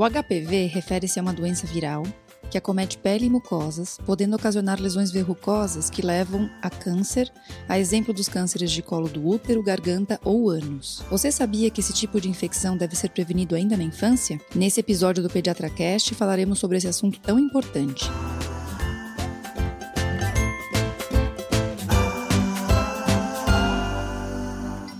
O 0.00 0.08
HPV 0.08 0.64
refere-se 0.64 1.18
a 1.18 1.22
uma 1.22 1.34
doença 1.34 1.66
viral 1.66 2.04
que 2.50 2.56
acomete 2.56 2.96
pele 2.96 3.26
e 3.26 3.30
mucosas, 3.30 3.98
podendo 4.06 4.34
ocasionar 4.34 4.80
lesões 4.80 5.10
verrucosas 5.10 5.90
que 5.90 6.00
levam 6.00 6.48
a 6.62 6.70
câncer, 6.70 7.30
a 7.68 7.78
exemplo 7.78 8.14
dos 8.14 8.26
cânceres 8.26 8.72
de 8.72 8.80
colo 8.80 9.10
do 9.10 9.28
útero, 9.28 9.62
garganta 9.62 10.18
ou 10.24 10.48
ânus. 10.48 11.04
Você 11.10 11.30
sabia 11.30 11.68
que 11.68 11.82
esse 11.82 11.92
tipo 11.92 12.18
de 12.18 12.30
infecção 12.30 12.78
deve 12.78 12.96
ser 12.96 13.10
prevenido 13.10 13.54
ainda 13.54 13.76
na 13.76 13.84
infância? 13.84 14.40
Nesse 14.54 14.80
episódio 14.80 15.22
do 15.22 15.28
PediatraCast 15.28 16.14
falaremos 16.14 16.58
sobre 16.58 16.78
esse 16.78 16.88
assunto 16.88 17.20
tão 17.20 17.38
importante. 17.38 18.10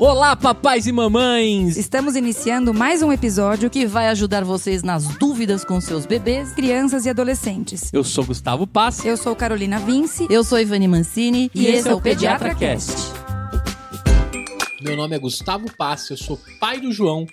Olá, 0.00 0.34
papais 0.34 0.86
e 0.86 0.92
mamães! 0.92 1.76
Estamos 1.76 2.16
iniciando 2.16 2.72
mais 2.72 3.02
um 3.02 3.12
episódio 3.12 3.68
que 3.68 3.84
vai 3.84 4.08
ajudar 4.08 4.42
vocês 4.44 4.82
nas 4.82 5.06
dúvidas 5.18 5.62
com 5.62 5.78
seus 5.78 6.06
bebês, 6.06 6.54
crianças 6.54 7.04
e 7.04 7.10
adolescentes. 7.10 7.92
Eu 7.92 8.02
sou 8.02 8.24
Gustavo 8.24 8.66
Pass. 8.66 9.04
Eu 9.04 9.14
sou 9.18 9.36
Carolina 9.36 9.78
Vince. 9.78 10.26
Eu 10.30 10.42
sou 10.42 10.58
Ivani 10.58 10.88
Mancini. 10.88 11.50
E, 11.54 11.64
e 11.64 11.66
esse 11.66 11.86
é 11.86 11.92
o 11.92 12.00
Pediatra 12.00 12.54
Cast. 12.54 13.12
Meu 14.80 14.96
nome 14.96 15.14
é 15.14 15.18
Gustavo 15.18 15.66
Pass, 15.76 16.08
eu 16.08 16.16
sou 16.16 16.40
pai 16.58 16.80
do 16.80 16.90
João, 16.90 17.26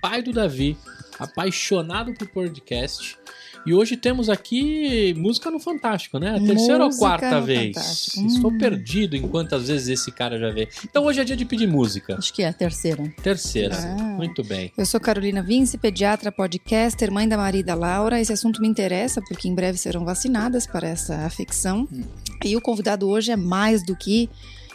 pai 0.00 0.22
do 0.22 0.32
Davi, 0.32 0.78
apaixonado 1.18 2.14
por 2.14 2.26
podcast 2.28 3.18
e 3.66 3.72
hoje 3.72 3.96
temos 3.96 4.28
aqui 4.28 5.14
música 5.16 5.50
no 5.50 5.58
Fantástico, 5.58 6.18
né? 6.18 6.36
A 6.36 6.40
terceira 6.40 6.84
música 6.84 7.04
ou 7.04 7.10
quarta 7.10 7.40
vez? 7.40 8.10
Hum. 8.16 8.26
Estou 8.26 8.58
perdido 8.58 9.16
em 9.16 9.26
quantas 9.26 9.68
vezes 9.68 9.88
esse 9.88 10.12
cara 10.12 10.38
já 10.38 10.50
vê. 10.50 10.68
Então 10.84 11.04
hoje 11.04 11.20
é 11.20 11.24
dia 11.24 11.36
de 11.36 11.44
pedir 11.44 11.66
música. 11.66 12.16
Acho 12.18 12.32
que 12.32 12.42
é 12.42 12.48
a 12.48 12.52
terceira. 12.52 13.02
Terceira. 13.22 13.76
Ah. 13.76 14.02
Muito 14.16 14.44
bem. 14.44 14.72
Eu 14.76 14.84
sou 14.84 15.00
Carolina 15.00 15.42
Vince, 15.42 15.78
pediatra, 15.78 16.30
podcaster, 16.30 17.10
mãe 17.10 17.28
da 17.28 17.36
Maria 17.36 17.64
da 17.64 17.74
Laura. 17.74 18.20
Esse 18.20 18.32
assunto 18.32 18.60
me 18.60 18.68
interessa 18.68 19.22
porque 19.22 19.48
em 19.48 19.54
breve 19.54 19.78
serão 19.78 20.04
vacinadas 20.04 20.66
para 20.66 20.88
essa 20.88 21.16
afecção. 21.24 21.88
Hum. 21.92 22.02
E 22.44 22.56
o 22.56 22.60
convidado 22.60 23.08
hoje 23.08 23.32
é 23.32 23.36
mais 23.36 23.84
do 23.84 23.96
que 23.96 24.28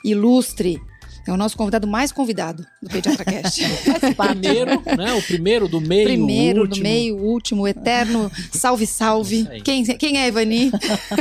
ilustre. 0.04 0.82
É 1.30 1.32
o 1.32 1.38
nosso 1.38 1.56
convidado 1.56 1.88
mais 1.88 2.12
convidado 2.12 2.66
do 2.82 2.90
PediatraCast. 2.90 3.62
primeiro, 4.18 4.72
né? 4.98 5.14
O 5.14 5.22
primeiro 5.22 5.68
do 5.68 5.80
meio, 5.80 6.06
Primeiro 6.06 6.68
do 6.68 6.80
meio, 6.80 7.18
o 7.18 7.22
último, 7.24 7.62
o 7.62 7.68
eterno 7.68 8.32
salve, 8.52 8.88
salve. 8.88 9.48
Quem, 9.64 9.86
quem 9.86 10.20
é 10.20 10.28
Ivani? 10.28 10.72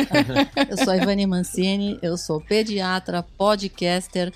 eu 0.71 0.79
sou 0.79 0.95
a 0.95 0.97
Ivani 0.97 1.27
Mancini, 1.27 1.99
eu 2.01 2.17
sou 2.17 2.41
pediatra, 2.41 3.23
podcaster, 3.37 4.33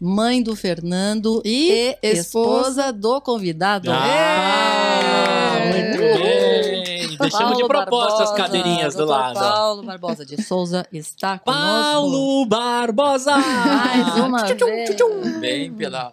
mãe 0.00 0.42
do 0.42 0.56
Fernando 0.56 1.40
e, 1.44 1.96
e 2.02 2.08
esposa 2.08 2.92
do 2.92 3.20
convidado. 3.20 3.92
Ah, 3.92 5.36
bem! 5.38 5.43
Deixamos 7.30 7.56
de 7.58 7.66
propósito 7.66 8.22
as 8.22 8.32
cadeirinhas 8.32 8.94
do 8.94 9.04
lado. 9.04 9.38
Paulo 9.38 9.82
Barbosa 9.82 10.24
de 10.24 10.42
Souza 10.42 10.86
está 10.92 11.38
conosco. 11.38 11.62
Paulo 11.62 12.46
Barbosa! 12.46 13.36
Mais 13.36 14.16
uma 14.16 14.44
vez. 14.44 15.40
Bem, 15.40 15.72
pela 15.72 16.12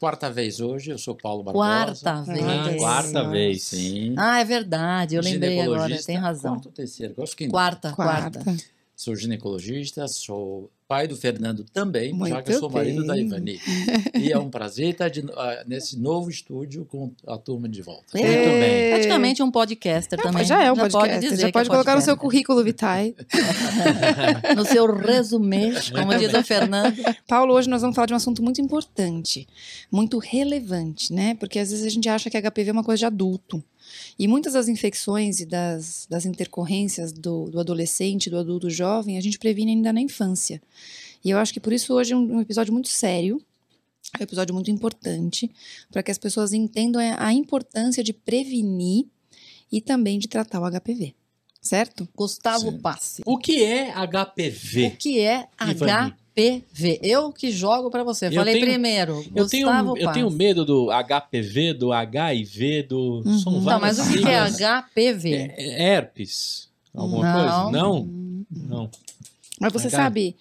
quarta 0.00 0.30
vez 0.30 0.60
hoje, 0.60 0.90
eu 0.90 0.98
sou 0.98 1.14
Paulo 1.14 1.42
Barbosa. 1.42 2.02
Quarta 2.02 2.22
vez. 2.22 2.44
Ah, 2.44 2.76
quarta 2.78 3.28
vez, 3.28 3.62
sim. 3.62 4.14
Ah, 4.16 4.40
é 4.40 4.44
verdade, 4.44 5.16
eu 5.16 5.22
lembrei 5.22 5.60
agora, 5.60 5.96
tem 6.02 6.16
razão. 6.16 6.52
Quarta 6.54 6.68
ou 6.68 6.72
terceira? 6.74 7.14
Quarta, 7.50 7.92
quarta. 7.92 8.40
quarta. 8.42 8.62
Sou 8.94 9.14
ginecologista, 9.14 10.08
sou 10.08 10.70
pai 10.88 11.08
do 11.08 11.16
Fernando 11.16 11.64
também, 11.72 12.12
Muito 12.12 12.30
já 12.30 12.42
que 12.42 12.52
eu 12.52 12.58
sou 12.60 12.70
marido 12.70 13.04
da 13.04 13.16
Ivani. 13.18 13.60
e 14.14 14.30
é 14.30 14.38
um 14.38 14.48
prazer 14.48 14.90
estar 14.90 15.08
de, 15.08 15.20
uh, 15.20 15.32
nesse 15.66 15.98
novo 15.98 16.30
estúdio 16.30 16.84
com 16.84 17.12
a 17.26 17.36
turma 17.36 17.68
de 17.68 17.82
volta. 17.82 18.18
É, 18.18 18.22
Muito 18.22 18.60
bem. 18.60 18.90
Praticamente 18.92 19.42
um 19.42 19.50
podcaster 19.50 20.18
é, 20.18 20.22
também. 20.22 20.44
Já 20.44 20.62
é 20.62 20.72
um 20.72 20.76
já 20.76 20.82
podcaster. 20.82 21.30
Pode 21.30 21.40
já 21.40 21.52
pode 21.52 21.68
é 21.68 21.70
colocar 21.70 21.96
no 21.96 22.02
seu 22.02 22.16
currículo 22.16 22.62
vitae. 22.62 23.14
no 24.54 24.64
seu 24.64 24.94
resumê, 24.94 25.72
como 25.92 26.16
diz 26.16 26.32
o 26.32 26.42
Fernando. 26.44 26.96
Paulo, 27.26 27.54
hoje 27.54 27.68
nós 27.68 27.82
vamos 27.82 27.96
falar 27.96 28.06
de 28.06 28.12
um 28.12 28.16
assunto 28.16 28.42
muito 28.42 28.60
importante, 28.60 29.46
muito 29.90 30.18
relevante, 30.18 31.12
né? 31.12 31.34
Porque 31.34 31.58
às 31.58 31.70
vezes 31.70 31.84
a 31.84 31.90
gente 31.90 32.08
acha 32.08 32.30
que 32.30 32.40
HPV 32.40 32.70
é 32.70 32.72
uma 32.72 32.84
coisa 32.84 33.00
de 33.00 33.06
adulto. 33.06 33.62
E 34.18 34.26
muitas 34.26 34.52
das 34.52 34.68
infecções 34.68 35.40
e 35.40 35.46
das, 35.46 36.06
das 36.08 36.26
intercorrências 36.26 37.12
do, 37.12 37.50
do 37.50 37.60
adolescente, 37.60 38.30
do 38.30 38.38
adulto 38.38 38.70
jovem, 38.70 39.18
a 39.18 39.20
gente 39.20 39.38
previne 39.38 39.72
ainda 39.72 39.92
na 39.92 40.00
infância. 40.00 40.62
E 41.24 41.30
eu 41.30 41.38
acho 41.38 41.52
que 41.52 41.60
por 41.60 41.72
isso 41.72 41.94
hoje 41.94 42.12
é 42.12 42.16
um, 42.16 42.36
um 42.36 42.40
episódio 42.40 42.72
muito 42.72 42.88
sério, 42.88 43.42
é 44.14 44.20
um 44.20 44.24
episódio 44.24 44.54
muito 44.54 44.70
importante, 44.70 45.50
para 45.90 46.02
que 46.02 46.10
as 46.10 46.18
pessoas 46.18 46.52
entendam 46.52 47.00
a 47.18 47.32
importância 47.32 48.02
de 48.02 48.12
prevenir 48.12 49.06
e 49.70 49.80
também 49.80 50.18
de 50.18 50.28
tratar 50.28 50.60
o 50.60 50.70
HPV. 50.70 51.14
Certo? 51.60 52.08
Gustavo 52.14 52.70
Sim. 52.70 52.78
Passe. 52.78 53.22
O 53.26 53.36
que 53.36 53.64
é 53.64 53.92
HPV? 53.92 54.86
O 54.86 54.96
que 54.96 55.18
é 55.18 55.48
Ivani? 55.68 56.14
HPV. 56.36 57.00
Eu 57.02 57.32
que 57.32 57.50
jogo 57.50 57.90
para 57.90 58.04
você. 58.04 58.30
Falei 58.30 58.54
tenho, 58.54 58.66
primeiro. 58.66 59.24
Eu 59.34 59.48
tenho, 59.48 59.68
eu 59.96 60.12
tenho 60.12 60.30
medo 60.30 60.64
do 60.64 60.88
HPV, 60.90 61.72
do 61.72 61.92
HIV, 61.92 62.82
do. 62.82 63.22
Uhum. 63.24 63.38
São 63.38 63.52
Não, 63.60 63.80
mas 63.80 63.98
o 63.98 64.12
que 64.12 64.28
é 64.28 64.46
HPV? 64.46 65.32
É, 65.32 65.54
é 65.56 65.94
herpes. 65.94 66.68
Alguma 66.94 67.24
Não. 67.24 67.40
coisa? 67.40 67.70
Não? 67.70 68.08
Não. 68.50 68.90
Mas 69.58 69.72
você 69.72 69.86
H... 69.86 69.96
sabe 69.96 70.36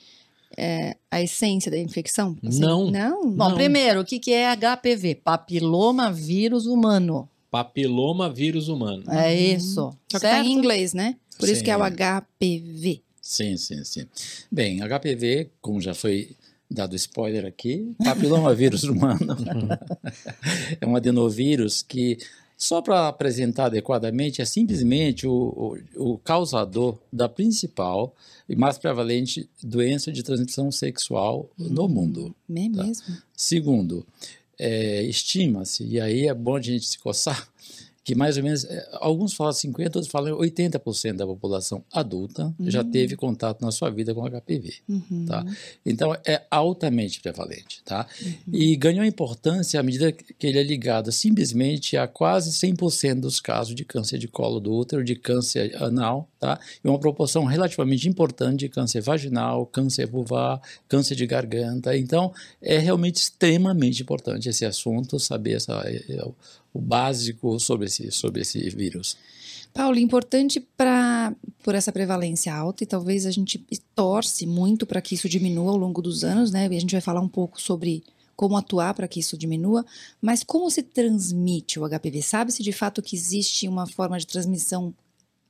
é, 0.57 0.97
a 1.09 1.21
essência 1.21 1.71
da 1.71 1.77
infecção? 1.77 2.35
Assim? 2.45 2.59
Não. 2.59 2.91
Não? 2.91 3.31
Bom, 3.31 3.49
Não. 3.49 3.55
primeiro, 3.55 4.01
o 4.01 4.05
que, 4.05 4.19
que 4.19 4.33
é 4.33 4.53
HPV? 4.53 5.15
Papiloma 5.15 6.11
vírus 6.11 6.65
humano. 6.65 7.29
Papiloma 7.49 8.29
vírus 8.29 8.67
humano. 8.67 9.03
É 9.09 9.33
isso. 9.33 9.95
Só 10.11 10.19
que 10.19 10.25
tá 10.25 10.41
em 10.41 10.51
inglês, 10.51 10.93
né? 10.93 11.15
Por 11.39 11.47
Sim. 11.47 11.53
isso 11.53 11.63
que 11.63 11.71
é 11.71 11.77
o 11.77 11.81
HPV. 11.81 13.04
Sim, 13.25 13.57
sim, 13.57 13.83
sim. 13.83 14.05
Bem, 14.51 14.81
HPV, 14.81 15.49
como 15.59 15.81
já 15.81 15.95
foi 15.95 16.35
dado 16.69 16.95
spoiler 16.95 17.43
aqui, 17.43 17.95
papilomavírus 18.03 18.83
humano 18.85 19.35
é 20.79 20.85
um 20.85 20.95
adenovírus 20.95 21.81
que, 21.81 22.19
só 22.55 22.83
para 22.83 23.07
apresentar 23.07 23.65
adequadamente, 23.65 24.43
é 24.43 24.45
simplesmente 24.45 25.25
o, 25.25 25.79
o, 25.95 26.11
o, 26.11 26.17
causador 26.19 26.99
da 27.11 27.27
principal 27.27 28.15
e 28.47 28.55
mais 28.55 28.77
prevalente 28.77 29.49
doença 29.61 30.11
de 30.11 30.21
transmissão 30.21 30.71
sexual 30.71 31.49
hum, 31.59 31.69
no 31.69 31.89
mundo. 31.89 32.35
É 32.47 32.53
tá? 32.53 32.83
mesmo? 32.83 33.17
Segundo, 33.35 34.05
é, 34.59 35.01
estima-se, 35.01 35.83
e 35.83 35.99
aí 35.99 36.27
é 36.27 36.33
bom 36.33 36.57
a 36.57 36.61
gente 36.61 36.85
se 36.85 36.99
coçar, 36.99 37.49
que 38.05 38.13
mais 38.13 38.37
ou 38.37 38.43
menos, 38.43 38.63
é, 38.65 38.87
alguns 39.01 39.33
falam 39.33 39.51
50%, 39.51 39.95
outros 39.95 40.07
falam 40.07 40.37
80% 40.37 41.13
da 41.15 41.25
população 41.25 41.83
adulta 41.91 42.53
uhum. 42.59 42.69
já 42.69 42.83
teve 42.83 43.15
contato 43.15 43.63
na 43.63 43.71
sua 43.71 43.89
vida 43.89 44.13
com 44.13 44.23
HPV, 44.29 44.75
uhum. 44.87 45.25
tá? 45.27 45.43
Então, 45.83 46.15
é 46.23 46.43
altamente 46.51 47.19
prevalente, 47.19 47.81
tá? 47.83 48.07
Uhum. 48.21 48.33
E 48.53 48.75
ganhou 48.75 49.03
importância 49.03 49.79
à 49.79 49.83
medida 49.83 50.11
que 50.11 50.45
ele 50.45 50.59
é 50.59 50.63
ligado 50.63 51.11
simplesmente 51.11 51.97
a 51.97 52.07
quase 52.07 52.51
100% 52.51 53.21
dos 53.21 53.39
casos 53.39 53.73
de 53.73 53.83
câncer 53.83 54.19
de 54.19 54.27
colo 54.27 54.59
do 54.59 54.71
útero, 54.71 55.03
de 55.03 55.15
câncer 55.15 55.75
anal, 55.81 56.29
tá? 56.39 56.59
E 56.83 56.87
uma 56.87 56.99
proporção 56.99 57.43
relativamente 57.45 58.07
importante 58.07 58.59
de 58.59 58.69
câncer 58.69 59.01
vaginal, 59.01 59.65
câncer 59.65 60.05
vulvar, 60.05 60.61
câncer 60.87 61.15
de 61.15 61.25
garganta. 61.25 61.97
Então, 61.97 62.31
é 62.61 62.77
realmente 62.77 63.15
extremamente 63.15 64.03
importante 64.03 64.47
esse 64.47 64.63
assunto, 64.63 65.19
saber 65.19 65.53
essa, 65.53 65.73
é, 65.87 66.23
o 66.75 66.81
básico 66.81 67.57
sobre 67.59 67.85
esse, 67.85 68.11
sobre 68.11 68.41
esse 68.41 68.69
vírus. 68.69 69.17
Paulo, 69.73 69.97
importante 69.97 70.59
para 70.59 71.33
por 71.63 71.73
essa 71.73 71.91
prevalência 71.91 72.53
alta 72.53 72.83
e 72.83 72.87
talvez 72.87 73.25
a 73.25 73.31
gente 73.31 73.57
torce 73.95 74.45
muito 74.45 74.85
para 74.85 75.01
que 75.01 75.15
isso 75.15 75.27
diminua 75.27 75.71
ao 75.71 75.77
longo 75.77 76.01
dos 76.01 76.23
anos, 76.23 76.51
né? 76.51 76.67
E 76.69 76.77
a 76.77 76.79
gente 76.79 76.91
vai 76.91 77.01
falar 77.01 77.21
um 77.21 77.27
pouco 77.27 77.59
sobre 77.59 78.03
como 78.35 78.57
atuar 78.57 78.93
para 78.93 79.07
que 79.07 79.19
isso 79.19 79.37
diminua, 79.37 79.85
mas 80.21 80.43
como 80.43 80.69
se 80.69 80.83
transmite 80.83 81.79
o 81.79 81.87
HPV? 81.87 82.21
Sabe-se 82.21 82.61
de 82.61 82.73
fato 82.73 83.01
que 83.01 83.15
existe 83.15 83.67
uma 83.67 83.87
forma 83.87 84.19
de 84.19 84.27
transmissão 84.27 84.93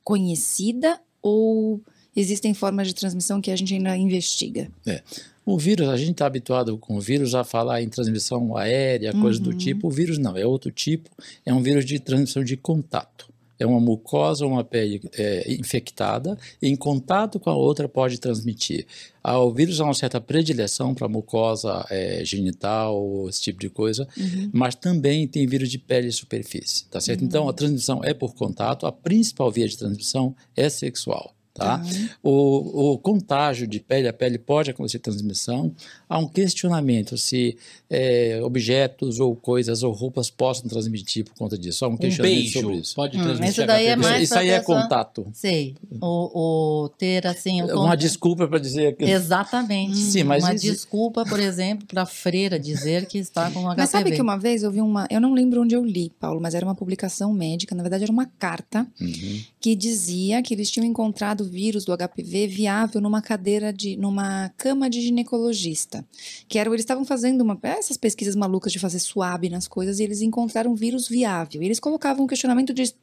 conhecida 0.04 1.00
ou 1.20 1.80
existem 2.14 2.54
formas 2.54 2.86
de 2.86 2.94
transmissão 2.94 3.40
que 3.40 3.50
a 3.50 3.56
gente 3.56 3.74
ainda 3.74 3.96
investiga? 3.96 4.70
É. 4.86 5.02
O 5.46 5.56
vírus, 5.56 5.88
a 5.88 5.96
gente 5.96 6.10
está 6.10 6.26
habituado 6.26 6.76
com 6.76 6.96
o 6.96 7.00
vírus 7.00 7.32
a 7.32 7.44
falar 7.44 7.80
em 7.80 7.88
transmissão 7.88 8.56
aérea, 8.56 9.14
uhum. 9.14 9.22
coisa 9.22 9.38
do 9.38 9.50
uhum. 9.50 9.56
tipo. 9.56 9.86
O 9.86 9.90
vírus 9.92 10.18
não, 10.18 10.36
é 10.36 10.44
outro 10.44 10.72
tipo. 10.72 11.08
É 11.46 11.54
um 11.54 11.62
vírus 11.62 11.84
de 11.84 12.00
transmissão 12.00 12.42
de 12.42 12.56
contato. 12.56 13.32
É 13.56 13.64
uma 13.64 13.80
mucosa 13.80 14.44
ou 14.44 14.50
uma 14.50 14.64
pele 14.64 15.00
é, 15.16 15.50
infectada, 15.54 16.36
e 16.60 16.68
em 16.68 16.76
contato 16.76 17.38
com 17.38 17.48
a 17.48 17.56
outra 17.56 17.88
pode 17.88 18.18
transmitir. 18.18 18.86
Ah, 19.22 19.38
o 19.38 19.54
vírus 19.54 19.80
há 19.80 19.84
uma 19.84 19.94
certa 19.94 20.20
predileção 20.20 20.94
para 20.94 21.08
mucosa 21.08 21.86
é, 21.88 22.22
genital, 22.24 23.26
esse 23.28 23.40
tipo 23.40 23.60
de 23.60 23.70
coisa, 23.70 24.06
uhum. 24.18 24.50
mas 24.52 24.74
também 24.74 25.26
tem 25.28 25.46
vírus 25.46 25.70
de 25.70 25.78
pele 25.78 26.08
e 26.08 26.12
superfície, 26.12 26.84
tá 26.86 27.00
certo? 27.00 27.20
Uhum. 27.20 27.26
Então, 27.26 27.48
a 27.48 27.52
transmissão 27.52 28.04
é 28.04 28.12
por 28.12 28.34
contato, 28.34 28.84
a 28.84 28.92
principal 28.92 29.50
via 29.50 29.66
de 29.66 29.78
transmissão 29.78 30.34
é 30.54 30.68
sexual. 30.68 31.35
Tá? 31.56 31.82
O, 32.22 32.92
o 32.92 32.98
contágio 32.98 33.66
de 33.66 33.80
pele 33.80 34.06
a 34.08 34.12
pele 34.12 34.38
pode 34.38 34.70
acontecer 34.70 34.98
transmissão. 34.98 35.72
Há 36.08 36.18
um 36.18 36.28
questionamento 36.28 37.16
se 37.16 37.56
é, 37.90 38.40
objetos 38.42 39.18
ou 39.20 39.34
coisas 39.34 39.82
ou 39.82 39.92
roupas 39.92 40.30
possam 40.30 40.68
transmitir 40.68 41.24
por 41.24 41.34
conta 41.34 41.56
disso. 41.58 41.84
Há 41.84 41.88
um 41.88 41.92
Um 41.92 41.96
questionamento 41.96 42.52
sobre 42.52 42.66
beijo 42.68 42.80
isso. 42.82 42.94
pode 42.94 43.16
Hum, 43.18 43.22
transmitir 43.22 43.50
isso 43.52 43.66
daí 43.66 43.86
é 43.86 43.96
mais 43.96 44.22
Isso 44.22 44.38
aí 44.38 44.48
é 44.50 44.60
contato. 44.60 45.26
Sei. 45.32 45.74
O, 46.00 46.84
o 46.84 46.88
ter 46.90 47.26
assim. 47.26 47.62
o 47.62 47.80
Uma 47.84 47.96
desculpa 47.96 48.46
para 48.46 48.58
dizer 48.58 48.96
que 48.96 49.04
Exatamente. 49.04 49.96
Sim, 49.96 50.24
mas 50.24 50.42
uma 50.42 50.54
exi- 50.54 50.70
desculpa, 50.70 51.24
por 51.24 51.40
exemplo, 51.40 51.86
para 51.86 52.02
a 52.02 52.06
freira 52.06 52.58
dizer 52.58 53.06
que 53.06 53.18
está 53.18 53.50
com 53.50 53.60
HPV. 53.60 53.74
Mas 53.76 53.90
sabe 53.90 54.12
que 54.12 54.20
uma 54.22 54.36
vez 54.36 54.62
eu 54.62 54.70
vi 54.70 54.80
uma. 54.80 55.06
Eu 55.10 55.20
não 55.20 55.32
lembro 55.34 55.62
onde 55.62 55.74
eu 55.74 55.84
li, 55.84 56.10
Paulo, 56.20 56.40
mas 56.40 56.54
era 56.54 56.64
uma 56.66 56.74
publicação 56.74 57.32
médica, 57.32 57.74
na 57.74 57.82
verdade 57.82 58.02
era 58.04 58.12
uma 58.12 58.26
carta 58.26 58.86
Uhum. 59.00 59.40
Que 59.66 59.74
dizia 59.74 60.40
que 60.42 60.54
eles 60.54 60.70
tinham 60.70 60.86
encontrado 60.86 61.40
o 61.40 61.44
vírus 61.44 61.84
do 61.84 61.92
HPV 61.92 62.46
viável 62.46 63.00
numa 63.00 63.20
cadeira 63.20 63.72
de. 63.72 63.96
numa 63.96 64.48
cama 64.56 64.88
de 64.88 65.00
ginecologista. 65.00 66.06
Que 66.46 66.56
era, 66.56 66.70
eles 66.70 66.82
estavam 66.82 67.04
fazendo 67.04 67.40
uma, 67.40 67.58
essas 67.64 67.96
pesquisas 67.96 68.36
malucas 68.36 68.72
de 68.72 68.78
fazer 68.78 69.00
suave 69.00 69.48
nas 69.48 69.66
coisas 69.66 69.98
e 69.98 70.04
eles 70.04 70.22
encontraram 70.22 70.70
um 70.70 70.76
vírus 70.76 71.08
viável. 71.08 71.60
E 71.60 71.64
eles 71.64 71.80
colocavam 71.80 72.22
um 72.22 72.28
questionamento 72.28 72.72
de, 72.72 72.94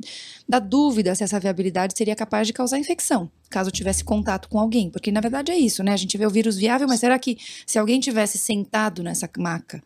da 0.47 0.57
dúvida 0.57 1.13
se 1.13 1.25
essa 1.25 1.37
viabilidade 1.37 1.95
seria 1.97 2.15
capaz 2.15 2.47
de 2.47 2.53
causar 2.53 2.79
infecção, 2.79 3.29
caso 3.49 3.69
tivesse 3.69 4.01
contato 4.01 4.47
com 4.47 4.57
alguém. 4.57 4.89
Porque 4.89 5.11
na 5.11 5.19
verdade 5.19 5.51
é 5.51 5.57
isso, 5.57 5.83
né? 5.83 5.91
A 5.91 5.97
gente 5.97 6.17
vê 6.17 6.25
o 6.25 6.29
vírus 6.29 6.55
viável, 6.55 6.87
mas 6.87 7.01
será 7.01 7.19
que 7.19 7.37
se 7.67 7.77
alguém 7.77 7.99
tivesse 7.99 8.37
sentado 8.37 9.03
nessa 9.03 9.29
maca 9.37 9.83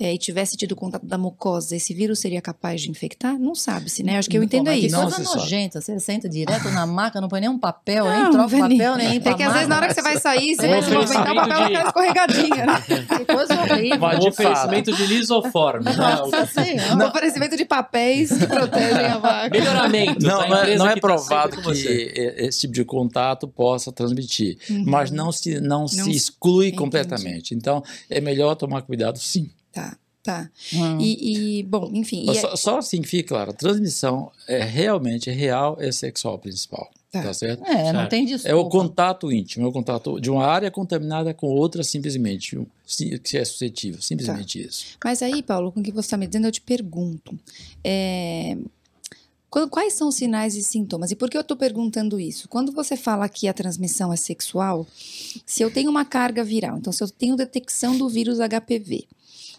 é, 0.00 0.14
e 0.14 0.18
tivesse 0.18 0.56
tido 0.56 0.76
contato 0.76 1.04
da 1.04 1.18
mucosa, 1.18 1.74
esse 1.74 1.92
vírus 1.92 2.18
seria 2.20 2.40
capaz 2.40 2.80
de 2.82 2.90
infectar? 2.90 3.38
Não 3.38 3.54
sabe-se, 3.54 4.02
né? 4.02 4.16
Acho 4.18 4.30
que 4.30 4.38
eu 4.38 4.42
entendo 4.42 4.66
Pô, 4.66 4.70
é 4.70 4.78
que 4.78 4.86
isso. 4.86 4.96
Não 4.96 5.10
coisa 5.10 5.22
nojenta. 5.36 5.80
Você 5.80 5.98
senta 5.98 6.28
direto 6.28 6.68
na 6.70 6.86
maca, 6.86 7.20
não 7.20 7.28
põe 7.28 7.40
nem 7.40 7.48
um 7.50 7.58
papel, 7.58 8.04
nem 8.08 8.22
Não, 8.24 8.30
troca 8.30 8.46
o 8.46 8.48
Vani, 8.60 8.76
papel, 8.78 8.96
nem 8.96 9.16
É 9.16 9.34
que 9.34 9.42
às 9.42 9.52
vezes 9.52 9.68
na 9.68 9.76
hora 9.76 9.88
que 9.88 9.94
você 9.94 10.02
vai 10.02 10.18
sair, 10.18 10.54
você 10.54 10.68
vai 10.68 10.80
movimentar 10.80 11.32
o 11.32 11.34
papel 11.34 11.56
de- 11.56 11.62
aquela 11.64 11.82
escorregadinha, 11.88 12.66
né? 12.66 12.84
Que 13.18 13.24
coisa 13.24 13.54
horrível. 13.60 14.06
Um 14.08 14.18
de 14.20 14.28
oferecimento 14.28 14.92
de 14.92 15.06
lisoforme. 15.06 15.84
né? 15.84 15.96
Nossa 15.96 16.46
Senhora. 16.46 16.94
Um 17.04 17.08
oferecimento 17.08 17.56
de 17.56 17.64
papéis 17.64 18.30
que 18.32 18.46
protegem 18.46 19.06
a 19.06 19.18
vaca. 19.18 19.50
Melhoramento. 19.50 20.24
Não, 20.26 20.38
da 20.40 20.48
não 20.48 20.56
é, 20.58 20.76
não 20.76 20.86
é 20.86 20.94
que 20.94 21.00
tá 21.00 21.06
provado 21.08 21.56
com 21.62 21.72
que 21.72 22.12
esse 22.38 22.60
tipo 22.60 22.74
de 22.74 22.84
contato 22.84 23.48
possa 23.48 23.90
transmitir, 23.92 24.58
Uhum. 24.70 24.84
mas 24.86 25.10
não 25.10 25.32
se, 25.32 25.60
não, 25.60 25.86
se 25.88 26.02
se- 26.04 26.10
exclui 26.10 26.66
entendi. 26.68 26.78
completamente. 26.78 27.54
Então, 27.54 27.82
é 28.08 28.20
melhor 28.20 28.54
tomar 28.54 28.82
cuidado 28.82 29.18
sim. 29.18 29.50
Tá, 29.78 29.98
tá. 30.22 30.50
Hum. 30.74 30.98
E, 31.00 31.58
e, 31.58 31.62
bom, 31.62 31.90
enfim. 31.94 32.24
e 32.26 32.30
é- 32.30 32.40
Só, 32.40 32.56
só 32.56 32.78
assim 32.78 33.00
que 33.02 33.08
fique 33.08 33.28
claro, 33.28 33.50
a 33.50 33.54
transmissão 33.54 34.30
é 34.46 34.62
realmente 34.62 35.30
real, 35.30 35.76
é 35.80 35.90
sexual 35.92 36.38
principal. 36.38 36.90
Tá. 37.10 37.22
Tá, 37.22 37.32
certo? 37.32 37.64
É, 37.64 37.84
não 37.90 38.00
Certo. 38.00 38.10
tem 38.10 38.26
desculpa. 38.26 38.48
É 38.50 38.54
o 38.54 38.68
contato 38.68 39.32
íntimo, 39.32 39.64
é 39.64 39.68
o 39.68 39.72
contato 39.72 40.20
de 40.20 40.30
uma 40.30 40.44
área 40.44 40.70
contaminada 40.70 41.32
com 41.32 41.46
outra 41.46 41.82
simplesmente, 41.82 42.60
si- 42.86 43.18
que 43.20 43.38
é 43.38 43.44
suscetível, 43.46 44.02
simplesmente 44.02 44.60
Tá. 44.62 44.68
isso. 44.68 44.84
Mas 45.02 45.22
aí, 45.22 45.42
Paulo, 45.42 45.72
com 45.72 45.80
o 45.80 45.82
que 45.82 45.90
você 45.90 46.00
está 46.06 46.18
me 46.18 46.26
dizendo, 46.26 46.46
eu 46.48 46.52
te 46.52 46.60
pergunto. 46.60 47.38
é, 47.82 48.58
qu- 49.48 49.68
Quais 49.70 49.94
são 49.94 50.08
os 50.08 50.16
sinais 50.16 50.54
e 50.54 50.62
sintomas? 50.62 51.10
E 51.10 51.16
por 51.16 51.30
que 51.30 51.36
eu 51.38 51.40
estou 51.40 51.56
perguntando 51.56 52.20
isso? 52.20 52.46
Quando 52.46 52.72
você 52.72 52.94
fala 52.94 53.26
que 53.26 53.48
a 53.48 53.54
transmissão 53.54 54.12
é 54.12 54.16
sexual, 54.16 54.86
se 55.46 55.62
eu 55.62 55.70
tenho 55.70 55.90
uma 55.90 56.04
carga 56.04 56.44
viral, 56.44 56.76
então 56.76 56.92
se 56.92 57.02
eu 57.02 57.08
tenho 57.08 57.36
detecção 57.36 57.96
do 57.96 58.06
vírus 58.06 58.38
HPV, 58.38 59.06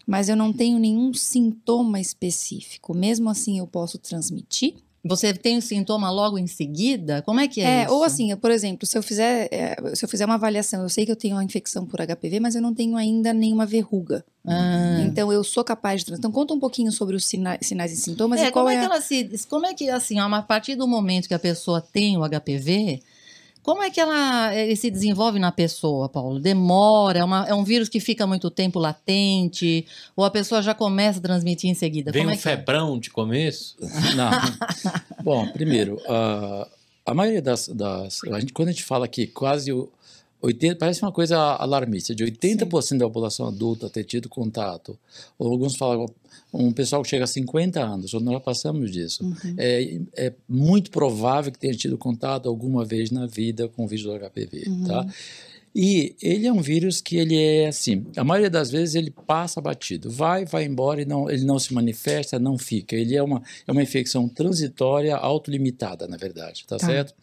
mas 0.09 0.27
eu 0.27 0.35
não 0.35 0.51
tenho 0.51 0.79
nenhum 0.79 1.13
sintoma 1.13 1.99
específico, 1.99 2.95
mesmo 2.95 3.29
assim 3.29 3.59
eu 3.59 3.67
posso 3.67 3.97
transmitir? 3.97 4.73
Você 5.05 5.33
tem 5.33 5.57
o 5.57 5.61
sintoma 5.61 6.11
logo 6.11 6.37
em 6.37 6.45
seguida? 6.45 7.21
Como 7.21 7.39
é 7.39 7.47
que 7.47 7.61
é, 7.61 7.63
É, 7.63 7.83
isso? 7.85 7.93
ou 7.93 8.03
assim, 8.03 8.35
por 8.35 8.51
exemplo, 8.51 8.85
se 8.85 8.97
eu 8.97 9.01
fizer, 9.01 9.47
é, 9.49 9.95
se 9.95 10.03
eu 10.03 10.09
fizer 10.09 10.25
uma 10.25 10.33
avaliação, 10.35 10.81
eu 10.81 10.89
sei 10.89 11.05
que 11.05 11.11
eu 11.11 11.15
tenho 11.15 11.35
uma 11.37 11.43
infecção 11.43 11.85
por 11.85 12.01
HPV, 12.01 12.41
mas 12.41 12.53
eu 12.53 12.61
não 12.61 12.73
tenho 12.73 12.97
ainda 12.97 13.31
nenhuma 13.33 13.65
verruga. 13.65 14.25
Ah. 14.45 15.01
Então 15.05 15.31
eu 15.31 15.41
sou 15.41 15.63
capaz 15.63 16.03
de. 16.03 16.13
Então 16.13 16.29
conta 16.31 16.53
um 16.53 16.59
pouquinho 16.59 16.91
sobre 16.91 17.15
os 17.15 17.23
sina- 17.25 17.57
sinais 17.61 17.93
e 17.93 17.95
sintomas 17.95 18.41
é, 18.41 18.47
e 18.47 18.51
como 18.51 18.67
é, 18.69 18.75
é, 18.75 18.79
que 18.79 18.85
ela 18.85 18.99
se. 18.99 19.29
Como 19.47 19.65
é 19.65 19.73
que, 19.73 19.89
assim, 19.89 20.19
a 20.19 20.41
partir 20.41 20.75
do 20.75 20.85
momento 20.85 21.29
que 21.29 21.33
a 21.33 21.39
pessoa 21.39 21.79
tem 21.79 22.17
o 22.17 22.23
HPV, 22.27 23.01
como 23.63 23.83
é 23.83 23.89
que 23.89 23.99
ela 23.99 24.55
ele 24.55 24.75
se 24.75 24.89
desenvolve 24.89 25.37
na 25.39 25.51
pessoa, 25.51 26.07
Paulo? 26.09 26.39
Demora? 26.39 27.19
É, 27.19 27.23
uma- 27.23 27.45
é 27.47 27.53
um 27.53 27.63
vírus 27.63 27.89
que 27.89 27.99
fica 27.99 28.25
muito 28.25 28.49
tempo 28.49 28.79
latente? 28.79 29.85
Ou 30.15 30.23
a 30.25 30.31
pessoa 30.31 30.61
já 30.61 30.73
começa 30.73 31.19
a 31.19 31.21
transmitir 31.21 31.69
em 31.69 31.73
seguida? 31.75 32.11
Vem 32.11 32.23
como 32.23 32.31
um 32.31 32.33
é 32.33 32.37
que 32.41 32.47
é? 32.47 32.55
febrão 32.55 32.97
de 32.99 33.09
começo. 33.09 33.75
Não. 34.15 34.31
Bom, 35.23 35.47
primeiro, 35.51 35.99
a 36.07 36.67
a 37.05 37.13
maioria 37.15 37.41
das, 37.41 37.67
das 37.69 38.19
a 38.31 38.39
gente, 38.39 38.53
quando 38.53 38.67
a 38.67 38.71
gente 38.71 38.83
fala 38.83 39.07
que 39.07 39.25
quase 39.25 39.73
o 39.73 39.89
80, 40.43 40.75
parece 40.75 41.01
uma 41.01 41.11
coisa 41.11 41.37
alarmista, 41.55 42.13
de 42.13 42.23
80% 42.23 42.99
da 42.99 43.07
população 43.07 43.47
adulta 43.47 43.89
ter 43.89 44.03
tido 44.03 44.29
contato, 44.29 44.95
ou 45.37 45.51
alguns 45.51 45.75
falam, 45.75 46.05
um 46.53 46.71
pessoal 46.71 47.01
que 47.03 47.09
chega 47.09 47.23
a 47.23 47.27
50 47.27 47.79
anos, 47.79 48.13
ou 48.13 48.19
nós 48.19 48.41
passamos 48.43 48.91
disso, 48.91 49.23
Uhum. 49.23 49.55
é, 49.57 49.99
é 50.15 50.33
muito 50.47 50.89
provável 50.91 51.51
que 51.51 51.59
tenha 51.59 51.73
tido 51.75 51.97
contato 51.97 52.49
alguma 52.49 52.83
vez 52.83 53.11
na 53.11 53.25
vida 53.27 53.67
com 53.67 53.85
o 53.85 53.87
vírus 53.87 54.05
do 54.05 54.13
HPV, 54.19 54.65
tá? 54.87 55.05
E 55.75 56.15
ele 56.19 56.47
é 56.47 56.51
um 56.51 56.61
vírus 56.61 56.99
que 56.99 57.15
ele 57.17 57.37
é 57.39 57.67
assim, 57.67 58.03
a 58.17 58.23
maioria 58.23 58.49
das 58.49 58.71
vezes 58.71 58.95
ele 58.95 59.11
passa 59.11 59.61
batido, 59.61 60.09
vai, 60.09 60.43
vai 60.43 60.65
embora 60.65 61.01
e 61.03 61.05
não, 61.05 61.29
ele 61.29 61.45
não 61.45 61.59
se 61.59 61.71
manifesta, 61.75 62.39
não 62.39 62.57
fica. 62.57 62.95
Ele 62.95 63.15
é 63.15 63.21
uma, 63.21 63.43
é 63.67 63.71
uma 63.71 63.83
infecção 63.83 64.27
transitória, 64.27 65.15
autolimitada, 65.15 66.07
na 66.07 66.17
verdade, 66.17 66.65
tá, 66.67 66.77
Tá. 66.77 66.85
certo? 66.87 67.13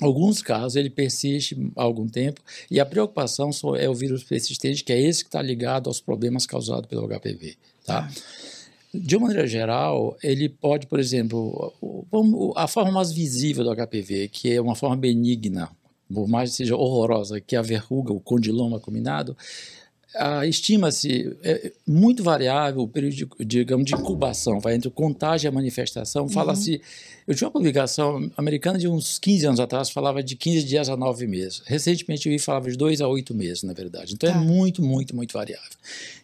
Alguns 0.00 0.40
casos 0.40 0.76
ele 0.76 0.90
persiste 0.90 1.56
há 1.76 1.82
algum 1.82 2.06
tempo 2.08 2.40
e 2.70 2.78
a 2.78 2.86
preocupação 2.86 3.50
é 3.76 3.88
o 3.88 3.94
vírus 3.94 4.22
persistente, 4.22 4.84
que 4.84 4.92
é 4.92 5.00
esse 5.00 5.22
que 5.24 5.28
está 5.28 5.42
ligado 5.42 5.88
aos 5.88 6.00
problemas 6.00 6.46
causados 6.46 6.86
pelo 6.88 7.06
HPV, 7.08 7.56
tá? 7.84 8.08
De 8.94 9.16
uma 9.16 9.28
maneira 9.28 9.48
geral, 9.48 10.16
ele 10.22 10.48
pode, 10.48 10.86
por 10.86 11.00
exemplo, 11.00 11.72
a 12.54 12.68
forma 12.68 12.92
mais 12.92 13.10
visível 13.10 13.64
do 13.64 13.74
HPV, 13.74 14.28
que 14.28 14.52
é 14.52 14.60
uma 14.60 14.74
forma 14.74 14.96
benigna, 14.96 15.70
por 16.12 16.28
mais 16.28 16.50
que 16.50 16.56
seja 16.56 16.76
horrorosa, 16.76 17.40
que 17.40 17.56
é 17.56 17.58
a 17.58 17.62
verruga, 17.62 18.12
o 18.12 18.20
condiloma 18.20 18.78
combinado, 18.78 19.34
estima-se 20.46 21.36
é, 21.42 21.72
muito 21.86 22.22
variável 22.22 22.82
o 22.82 22.88
período, 22.88 23.14
de, 23.14 23.44
digamos, 23.44 23.84
de 23.86 23.94
incubação, 23.94 24.60
vai 24.60 24.74
entre 24.74 24.88
o 24.88 24.90
contágio 24.90 25.46
e 25.46 25.48
a 25.48 25.52
manifestação. 25.52 26.28
Fala-se, 26.28 26.80
eu 27.26 27.34
tinha 27.34 27.46
uma 27.48 27.52
publicação 27.52 28.30
americana 28.36 28.78
de 28.78 28.88
uns 28.88 29.18
15 29.18 29.46
anos 29.46 29.60
atrás, 29.60 29.90
falava 29.90 30.22
de 30.22 30.36
15 30.36 30.64
dias 30.64 30.88
a 30.88 30.96
9 30.96 31.26
meses. 31.26 31.62
Recentemente 31.66 32.28
eu 32.28 32.32
vi 32.32 32.38
falava 32.38 32.70
de 32.70 32.76
2 32.76 33.00
a 33.00 33.08
8 33.08 33.34
meses, 33.34 33.62
na 33.62 33.72
verdade. 33.72 34.14
Então 34.14 34.30
Tá. 34.30 34.36
é 34.36 34.40
muito, 34.40 34.82
muito, 34.82 35.14
muito 35.14 35.32
variável. 35.32 35.70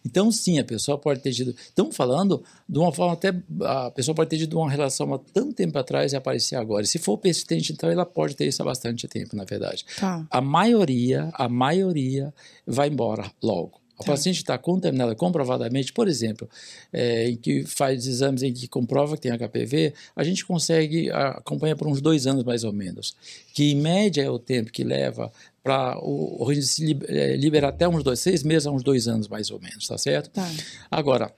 Então, 0.05 0.31
sim, 0.31 0.59
a 0.59 0.63
pessoa 0.63 0.97
pode 0.97 1.19
ter 1.21 1.33
tido. 1.33 1.51
Estamos 1.51 1.95
falando 1.95 2.43
de 2.67 2.77
uma 2.79 2.91
forma 2.91 3.13
até. 3.13 3.33
A 3.63 3.91
pessoa 3.91 4.13
pode 4.15 4.29
ter 4.29 4.37
tido 4.37 4.57
uma 4.57 4.69
relação 4.69 5.13
há 5.13 5.19
tanto 5.19 5.53
tempo 5.53 5.77
atrás 5.77 6.13
e 6.13 6.15
aparecer 6.15 6.55
agora. 6.55 6.83
E 6.83 6.87
se 6.87 6.97
for 6.99 7.17
persistente, 7.17 7.71
então 7.73 7.89
ela 7.89 8.05
pode 8.05 8.35
ter 8.35 8.47
isso 8.47 8.61
há 8.61 8.65
bastante 8.65 9.07
tempo, 9.07 9.35
na 9.35 9.43
verdade. 9.45 9.85
Tá. 9.99 10.25
A 10.29 10.41
maioria, 10.41 11.29
a 11.33 11.47
maioria 11.49 12.33
vai 12.65 12.87
embora 12.89 13.31
logo. 13.41 13.78
A 13.99 14.03
Tá. 14.03 14.11
paciente 14.13 14.37
está 14.37 14.57
contaminada 14.57 15.13
comprovadamente, 15.13 15.91
por 15.91 16.07
exemplo, 16.07 16.49
é, 16.91 17.29
em 17.29 17.35
que 17.35 17.65
faz 17.65 18.07
exames 18.07 18.41
em 18.43 18.53
que 18.53 18.67
comprova 18.67 19.15
que 19.15 19.23
tem 19.23 19.31
HPV, 19.31 19.93
a 20.15 20.23
gente 20.23 20.45
consegue 20.45 21.11
acompanhar 21.11 21.75
por 21.75 21.87
uns 21.87 21.99
dois 22.01 22.25
anos 22.25 22.43
mais 22.43 22.63
ou 22.63 22.71
menos, 22.71 23.15
que 23.53 23.71
em 23.71 23.75
média 23.75 24.21
é 24.21 24.29
o 24.29 24.39
tempo 24.39 24.71
que 24.71 24.83
leva 24.83 25.31
para 25.61 25.99
o 25.99 26.39
o 26.39 26.41
organismo 26.41 26.69
se 26.69 26.97
eh, 27.07 27.35
liberar 27.35 27.69
até 27.69 27.87
uns 27.87 28.03
dois, 28.03 28.19
seis 28.19 28.43
meses 28.43 28.65
a 28.65 28.71
uns 28.71 28.81
dois 28.83 29.07
anos 29.07 29.27
mais 29.27 29.51
ou 29.51 29.59
menos, 29.59 29.87
tá 29.87 29.97
certo? 29.97 30.29
Tá. 30.29 30.49
Agora, 30.89 31.31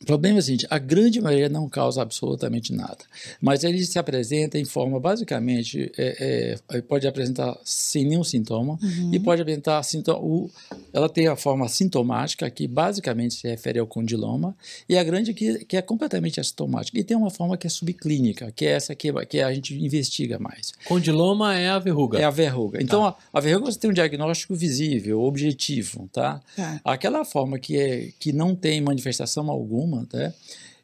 o 0.00 0.04
problema 0.04 0.38
é 0.38 0.40
o 0.40 0.42
seguinte, 0.42 0.66
a 0.68 0.78
grande 0.78 1.20
maioria 1.20 1.48
não 1.48 1.68
causa 1.68 2.02
absolutamente 2.02 2.72
nada, 2.72 2.98
mas 3.40 3.64
ele 3.64 3.84
se 3.84 3.98
apresenta 3.98 4.58
em 4.58 4.64
forma, 4.64 5.00
basicamente, 5.00 5.90
é, 5.96 6.58
é, 6.70 6.80
pode 6.82 7.06
apresentar 7.06 7.58
sem 7.64 8.04
nenhum 8.04 8.24
sintoma 8.24 8.78
Uhum. 8.82 9.14
e 9.14 9.18
pode 9.18 9.42
apresentar 9.42 9.82
sintoma, 9.82 10.18
o, 10.20 10.50
ela 10.92 11.08
tem 11.08 11.28
a 11.28 11.36
forma 11.36 11.68
sintomática, 11.68 12.48
que 12.50 12.66
basicamente 12.66 13.34
se 13.34 13.48
refere 13.48 13.78
ao 13.78 13.86
condiloma, 13.86 14.56
e 14.88 14.96
a 14.96 15.04
grande 15.04 15.32
que, 15.32 15.64
que 15.64 15.76
é 15.76 15.82
completamente 15.82 16.40
assintomática, 16.40 16.98
e 16.98 17.04
tem 17.04 17.16
uma 17.16 17.30
forma 17.30 17.56
que 17.56 17.66
é 17.66 17.70
subclínica, 17.70 18.52
que 18.52 18.66
é 18.66 18.70
essa 18.70 18.94
que, 18.94 19.12
que 19.26 19.40
a 19.40 19.52
gente 19.52 19.74
investiga 19.74 20.38
mais. 20.38 20.72
Condiloma 20.84 21.56
é 21.56 21.68
a 21.68 21.78
verruga. 21.78 22.18
É 22.18 22.24
a 22.24 22.30
verruga. 22.30 22.82
Então, 22.82 23.04
a, 23.04 23.16
a 23.32 23.40
verruga 23.40 23.66
você 23.66 23.78
tem 23.78 23.90
um 23.90 23.94
diagnóstico 23.94 24.54
visível, 24.54 25.22
objetivo, 25.22 26.08
tá? 26.12 26.40
Tá. 26.54 26.80
Aquela 26.84 27.24
forma 27.24 27.58
que, 27.58 27.76
é, 27.76 28.10
que 28.18 28.32
não 28.32 28.54
tem 28.54 28.80
manifestação 28.80 29.50
alguma, 29.50 29.95
tá? 30.04 30.32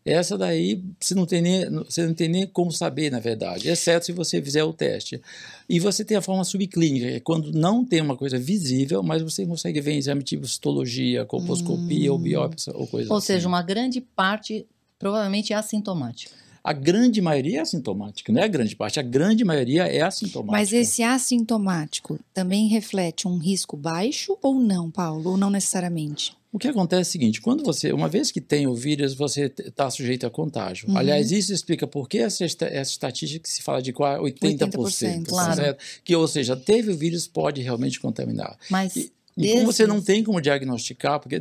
essa 0.05 0.37
daí 0.37 0.83
você 0.99 1.15
não, 1.15 1.25
tem 1.25 1.41
nem, 1.41 1.71
você 1.71 2.05
não 2.05 2.15
tem 2.15 2.29
nem 2.29 2.47
como 2.47 2.73
saber, 2.73 3.11
na 3.11 3.21
verdade, 3.21 3.69
exceto 3.69 4.07
se 4.07 4.13
você 4.13 4.43
fizer 4.43 4.65
o 4.65 4.73
teste. 4.73 5.21
E 5.69 5.79
você 5.79 6.05
tem 6.05 6.17
a 6.17 6.23
forma 6.23 6.45
subclínica, 6.45 7.07
que 7.07 7.15
é 7.15 7.21
quando 7.21 7.53
não 7.53 7.85
tem 7.85 8.01
uma 8.01 8.17
coisa 8.17 8.39
visível, 8.39 9.03
mas 9.03 9.23
você 9.23 9.47
consegue 9.47 9.81
ver 9.81 9.93
em 9.93 9.99
exame 9.99 10.23
tipo 10.25 10.47
citologia, 10.47 11.25
colposcopia 11.25 12.13
ou 12.13 12.19
biópsia 12.19 12.73
ou 12.77 12.87
coisa 12.87 13.11
Ou 13.13 13.19
assim. 13.19 13.27
seja, 13.29 13.47
uma 13.47 13.63
grande 13.63 14.01
parte 14.01 14.67
provavelmente 14.99 15.53
é 15.53 15.57
assintomática. 15.57 16.33
A 16.65 16.73
grande 16.73 17.21
maioria 17.21 17.59
é 17.59 17.63
assintomática, 17.63 18.33
não 18.33 18.41
é 18.41 18.45
a 18.45 18.49
grande 18.49 18.77
parte, 18.77 19.01
a 19.01 19.03
grande 19.03 19.45
maioria 19.45 19.85
é 19.85 20.01
assintomática. 20.01 20.53
Mas 20.53 20.73
esse 20.73 21.03
assintomático 21.03 22.21
também 22.33 22.69
reflete 22.69 23.27
um 23.27 23.37
risco 23.37 23.77
baixo 23.77 24.37
ou 24.41 24.61
não, 24.61 24.89
Paulo? 24.89 25.31
Ou 25.31 25.37
não 25.37 25.51
necessariamente? 25.51 26.37
O 26.53 26.59
que 26.59 26.69
acontece 26.69 27.01
é 27.01 27.09
o 27.09 27.13
seguinte, 27.13 27.41
quando 27.41 27.65
você, 27.65 27.93
uma 27.93 28.09
vez 28.09 28.31
que 28.31 28.41
tem 28.41 28.67
o 28.67 28.75
vírus, 28.75 29.15
você 29.15 29.51
está 29.59 29.89
sujeito 29.91 30.27
a 30.27 30.31
contágio. 30.31 30.87
Uhum. 30.89 30.99
Aliás, 30.99 31.33
isso 31.33 31.51
explica 31.53 31.87
por 31.87 32.07
que 32.09 32.19
essa, 32.19 32.45
esta- 32.45 32.67
essa 32.67 32.91
estatística 32.91 33.43
que 33.43 33.51
se 33.51 33.63
fala 33.63 33.81
de 33.81 33.91
qua- 33.91 34.21
80%, 34.21 34.59
80%, 34.59 35.23
tá 35.25 35.31
claro. 35.31 35.55
certo? 35.55 35.85
Que, 36.05 36.15
ou 36.15 36.29
seja, 36.29 36.55
teve 36.55 36.91
o 36.93 36.97
vírus, 36.97 37.27
pode 37.27 37.63
realmente 37.63 37.99
contaminar. 37.99 38.59
Mas 38.69 38.95
E, 38.97 39.11
e 39.37 39.53
como 39.53 39.67
você 39.67 39.87
não 39.87 40.01
tem 40.01 40.23
como 40.23 40.41
diagnosticar, 40.41 41.19
porque 41.19 41.41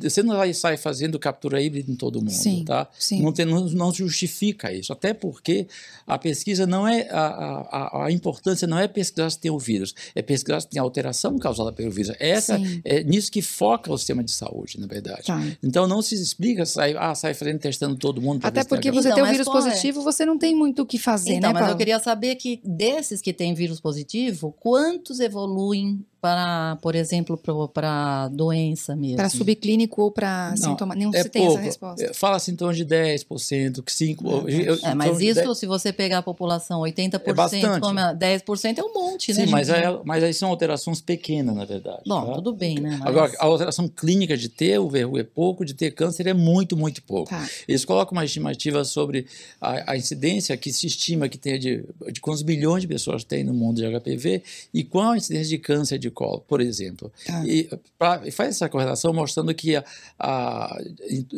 você 0.00 0.22
não 0.22 0.36
vai 0.36 0.54
sair 0.54 0.76
fazendo 0.78 1.18
captura 1.18 1.60
híbrida 1.60 1.90
em 1.90 1.94
todo 1.94 2.18
mundo, 2.20 2.30
Sim, 2.30 2.64
tá? 2.64 2.88
sim. 2.98 3.22
Não, 3.22 3.32
tem, 3.32 3.44
não, 3.44 3.66
não 3.68 3.92
justifica 3.92 4.72
isso. 4.72 4.92
Até 4.92 5.12
porque 5.12 5.66
a 6.06 6.18
pesquisa 6.18 6.66
não 6.66 6.88
é. 6.88 7.08
A, 7.10 7.26
a, 7.70 8.06
a 8.06 8.12
importância 8.12 8.66
não 8.66 8.78
é 8.78 8.88
pesquisar 8.88 9.28
se 9.30 9.38
tem 9.38 9.50
o 9.50 9.58
vírus, 9.58 9.94
é 10.14 10.22
pesquisar 10.22 10.60
se 10.60 10.68
tem 10.68 10.80
alteração 10.80 11.38
causada 11.38 11.72
pelo 11.72 11.90
vírus. 11.90 12.14
Essa, 12.18 12.58
Sim. 12.58 12.80
é 12.84 13.02
nisso 13.04 13.30
que 13.30 13.42
foca 13.42 13.92
o 13.92 13.98
sistema 13.98 14.24
de 14.24 14.30
saúde, 14.30 14.80
na 14.80 14.86
verdade. 14.86 15.24
Tá. 15.24 15.42
Então 15.62 15.86
não 15.86 16.00
se 16.00 16.14
explica, 16.14 16.64
sai, 16.64 16.94
ah, 16.96 17.14
sai 17.14 17.34
fazendo, 17.34 17.58
testando 17.58 17.96
todo 17.96 18.20
mundo. 18.20 18.44
Até 18.44 18.64
porque 18.64 18.90
você 18.90 19.08
Então, 19.08 19.16
tem 19.16 19.24
o 19.24 19.30
vírus 19.30 19.46
é? 19.46 19.50
positivo, 19.50 20.02
você 20.02 20.24
não 20.24 20.38
tem 20.38 20.54
muito 20.54 20.82
o 20.82 20.86
que 20.86 20.98
fazer, 20.98 21.34
Então, 21.34 21.50
né, 21.50 21.54
mas 21.54 21.60
Paulo? 21.60 21.74
eu 21.74 21.78
queria 21.78 21.98
saber 21.98 22.36
que 22.36 22.60
desses 22.64 23.20
que 23.20 23.32
têm 23.32 23.52
vírus 23.54 23.80
positivo, 23.80 24.54
quantos 24.58 25.20
evoluem 25.20 26.04
para, 26.26 26.76
por 26.82 26.96
exemplo, 26.96 27.40
para 27.72 28.26
doença 28.28 28.96
mesmo? 28.96 29.14
Para 29.16 29.28
subclínico 29.30 30.02
ou 30.02 30.10
para 30.10 30.50
Não, 30.50 30.56
sintoma? 30.56 30.92
Nenhum 30.96 31.10
É 31.14 31.22
você 31.22 31.28
tem 31.28 31.42
pouco. 31.42 31.58
essa 31.58 31.64
resposta. 31.64 32.04
É, 32.04 32.12
Fala-se 32.12 32.50
então 32.50 32.72
de 32.72 32.84
10%, 32.84 33.80
que 33.84 33.92
5%. 33.92 34.48
É, 34.48 34.68
eu- 34.70 34.78
É, 34.82 34.92
mas 34.94 35.18
de 35.18 35.26
isso, 35.28 35.34
10 35.44 35.58
se 35.58 35.66
você 35.66 35.92
pegar 35.92 36.18
a 36.18 36.22
população 36.22 36.80
80%, 36.80 37.30
É 37.30 37.32
bastante. 37.32 37.80
como 37.80 38.00
é, 38.00 38.12
10% 38.12 38.78
é 38.78 38.82
um 38.82 38.92
monte, 38.92 39.32
né? 39.32 39.44
Sim, 39.46 39.52
mas, 39.52 39.68
é, 39.68 40.00
mas 40.04 40.24
aí 40.24 40.34
são 40.34 40.48
alterações 40.48 41.00
pequenas, 41.00 41.54
na 41.54 41.64
verdade. 41.64 42.02
Bom, 42.04 42.26
tá? 42.26 42.32
tudo 42.34 42.52
bem, 42.52 42.80
né? 42.80 42.96
Mas- 42.98 43.06
Agora, 43.08 43.32
a 43.38 43.44
alteração 43.44 43.86
clínica 43.86 44.36
de 44.36 44.48
ter 44.48 44.80
o 44.80 44.88
verruga 44.90 45.20
é 45.20 45.24
pouco, 45.24 45.64
de 45.64 45.74
ter 45.74 45.92
câncer 45.92 46.26
é 46.26 46.34
muito, 46.34 46.76
muito 46.76 47.00
pouco. 47.04 47.30
Tá. 47.30 47.48
Eles 47.68 47.84
colocam 47.84 48.12
uma 48.12 48.24
estimativa 48.24 48.84
sobre 48.84 49.26
a, 49.60 49.92
a 49.92 49.96
incidência 49.96 50.56
que 50.56 50.72
se 50.72 50.88
estima 50.88 51.28
que 51.28 51.38
tem 51.38 51.56
de, 51.56 51.84
de 52.12 52.20
quantos 52.20 52.42
milhões 52.42 52.82
de 52.82 52.88
pessoas 52.88 53.22
tem 53.22 53.44
no 53.44 53.54
mundo 53.54 53.76
de 53.76 53.86
HPV 53.86 54.42
e 54.74 54.82
qual 54.82 55.10
a 55.12 55.16
incidência 55.16 55.50
de 55.50 55.58
câncer 55.58 55.98
de 55.98 56.10
colo, 56.16 56.40
por 56.40 56.60
exemplo. 56.60 57.12
Tá. 57.24 57.46
E, 57.46 57.68
pra- 57.98 58.22
faz 58.32 58.50
essa 58.56 58.68
correlação 58.68 59.12
mostrando 59.12 59.54
que 59.54 59.76
o 59.76 59.82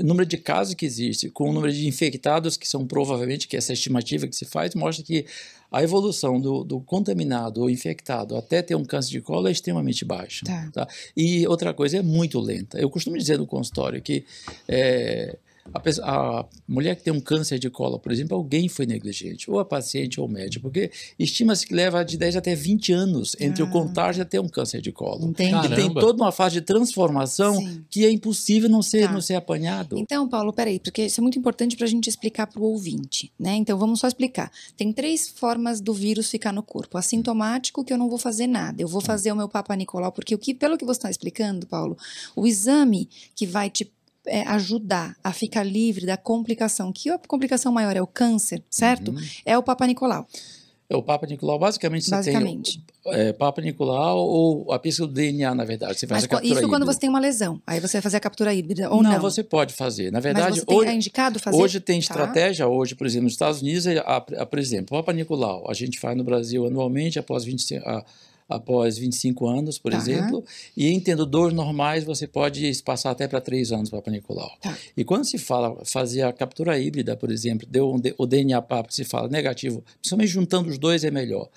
número 0.05 0.25
de 0.25 0.39
casos 0.39 0.75
que 0.75 0.87
existe 0.87 1.29
com 1.29 1.51
o 1.51 1.53
número 1.53 1.73
de 1.73 1.87
infectados, 1.87 2.57
que 2.57 2.67
são 2.67 2.87
provavelmente, 2.87 3.49
que 3.49 3.57
essa 3.57 3.73
estimativa 3.73 4.27
que 4.27 4.37
se 4.37 4.45
faz, 4.45 4.75
mostra 4.75 5.05
que 5.05 5.27
a 5.71 5.83
evolução 5.83 6.41
do, 6.41 6.65
do 6.65 6.81
contaminado 6.81 7.61
ou 7.61 7.69
infectado 7.69 8.37
até 8.37 8.63
ter 8.63 8.75
um 8.75 8.85
câncer 8.85 9.11
de 9.11 9.21
colo 9.21 9.49
é 9.49 9.53
extremamente 9.53 10.05
baixa. 10.05 10.47
Tá. 10.47 10.71
tá? 10.73 10.89
E 11.17 11.47
outra 11.47 11.75
coisa, 11.75 11.99
é 11.99 12.03
muito 12.03 12.41
lenta. 12.41 12.79
Eu 12.79 12.89
costumo 12.89 13.19
dizer 13.19 13.37
no 13.37 13.47
consultório 13.47 14.01
que 14.01 14.25
é, 14.67 15.37
a, 15.75 15.81
pessoa- 15.81 16.07
a 16.09 16.47
mulher 16.67 16.97
que 16.97 17.03
tem 17.03 17.13
um 17.13 17.21
câncer 17.21 17.59
de 17.59 17.69
colo, 17.71 17.99
por 17.99 18.11
exemplo, 18.13 18.37
alguém 18.37 18.69
foi 18.69 18.87
negligente, 18.87 19.51
ou 19.51 19.59
a 19.59 19.65
paciente 19.65 20.21
ou 20.21 20.27
o 20.27 20.31
médico, 20.31 20.63
porque 20.63 20.91
estima-se 21.19 21.67
que 21.67 21.75
leva 21.75 22.05
de 22.05 22.17
10 22.17 22.37
até 22.37 22.55
20 22.55 22.93
anos 22.93 23.37
entre 23.41 23.63
Ah. 23.63 23.67
o 23.67 23.71
contágio 23.71 24.23
até 24.23 24.41
um 24.41 24.49
câncer 24.49 24.81
de 24.81 24.91
colo. 24.93 25.27
Entendi. 25.29 25.67
E 25.67 25.75
tem 25.75 25.93
toda 25.95 26.23
uma 26.23 26.33
fase 26.33 26.55
de 26.55 26.61
transformação 26.63 27.55
Sim. 27.57 27.85
que 27.91 28.05
é 28.05 28.11
impossível 28.11 28.69
não 28.69 28.83
ser, 28.83 29.07
Tá. 29.07 29.13
não 29.13 29.21
ser 29.21 29.35
apanhado. 29.35 29.99
Então, 29.99 30.29
Paulo, 30.29 30.53
peraí, 30.53 30.79
porque 30.81 31.07
isso 31.07 31.21
é 31.21 31.23
muito 31.23 31.39
importante 31.39 31.77
para 31.77 31.87
a 31.87 31.89
gente 31.89 32.09
explicar 32.09 32.47
para 32.47 32.61
o 32.61 32.65
ouvinte, 32.65 33.33
né? 33.39 33.55
Então, 33.57 33.79
vamos 33.79 34.01
só 34.01 34.09
explicar. 34.09 34.51
Tem 34.77 34.93
três 34.93 35.29
formas 35.29 35.81
do 35.81 35.93
vírus 35.93 36.31
ficar 36.31 36.53
no 36.53 36.63
corpo. 36.63 36.97
Assintomático, 36.99 37.85
que 37.85 37.93
eu 37.93 37.99
não 37.99 38.09
vou 38.09 38.19
fazer 38.19 38.47
nada. 38.47 38.81
Eu 38.81 38.89
vou 38.89 39.01
fazer 39.01 39.33
o 39.33 39.37
meu 39.37 39.49
Papa 39.49 39.75
Nicolau, 39.77 40.13
porque 40.13 40.35
o 40.35 40.39
que, 40.39 40.55
pelo 40.55 40.77
que 40.79 40.85
você 40.85 40.99
está 40.99 41.11
explicando, 41.11 41.67
Paulo, 41.67 41.97
o 42.35 42.47
exame 42.47 43.09
que 43.35 43.47
vai 43.47 43.69
te 43.71 43.91
é, 44.27 44.43
ajudar 44.43 45.17
a 45.23 45.33
ficar 45.33 45.63
livre 45.63 46.05
da 46.07 46.17
complicação, 46.17 46.93
que 46.93 47.09
a 47.11 47.19
complicação 47.19 47.73
maior 47.73 47.97
é 47.97 48.03
o 48.03 48.07
câncer, 48.07 48.63
certo? 48.71 49.11
Uhum. 49.13 49.21
É 49.45 49.57
o 49.57 49.63
Papa 49.63 49.87
Nicolau, 49.87 50.27
É 50.91 50.97
o 50.97 51.03
Papa 51.03 51.27
Nicolau, 51.27 51.59
basicamente, 51.59 52.05
você 52.07 52.11
basicamente. 52.11 52.83
tem 53.05 53.13
é, 53.13 53.33
Papa 53.33 53.63
Nicolau 53.63 54.19
ou 54.19 54.71
a 54.73 54.79
pesquisa 54.79 55.07
do 55.07 55.13
DNA, 55.15 55.55
na 55.55 55.65
verdade. 55.65 55.99
Você 55.99 56.07
faz 56.07 56.19
Mas 56.19 56.25
a 56.25 56.29
captura 56.29 56.47
isso 56.53 56.61
quando 56.69 56.83
híbrida. 56.83 56.93
você 56.93 56.99
tem 56.99 57.09
uma 57.09 57.19
lesão. 57.21 57.61
Aí 57.67 57.81
você 57.81 57.93
vai 57.99 58.03
fazer 58.03 58.17
a 58.19 58.21
captura 58.21 58.53
híbrida 58.53 58.91
ou 58.91 59.03
não. 59.03 59.19
você 59.21 59.43
pode 59.43 59.73
fazer. 59.73 60.11
Na 60.13 60.21
verdade, 60.21 60.65
tem, 60.65 60.77
hoje, 60.77 60.89
é 60.91 60.93
indicado 60.95 61.39
fazer? 61.39 61.57
Hoje 61.57 61.81
tem 61.81 62.01
Tá. 62.01 62.05
estratégia, 62.05 62.67
hoje, 62.69 62.95
por 62.95 63.07
exemplo, 63.07 63.25
nos 63.25 63.33
Estados 63.33 63.63
Unidos, 63.63 63.87
é 63.87 63.99
a, 63.99 64.17
a- 64.17 64.47
por 64.47 64.59
exemplo, 64.59 64.97
Papa 64.97 65.13
Nicolau, 65.13 65.65
a 65.71 65.75
gente 65.75 65.99
faz 65.99 66.15
no 66.17 66.25
Brasil 66.25 66.67
anualmente, 66.67 67.19
após 67.19 67.45
25, 67.45 67.87
a- 67.89 68.05
após 68.49 68.97
25 68.97 69.47
anos, 69.47 69.79
por 69.79 69.93
Tá. 69.93 69.99
exemplo, 69.99 70.45
e 70.77 70.89
em 70.89 70.99
tendo 70.99 71.27
dores 71.27 71.55
normais, 71.55 72.03
você 72.05 72.27
pode 72.27 72.71
passar 72.83 73.11
até 73.11 73.29
para 73.29 73.41
3 73.41 73.73
anos 73.73 73.91
Papa 73.91 74.11
Nicolau. 74.11 74.51
Tá. 74.61 74.77
E 74.97 75.05
quando 75.05 75.25
se 75.25 75.37
fala 75.39 75.77
fazer 75.85 76.23
a 76.23 76.33
captura 76.33 76.79
híbrida, 76.79 77.17
por 77.17 77.31
exemplo, 77.31 77.67
deu 77.71 77.93
um 77.93 78.01
o 78.17 78.27
DNA 78.27 78.63
Papa, 78.63 78.91
se 78.91 79.05
fala 79.05 79.29
negativo, 79.29 79.85
principalmente 80.01 80.29
juntando 80.31 80.69
os 80.71 80.79
dois 80.79 81.05
é 81.05 81.11
melhor. 81.11 81.49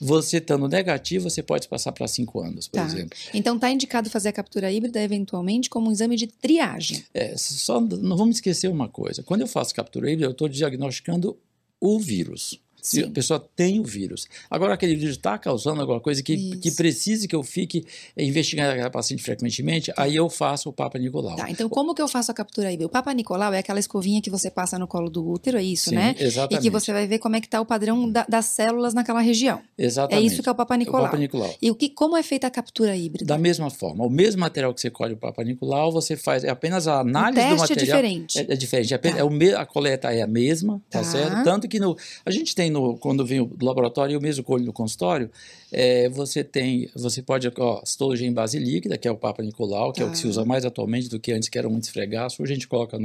Você 0.00 0.36
estando 0.38 0.68
negativo, 0.68 1.30
você 1.30 1.42
pode 1.42 1.66
passar 1.68 1.92
para 1.92 2.06
5 2.06 2.40
anos, 2.40 2.68
por 2.68 2.78
Tá. 2.78 2.84
exemplo. 2.84 3.16
Então, 3.32 3.58
tá 3.58 3.70
indicado 3.70 4.10
fazer 4.10 4.28
a 4.28 4.32
captura 4.32 4.70
híbrida, 4.70 5.00
eventualmente, 5.00 5.70
como 5.70 5.88
um 5.88 5.92
exame 5.92 6.16
de 6.16 6.26
triagem. 6.26 7.02
É, 7.14 7.34
só 7.38 7.80
não 7.80 8.16
vamos 8.16 8.36
esquecer 8.36 8.68
uma 8.68 8.88
coisa. 8.88 9.22
Quando 9.22 9.42
eu 9.42 9.46
faço 9.46 9.74
captura 9.74 10.10
híbrida, 10.10 10.26
eu 10.26 10.32
estou 10.32 10.48
diagnosticando 10.48 11.38
o 11.80 11.98
vírus. 11.98 12.60
Se 12.84 13.00
a 13.00 13.04
Sim. 13.06 13.12
pessoa 13.12 13.42
tem 13.56 13.80
o 13.80 13.82
vírus. 13.82 14.26
Agora, 14.50 14.74
aquele 14.74 14.94
vírus 14.94 15.16
está 15.16 15.38
causando 15.38 15.80
alguma 15.80 16.00
coisa 16.00 16.22
que, 16.22 16.34
Isso. 16.34 16.58
que 16.60 16.70
precise 16.70 17.26
que 17.26 17.34
eu 17.34 17.42
fique 17.42 17.82
investigando 18.14 18.72
aquela 18.72 18.90
paciente 18.90 19.22
frequentemente, 19.22 19.90
aí 19.96 20.14
eu 20.16 20.28
faço 20.28 20.68
o 20.68 20.72
Papa 20.72 20.98
Nicolau. 20.98 21.34
Tá, 21.34 21.50
então 21.50 21.66
como 21.68 21.94
que 21.94 22.02
eu 22.02 22.08
faço 22.08 22.30
a 22.30 22.34
captura 22.34 22.68
híbrida? 22.70 22.84
O 22.86 22.90
Papa 22.90 23.10
Nicolau 23.14 23.54
é 23.54 23.58
aquela 23.58 23.80
escovinha 23.80 24.20
que 24.20 24.28
você 24.28 24.50
passa 24.50 24.78
no 24.78 24.86
colo 24.86 25.08
do 25.08 25.26
útero, 25.26 25.56
é 25.56 25.62
isso, 25.62 25.88
Sim, 25.88 25.96
né? 25.96 26.14
Exatamente. 26.18 26.60
E 26.60 26.62
que 26.62 26.70
você 26.70 26.92
vai 26.92 27.06
ver 27.06 27.18
como 27.20 27.36
é 27.36 27.40
que 27.40 27.48
tá 27.48 27.58
o 27.58 27.64
padrão 27.64 28.06
da- 28.10 28.26
das 28.28 28.44
células 28.46 28.92
naquela 28.92 29.20
região. 29.22 29.62
Exatamente. 29.78 30.22
É 30.22 30.26
isso 30.26 30.42
que 30.42 30.48
é 30.50 30.52
o 30.52 30.54
Papa 30.54 30.74
o 30.74 30.76
Nicolau. 30.76 31.04
Papa 31.06 31.16
Nicolau. 31.16 31.54
E 31.62 31.70
o 31.70 31.74
que, 31.74 31.88
como 31.88 32.18
é 32.18 32.22
feita 32.22 32.46
a 32.46 32.50
captura 32.50 32.94
híbrida? 32.94 33.24
Da 33.24 33.38
mesma 33.38 33.70
forma, 33.70 34.04
o 34.04 34.10
mesmo 34.10 34.40
material 34.40 34.74
que 34.74 34.80
você 34.82 34.90
colhe 34.90 35.14
o 35.14 35.16
Papa 35.16 35.42
Nicolau, 35.42 35.90
você 35.90 36.16
faz 36.18 36.44
é 36.44 36.50
apenas 36.50 36.86
a 36.86 36.98
o 36.98 37.00
análise 37.00 37.40
do 37.40 37.48
teste 37.48 37.54
é 37.54 37.56
material. 37.76 37.96
diferente. 38.02 38.38
É, 38.38 38.52
é 38.52 38.56
diferente. 38.56 38.92
É, 38.94 38.98
Tá. 38.98 39.08
é 39.18 39.24
o 39.24 39.30
a 39.58 39.64
coleta 39.66 40.12
é 40.12 40.20
a 40.22 40.26
mesma, 40.26 40.80
tá, 40.90 40.98
Tá. 40.98 41.04
certo? 41.04 41.44
Tanto 41.44 41.66
que 41.68 41.78
no, 41.78 41.96
a 42.26 42.30
gente 42.30 42.54
tem 42.54 42.70
no, 42.74 42.98
quando 42.98 43.24
vem 43.24 43.42
do 43.46 43.64
laboratório 43.64 44.14
e 44.14 44.16
o 44.16 44.20
mesmo 44.20 44.42
colho 44.44 44.64
no 44.64 44.72
consultório, 44.72 45.30
é, 45.72 46.08
você 46.08 46.42
tem, 46.44 46.90
você 46.94 47.22
pode, 47.22 47.50
ó, 47.58 47.80
citologia 47.84 48.26
em 48.26 48.32
base 48.32 48.58
líquida, 48.58 48.98
que 48.98 49.08
é 49.08 49.10
o 49.10 49.16
Papa 49.16 49.42
Nicolau, 49.42 49.92
que 49.92 50.02
é 50.02 50.04
o 50.04 50.10
que 50.10 50.16
se 50.18 50.24
Tá. 50.24 50.28
usa 50.30 50.44
mais 50.44 50.64
atualmente 50.64 51.08
do 51.08 51.18
que 51.20 51.32
antes, 51.32 51.48
que 51.48 51.58
era 51.58 51.68
muito 51.68 51.84
esfregaço. 51.84 52.42
Hoje 52.42 52.52
a 52.52 52.54
gente 52.56 52.68
coloca 52.68 52.98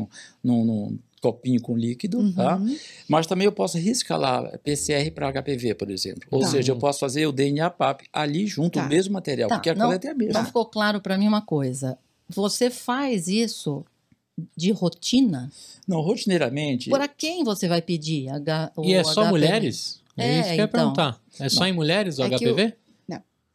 num, 0.43 0.97
copinho 1.21 1.61
com 1.61 1.75
líquido, 1.77 2.33
tá? 2.33 2.55
Uhum. 2.55 2.77
Mas 3.07 3.27
também 3.27 3.43
eu 3.45 3.51
posso 3.51 3.77
reescalar 3.77 4.57
PCR 4.59 5.11
para 5.11 5.27
HPV, 5.33 5.73
por 5.75 5.91
exemplo. 5.91 6.21
Ou 6.31 6.39
Tá. 6.39 6.47
seja, 6.47 6.71
eu 6.71 6.77
posso 6.77 6.97
fazer 6.99 7.27
o 7.27 7.31
DNA 7.33 7.69
PAP 7.69 8.03
ali 8.13 8.47
junto, 8.47 8.79
Tá. 8.79 8.85
o 8.85 8.87
mesmo 8.89 9.13
material, 9.13 9.49
Tá, 9.49 9.55
porque 9.55 9.69
a 9.69 9.75
não- 9.75 9.87
coleta 9.87 10.07
é 10.07 10.11
a 10.11 10.15
mesma. 10.15 10.31
Então 10.31 10.45
ficou 10.45 10.65
claro 10.65 11.01
para 11.01 11.17
mim 11.17 11.27
uma 11.27 11.41
coisa. 11.41 11.97
Você 12.29 12.69
faz 12.69 13.27
isso 13.27 13.83
de 14.55 14.71
rotina? 14.71 15.51
Não, 15.87 16.01
rotineiramente. 16.01 16.89
Para 16.89 17.07
quem 17.07 17.43
você 17.43 17.67
vai 17.67 17.81
pedir? 17.81 18.29
H, 18.29 18.71
o 18.75 18.83
E 18.85 18.93
é 18.93 19.03
só 19.03 19.21
HPV? 19.23 19.29
mulheres? 19.29 20.01
É, 20.17 20.23
É, 20.27 20.39
isso 20.39 20.43
que 20.43 20.49
eu 20.49 20.57
ia 20.57 20.63
então. 20.63 20.67
perguntar. 20.93 21.21
É 21.39 21.49
só 21.49 21.65
em 21.65 21.71
mulheres 21.73 22.19
o 22.19 22.23
É 22.23 22.29
HPV? 22.29 22.73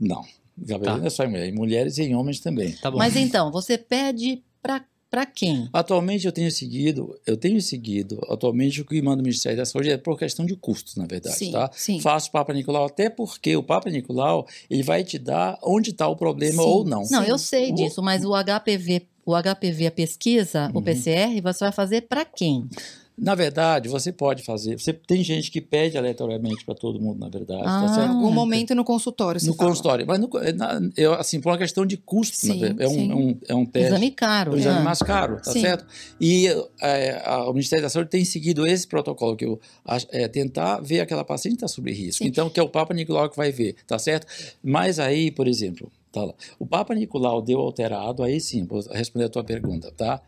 Não. 0.01 0.23
HPV 0.59 0.85
Tá. 0.85 0.97
não 0.99 1.07
é 1.07 1.11
só 1.11 1.25
em 1.25 1.29
mulheres, 1.29 1.53
em 1.53 1.57
mulheres 1.57 1.99
e 1.99 2.03
em 2.03 2.15
homens 2.15 2.41
também. 2.41 2.73
Tá 2.73 2.91
bom. 2.91 2.99
Mas 2.99 3.17
então, 3.17 3.51
você 3.51 3.77
pede 3.79 4.43
para 4.63 5.27
quem? 5.27 5.69
Atualmente 5.73 6.27
eu 6.27 6.33
tenho 6.33 6.51
seguido, 6.51 7.17
eu 7.25 7.37
tenho 7.37 7.61
seguido, 7.63 8.21
atualmente 8.29 8.81
o 8.81 8.85
que 8.85 9.01
manda 9.01 9.21
o 9.21 9.25
Ministério 9.25 9.57
da 9.59 9.65
Saúde 9.65 9.91
é 9.91 9.97
por 9.97 10.19
questão 10.19 10.45
de 10.45 10.57
custos, 10.57 10.97
na 10.97 11.07
verdade, 11.07 11.37
Sim, 11.37 11.53
tá? 11.53 11.71
sim. 11.73 12.01
Faço 12.01 12.33
Papa 12.33 12.53
Nicolau, 12.53 12.85
até 12.87 13.09
porque 13.09 13.55
o 13.57 13.63
Papa 13.63 13.89
Nicolau, 13.91 14.45
ele 14.69 14.83
vai 14.83 15.05
te 15.05 15.17
dar 15.17 15.57
onde 15.63 15.91
está 15.91 16.09
o 16.09 16.17
problema 16.17 16.61
Sim. 16.63 16.69
ou 16.69 16.85
não. 16.85 17.05
Não, 17.11 17.23
eu 17.23 17.39
sei 17.39 17.71
O- 17.71 17.75
disso, 17.77 18.03
mas 18.03 18.25
o 18.25 18.33
HPV, 18.35 19.07
o 19.27 19.35
HPV, 19.35 19.87
a 19.87 19.91
pesquisa, 19.91 20.71
o 20.75 20.79
Uhum. 20.79 20.83
PCR, 20.85 21.41
você 21.41 21.65
vai 21.65 21.73
fazer 21.73 22.03
para 22.03 22.25
quem? 22.25 22.69
Na 23.17 23.37
verdade, 23.37 23.89
você 23.89 24.11
pode 24.11 24.43
fazer, 24.43 24.77
você 24.77 24.93
tem 24.93 25.23
gente 25.23 25.49
que 25.49 25.61
pede 25.61 25.97
aleatoriamente 25.97 26.65
para 26.65 26.75
todo 26.75 27.01
mundo, 27.01 27.21
na 27.21 27.29
verdade, 27.29 27.63
Ah. 27.65 27.81
tá 27.83 27.89
certo? 27.95 28.11
algum 28.11 28.33
momento 28.33 28.75
no 28.75 28.83
consultório, 28.85 29.41
No 29.45 29.55
fala. 29.55 29.69
consultório, 29.69 30.05
mas 30.05 30.19
no, 30.19 30.29
é 30.39 30.53
na- 30.53 30.81
eu, 30.97 31.15
assim, 31.15 31.41
por 31.41 31.51
uma 31.53 31.59
questão 31.59 31.87
de 31.87 31.97
custo, 31.97 32.37
Sim, 32.37 32.49
na 32.49 32.55
verdade, 32.57 32.83
é, 32.83 32.89
um, 32.89 32.93
sim. 32.93 33.11
é, 33.11 33.15
um, 33.15 33.39
é 33.51 33.55
um 33.55 33.65
teste. 33.65 33.89
Exame 33.89 34.11
caro. 34.11 34.51
É 34.51 34.55
um 34.57 34.59
exame 34.59 34.79
né? 34.79 34.85
mais 34.85 34.99
caro, 34.99 35.37
tá 35.41 35.53
Sim. 35.53 35.61
certo? 35.61 35.87
E 36.21 36.49
é, 36.83 37.23
a- 37.25 37.49
o 37.49 37.53
Ministério 37.53 37.85
da 37.85 37.89
Saúde 37.89 38.11
tem 38.11 38.25
seguido 38.25 38.67
esse 38.67 38.85
protocolo, 38.87 39.37
que 39.37 39.45
eu, 39.45 39.61
é 40.11 40.27
tentar 40.27 40.81
ver 40.81 40.99
aquela 41.01 41.25
paciente 41.25 41.53
que 41.59 41.65
está 41.65 41.69
sob 41.69 41.93
risco. 41.93 42.25
Sim. 42.25 42.29
Então, 42.29 42.51
que 42.51 42.59
é 42.59 42.63
o 42.65 42.69
Papa 42.69 42.93
Nicolau 42.93 43.31
que 43.31 43.37
vai 43.37 43.53
ver, 43.53 43.77
tá 43.87 43.97
certo? 43.97 44.27
Mas 44.61 44.99
aí, 44.99 45.31
por 45.31 45.47
exemplo, 45.47 45.89
tá 46.11 46.25
lá, 46.25 46.35
o 46.59 46.67
Papa 46.67 46.93
Nicolau 46.97 47.41
deu 47.41 47.61
alterado, 47.61 48.25
aí 48.25 48.41
sim, 48.41 48.65
vou 48.65 48.81
responder 48.91 49.27
a 49.27 49.29
tua 49.29 49.45
pergunta, 49.45 49.93
tá? 49.97 50.21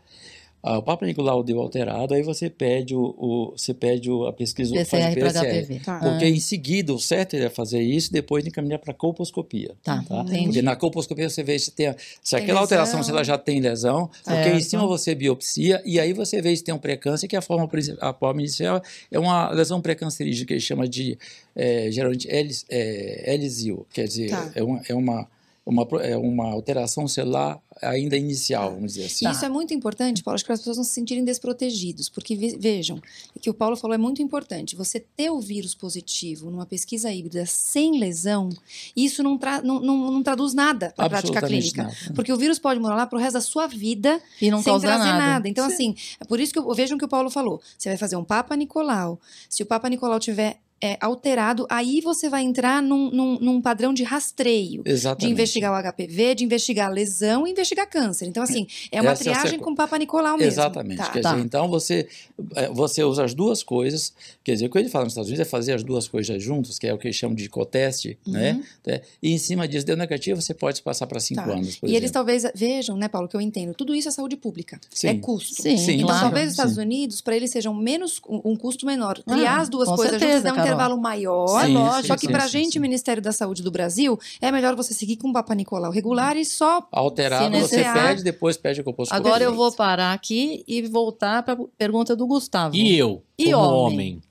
Ah, 0.67 0.77
o 0.79 0.83
Papa 0.83 1.05
Nicolau 1.05 1.43
deu 1.43 1.59
alterado, 1.59 2.13
aí 2.13 2.21
você 2.21 2.49
pede, 2.49 2.95
o, 2.95 3.15
o- 3.17 3.53
você 3.55 3.73
pede 3.73 4.09
o- 4.11 4.25
a 4.25 4.33
pesquisa 4.33 4.73
faz 4.85 4.87
o 4.87 4.91
PCR 4.91 5.19
para 5.19 5.33
PCR. 5.41 5.59
HPV. 5.65 5.79
Tá. 5.85 5.99
Porque 5.99 6.25
Ah, 6.25 6.29
em 6.29 6.39
seguida, 6.39 6.93
o 6.93 6.99
certo 6.99 7.35
é 7.35 7.49
fazer 7.49 7.81
isso, 7.81 8.11
depois 8.11 8.45
encaminhar 8.45 8.79
para 8.79 8.93
colposcopia. 8.93 9.75
Tá, 9.83 10.03
Tá? 10.07 10.21
entendi. 10.21 10.43
Porque 10.45 10.61
na 10.61 10.75
colposcopia 10.75 11.29
você 11.29 11.43
vê 11.43 11.57
se, 11.57 11.71
tem, 11.71 11.87
a- 11.87 11.95
se 12.21 12.35
Tem 12.35 12.43
aquela 12.43 12.59
alteração, 12.61 13.01
se 13.03 13.09
lesão. 13.11 13.15
ela 13.15 13.23
já 13.23 13.37
tem 13.37 13.59
lesão, 13.59 14.07
porque 14.07 14.43
Certo. 14.43 14.57
em 14.57 14.61
cima 14.61 14.85
você 14.87 15.15
biopsia 15.15 15.81
e 15.85 15.99
aí 15.99 16.13
você 16.13 16.41
vê 16.41 16.55
se 16.55 16.63
tem 16.63 16.73
um 16.73 16.77
pré-câncer, 16.79 17.27
que 17.27 17.35
a 17.35 17.41
forma, 17.41 17.69
a 18.01 18.13
forma 18.13 18.41
inicial 18.41 18.81
é 19.11 19.17
uma 19.19 19.49
lesão 19.51 19.81
pré-cancerígena 19.81 20.45
que 20.45 20.53
eles 20.53 20.63
chamam 20.63 20.87
de, 20.87 21.17
eh, 21.55 21.89
geralmente, 21.91 22.27
Elis, 22.29 22.65
é, 22.69 23.33
Elisio, 23.33 23.85
quer 23.93 24.07
dizer, 24.07 24.29
Tá. 24.29 24.51
é, 24.55 24.63
uma, 24.63 24.81
é, 24.89 24.93
uma, 24.93 25.27
uma, 25.69 25.87
é 26.01 26.15
uma 26.17 26.47
alteração 26.51 27.07
celular 27.07 27.59
ainda 27.81 28.17
inicial, 28.17 28.71
vamos 28.73 28.93
dizer 28.93 29.05
assim. 29.05 29.29
Isso 29.29 29.45
é 29.45 29.49
muito 29.49 29.73
importante, 29.73 30.23
Paulo, 30.23 30.35
acho 30.35 30.43
que 30.43 30.47
para 30.47 30.53
as 30.55 30.61
pessoas 30.61 30.77
não 30.77 30.83
se 30.83 30.91
sentirem 30.91 31.23
desprotegidos, 31.23 32.09
porque 32.09 32.35
ve- 32.35 32.57
vejam, 32.59 32.99
o 33.35 33.39
que 33.39 33.49
o 33.49 33.53
Paulo 33.53 33.75
falou 33.75 33.93
é 33.93 33.97
muito 33.97 34.21
importante. 34.21 34.75
Você 34.75 34.99
ter 34.99 35.29
o 35.29 35.39
vírus 35.39 35.75
positivo 35.75 36.49
numa 36.49 36.65
pesquisa 36.65 37.11
híbrida 37.11 37.45
sem 37.45 37.99
lesão, 37.99 38.49
isso 38.95 39.21
não, 39.21 39.37
tra- 39.37 39.61
não, 39.61 39.79
não, 39.79 40.11
não 40.11 40.23
traduz 40.23 40.53
nada 40.53 40.91
para 40.95 41.05
a 41.05 41.09
prática 41.09 41.41
clínica. 41.41 41.83
nada. 41.83 41.95
Porque 42.15 42.33
o 42.33 42.37
vírus 42.37 42.57
pode 42.57 42.79
morar 42.79 42.95
lá 42.95 43.05
pro 43.05 43.19
resto 43.19 43.33
da 43.33 43.41
sua 43.41 43.67
vida 43.67 44.19
E 44.41 44.49
não 44.49 44.57
sem 44.63 44.71
causa 44.71 44.87
trazer 44.87 45.03
nada. 45.03 45.17
nada. 45.17 45.47
Então, 45.49 45.65
assim, 45.65 45.95
é 46.19 46.25
por 46.25 46.39
isso 46.39 46.51
que 46.53 46.59
eu, 46.59 46.73
vejam 46.73 46.95
o 46.95 46.99
que 46.99 47.05
o 47.05 47.09
Paulo 47.09 47.29
falou. 47.29 47.61
Você 47.77 47.89
vai 47.89 47.97
fazer 47.97 48.15
um 48.15 48.23
Papa 48.23 48.55
Nicolau. 48.55 49.19
Se 49.49 49.61
o 49.61 49.65
Papa 49.65 49.87
Nicolau 49.89 50.19
tiver 50.19 50.59
é, 50.81 50.97
alterado, 51.01 51.65
aí 51.69 52.01
você 52.01 52.29
vai 52.29 52.43
entrar 52.43 52.81
num, 52.83 53.09
num, 53.09 53.39
num 53.39 53.61
padrão 53.61 53.93
de 53.93 54.03
rastreio. 54.03 54.83
Exatamente. 54.85 55.25
De 55.27 55.31
investigar 55.31 55.71
o 55.73 55.91
HPV, 55.91 56.35
de 56.35 56.43
investigar 56.43 56.87
a 56.87 56.91
lesão 56.91 57.47
e 57.47 57.51
investigar 57.51 57.89
câncer. 57.89 58.25
Então, 58.27 58.43
assim, 58.43 58.67
é 58.91 59.01
uma 59.01 59.11
Essa 59.11 59.23
é 59.23 59.25
triagem 59.25 59.51
sequ- 59.51 59.63
com 59.63 59.73
Papa 59.75 59.97
Nicolau 59.97 60.37
mesmo. 60.37 60.51
Exatamente. 60.51 60.97
Tá. 60.97 61.09
Quer 61.11 61.21
Tá. 61.21 61.31
dizer, 61.33 61.43
então 61.45 61.67
você, 61.67 62.07
eh, 62.55 62.69
você 62.71 63.03
usa 63.03 63.23
as 63.23 63.33
duas 63.33 63.63
coisas. 63.63 64.13
Quer 64.43 64.53
dizer, 64.53 64.67
o 64.67 64.69
que 64.69 64.77
ele 64.77 64.89
fala 64.89 65.05
nos 65.05 65.13
Estados 65.13 65.29
Unidos 65.29 65.47
é 65.47 65.49
fazer 65.49 65.73
as 65.73 65.83
duas 65.83 66.07
coisas 66.07 66.41
juntas, 66.43 66.77
que 66.77 66.85
é 66.87 66.93
o 66.93 66.97
que 66.97 67.07
eles 67.07 67.15
chamam 67.17 67.35
de 67.35 67.49
coteste, 67.49 68.17
né? 68.27 68.63
É, 68.85 69.01
E 69.23 69.31
em 69.33 69.37
cima 69.37 69.67
disso, 69.67 69.85
deu 69.85 69.97
negativo, 69.97 70.39
você 70.41 70.53
pode 70.53 70.81
passar 70.83 71.07
para 71.07 71.19
cinco 71.19 71.41
Tá. 71.43 71.51
anos. 71.53 71.77
Por 71.77 71.87
E 71.87 71.91
eles 71.91 72.03
exemplo. 72.11 72.13
talvez 72.13 72.43
vejam, 72.53 72.95
né, 72.97 73.07
Paulo, 73.07 73.27
que 73.27 73.35
eu 73.35 73.41
entendo, 73.41 73.73
tudo 73.73 73.95
isso 73.95 74.07
é 74.09 74.11
saúde 74.11 74.37
pública. 74.37 74.79
Sim. 74.91 75.07
É 75.07 75.13
custo. 75.15 75.61
Sim, 75.61 75.75
Sim, 75.77 75.93
Então, 75.95 76.07
claro. 76.07 76.21
talvez 76.21 76.45
os 76.47 76.51
Estados 76.51 76.75
sim. 76.75 76.81
Unidos, 76.81 77.19
para 77.21 77.35
eles 77.35 77.49
sejam 77.49 77.73
menos 77.73 78.21
um 78.29 78.55
custo 78.55 78.85
menor. 78.85 79.21
Criar 79.23 79.57
Ah, 79.57 79.61
as 79.61 79.69
duas 79.69 79.87
coisas 79.89 80.09
certeza, 80.19 80.49
juntas 80.49 80.65
um. 80.65 80.66
Intervalo 80.67 80.97
maior. 81.01 81.65
Sim, 81.65 81.73
lógico. 81.73 82.07
Só 82.07 82.15
que 82.15 82.27
sim, 82.27 82.31
pra 82.31 82.41
sim, 82.41 82.49
gente, 82.49 82.73
sim. 82.73 82.79
Ministério 82.79 83.21
da 83.21 83.31
Saúde 83.31 83.61
do 83.63 83.71
Brasil, 83.71 84.19
é 84.41 84.51
melhor 84.51 84.75
você 84.75 84.93
seguir 84.93 85.17
com 85.17 85.29
o 85.29 85.33
Papa 85.33 85.53
Nicolau 85.55 85.91
regular 85.91 86.35
e 86.37 86.45
só 86.45 86.87
Alterado, 86.91 87.55
Se 87.55 87.61
você 87.61 87.83
pede, 87.83 88.23
depois 88.23 88.57
pede 88.57 88.81
a 88.81 88.83
compostura. 88.83 89.17
Agora 89.19 89.43
eu 89.43 89.53
vou 89.53 89.71
parar 89.71 90.13
aqui 90.13 90.63
e 90.67 90.81
voltar 90.83 91.43
para 91.43 91.53
a 91.53 91.65
pergunta 91.77 92.15
do 92.15 92.25
Gustavo. 92.27 92.75
E 92.75 92.95
eu, 92.97 93.23
E 93.37 93.45
como 93.51 93.57
homem? 93.65 93.93
homem? 93.93 94.21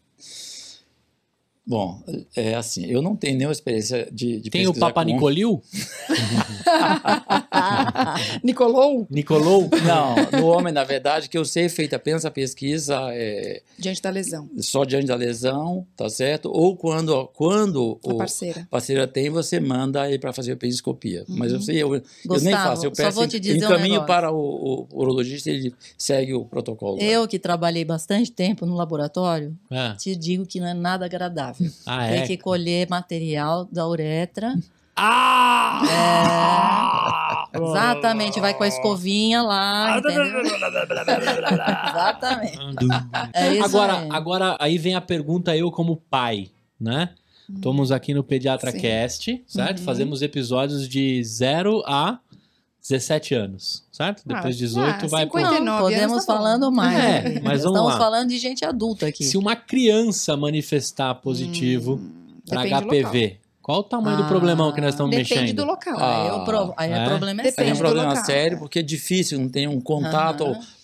Bom, 1.69 2.01
é 2.37 2.55
assim, 2.55 2.87
eu 2.87 3.03
não 3.03 3.17
tenho 3.17 3.37
nenhuma 3.37 3.51
experiência 3.53 4.09
de, 4.13 4.39
de 4.41 4.51
Tem 4.51 4.69
o 4.69 4.73
Papa 4.75 5.05
com- 5.05 5.11
Nicolil? 5.11 5.61
Nicolou 8.43 9.07
Nicolou? 9.11 9.69
Não, 9.85 10.41
no 10.41 10.47
homem, 10.49 10.73
na 10.73 10.85
verdade, 10.85 11.29
que 11.29 11.37
eu 11.39 11.45
sei, 11.45 11.69
feita 11.69 11.97
apenas 11.97 12.25
a 12.25 12.31
pesquisa 12.31 12.99
é, 13.13 13.63
diante 13.79 14.01
da 14.03 14.11
lesão. 14.11 14.49
só 14.61 14.85
diante 14.85 15.07
da 15.07 15.15
lesão, 15.17 15.87
tá 15.97 16.09
certo? 16.09 16.51
Ou 16.53 16.77
quando, 16.77 17.27
quando 17.35 17.99
A 18.05 18.13
o 18.13 18.17
parceira. 18.19 18.67
parceira 18.71 19.07
tem, 19.07 19.31
você 19.31 19.59
manda 19.61 20.03
aí 20.03 20.19
para 20.19 20.33
fazer 20.33 20.53
a 20.53 20.57
periscopia. 20.57 21.25
Mas 21.29 21.53
eu 21.53 21.61
sei, 21.61 21.77
eu, 21.77 21.95
eu 21.95 22.01
nem 22.01 22.27
Gustavo, 22.27 22.69
faço, 22.71 22.87
eu 22.87 22.95
só 22.95 23.03
peço, 23.05 23.17
vou 23.17 23.27
te 23.29 23.39
dizer 23.41 23.55
um 23.55 23.67
encaminho 23.67 23.89
negócio. 23.95 24.07
para 24.07 24.31
o, 24.33 24.87
o 24.91 25.01
urologista, 25.01 25.51
ele 25.51 25.75
segue 25.97 26.35
o 26.35 26.45
protocolo. 26.45 26.99
Eu 27.01 27.27
que 27.29 27.39
trabalhei 27.39 27.85
bastante 27.85 28.31
tempo 28.31 28.67
no 28.67 28.75
laboratório, 28.75 29.57
Ah, 29.71 29.95
te 29.99 30.15
digo 30.17 30.47
que 30.47 30.61
não 30.61 30.67
é 30.69 30.75
nada 30.75 31.05
agradável. 31.05 31.71
ah, 31.87 32.07
Tem 32.09 32.21
é? 32.21 32.27
que 32.27 32.37
colher 32.37 32.89
material 32.89 33.65
da 33.71 33.87
uretra. 33.87 34.55
Ah! 34.97 35.83
É, 37.53 37.59
exatamente, 37.59 38.41
vai 38.41 38.55
com 38.55 38.65
a 38.65 38.69
escovinha 38.69 39.43
lá, 39.43 39.99
entendeu? 39.99 40.41
exatamente. 41.91 42.59
É 43.35 43.55
isso 43.55 43.65
Agora, 43.65 43.99
aí. 43.99 44.09
agora, 44.11 44.57
aí 44.59 44.79
vem 44.79 44.95
a 44.95 45.01
pergunta, 45.01 45.57
eu 45.57 45.71
como 45.71 45.97
pai, 45.97 46.51
né? 46.81 47.11
Estamos 47.49 47.93
aqui 47.93 48.13
no 48.13 48.25
Pediatra 48.25 48.73
Sim. 48.73 48.81
Cast, 48.81 49.45
certo? 49.47 49.79
Uhum. 49.79 49.85
Fazemos 49.85 50.21
episódios 50.23 50.89
de 50.89 51.23
0 51.23 51.83
a 51.87 52.19
17 52.83 53.35
anos, 53.35 53.85
certo? 53.91 54.23
Depois 54.25 54.57
de 54.57 54.65
18 54.65 55.05
ah, 55.05 55.09
vai 55.09 55.27
pro... 55.27 55.39
50. 55.41 55.61
Não, 55.61 55.79
49 55.79 55.95
podemos 55.95 56.25
tá 56.25 56.35
falando 56.35 56.73
mais. 56.73 56.99
É, 56.99 57.41
mas 57.41 57.63
vamos 57.63 57.79
Estamos 57.79 57.93
lá. 57.93 57.99
falando 57.99 58.29
de 58.29 58.39
gente 58.39 58.65
adulta 58.65 59.07
aqui. 59.07 59.25
Se 59.25 59.37
uma 59.37 59.55
criança 59.57 60.37
manifestar 60.37 61.15
positivo 61.17 62.01
para 62.49 62.63
Hum, 62.63 62.69
do 62.69 62.89
HPV, 62.89 63.39
qual 63.67 63.81
o 63.81 63.83
tamanho 63.83 64.17
do 64.19 64.23
Ah, 64.23 64.29
problemão 64.29 64.73
que 64.73 64.81
nós 64.81 64.91
estamos 64.95 65.11
Depende 65.11 65.41
mexendo? 65.41 65.57
do 65.57 65.65
local. 65.65 65.97
Ah, 65.99 66.23
Aí, 66.23 66.31
o 66.31 66.45
pro... 66.45 66.75
aí 66.77 66.93
é? 66.93 67.03
o 67.05 67.09
problema 67.09 67.41
é 67.41 67.45
Depende 67.45 67.73
um 67.73 67.75
sério. 67.75 67.75
do 67.75 67.79
problema 67.85 68.09
local. 68.11 68.25
sério, 68.25 68.59
porque 68.61 68.79
é 68.79 68.83
difícil, 68.83 69.41
não 69.41 69.49
tem 69.49 69.67
um 69.67 69.81
contato 69.81 70.45
Aham. 70.45 70.53
o- 70.53 70.76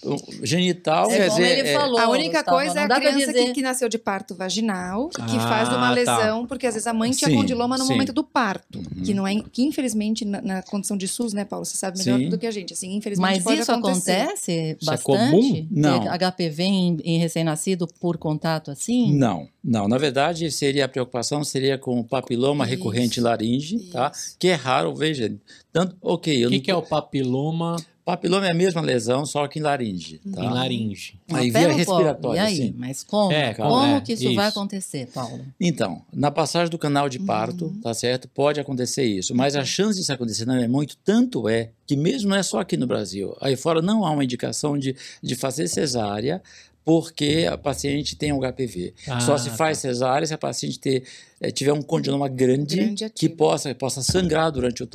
genital, 0.43 1.11
É 1.11 1.17
quer 1.17 1.29
como 1.29 1.41
dizer... 1.41 1.59
ele 1.59 1.69
é- 1.69 1.75
falou. 1.75 1.99
A 1.99 2.09
única 2.09 2.38
Gustavo, 2.38 2.57
coisa 2.57 2.81
é 2.81 2.85
a 2.85 2.88
criança 2.88 3.19
dizer- 3.19 3.45
que, 3.47 3.53
que 3.53 3.62
nasceu 3.62 3.88
de 3.88 3.99
parto 3.99 4.35
vaginal, 4.35 5.09
que 5.09 5.21
Ah, 5.21 5.49
faz 5.49 5.69
uma 5.69 5.88
tá. 5.88 5.91
lesão, 5.91 6.47
porque 6.47 6.67
às 6.67 6.75
vezes 6.75 6.87
a 6.87 6.93
mãe 6.93 7.11
tinha 7.12 7.29
Sim, 7.31 7.37
condiloma 7.37 7.79
no 7.79 7.85
sim. 7.85 7.93
momento 7.93 8.12
do 8.12 8.25
parto. 8.25 8.79
Uhum. 8.79 9.03
Que 9.05 9.15
não 9.15 9.27
é, 9.27 9.41
que 9.53 9.62
infelizmente, 9.62 10.25
na, 10.25 10.41
na 10.43 10.62
condição 10.62 10.97
de 10.97 11.07
SUS, 11.07 11.33
né, 11.33 11.45
Paulo? 11.45 11.65
Você 11.65 11.77
sabe 11.77 11.99
melhor 11.99 12.19
Sim. 12.19 12.29
do 12.29 12.38
que 12.38 12.47
a 12.47 12.51
gente. 12.51 12.73
Assim, 12.73 12.95
infelizmente 12.97 13.35
Mas 13.35 13.43
pode 13.45 13.61
isso 13.61 13.73
acontecer. 13.73 14.12
acontece 14.12 14.77
Isso 14.81 14.91
é 14.91 14.95
bastante? 14.95 15.05
comum? 15.05 15.67
Não. 15.71 16.01
Ter 16.01 16.09
HPV 16.19 16.62
em, 16.65 16.97
em 17.05 17.19
recém-nascido 17.19 17.87
por 18.01 18.17
contato 18.19 18.71
assim? 18.71 19.12
Não, 19.15 19.49
não. 19.62 19.87
Na 19.88 19.99
verdade, 19.99 20.51
seria 20.51 20.85
a 20.85 20.88
preocupação 20.88 21.45
seria 21.45 21.79
com 21.79 22.01
o 22.01 22.05
papiloma 22.05 22.65
Isso. 22.65 22.71
recorrente 22.75 23.21
laringe, 23.21 23.79
tá? 23.91 24.11
Isso. 24.15 24.37
Que 24.38 24.49
é 24.49 24.55
raro, 24.55 24.95
veja. 24.95 25.33
Tanto, 25.73 25.97
ok, 26.03 26.45
eu 26.45 26.49
O 26.49 26.51
que, 26.51 26.57
não 26.59 26.65
que 26.65 26.71
é 26.71 26.75
o 26.77 26.83
papiloma 26.83 27.77
Papiloma 28.05 28.47
é 28.49 28.51
a 28.51 28.55
mesma 28.55 28.81
lesão, 28.81 29.25
só 29.25 29.47
que 29.47 29.61
em 29.61 29.62
laringe, 29.62 30.19
tá? 30.35 30.45
em 30.45 30.49
laringe? 30.51 31.21
Aí 31.33 31.51
via 31.51 31.69
um 31.69 31.75
respiratória, 31.77 32.37
E 32.37 32.41
aí? 32.41 32.57
sim. 32.57 32.75
Mas 32.77 33.05
como? 33.05 33.31
É, 33.31 33.55
como 33.55 33.85
é, 33.85 34.01
que 34.01 34.15
isso, 34.15 34.25
vai 34.35 34.49
isso. 34.49 34.59
acontecer, 34.59 35.07
Paulo? 35.15 35.45
Então, 35.61 36.03
na 36.12 36.31
passagem 36.31 36.69
do 36.69 36.79
canal 36.79 37.09
de 37.09 37.21
parto, 37.21 37.67
Uhum. 37.67 37.81
tá 37.81 37.95
certo? 37.95 38.29
Pode 38.29 38.59
acontecer 38.59 39.05
isso, 39.05 39.35
mas 39.37 39.55
a 39.55 39.65
chance 39.65 39.99
disso 40.01 40.12
acontecer 40.12 40.45
não 40.45 40.57
é 40.57 40.67
muito, 40.67 40.97
tanto 41.05 41.49
é 41.49 41.71
que 41.87 41.97
mesmo 41.97 42.31
não 42.31 42.37
é 42.37 42.43
só 42.43 42.59
aqui 42.59 42.77
no 42.77 42.88
Brasil, 42.88 43.37
aí 43.41 43.55
fora 43.55 43.81
não 43.81 44.05
há 44.05 44.11
uma 44.11 44.25
indicação 44.25 44.77
de, 44.77 44.97
de 45.23 45.37
fazer 45.37 45.69
cesárea 45.69 46.43
porque 46.85 47.49
a 47.49 47.57
paciente 47.57 48.17
tem 48.17 48.33
um 48.33 48.41
HPV. 48.41 48.93
Ah, 49.07 49.21
só 49.21 49.38
se 49.38 49.51
tá. 49.51 49.57
faz 49.57 49.79
cesárea 49.79 50.27
se 50.27 50.35
a 50.35 50.38
paciente 50.38 50.81
ter, 50.81 51.05
eh, 51.42 51.50
tiver 51.50 51.72
um 51.72 51.83
condiloma 51.83 52.28
grande, 52.28 52.76
Grande 52.76 53.11
que 53.11 53.28
possa, 53.28 53.74
possa 53.74 54.00
sangrar 54.02 54.50
durante 54.50 54.83
o, 54.83 54.88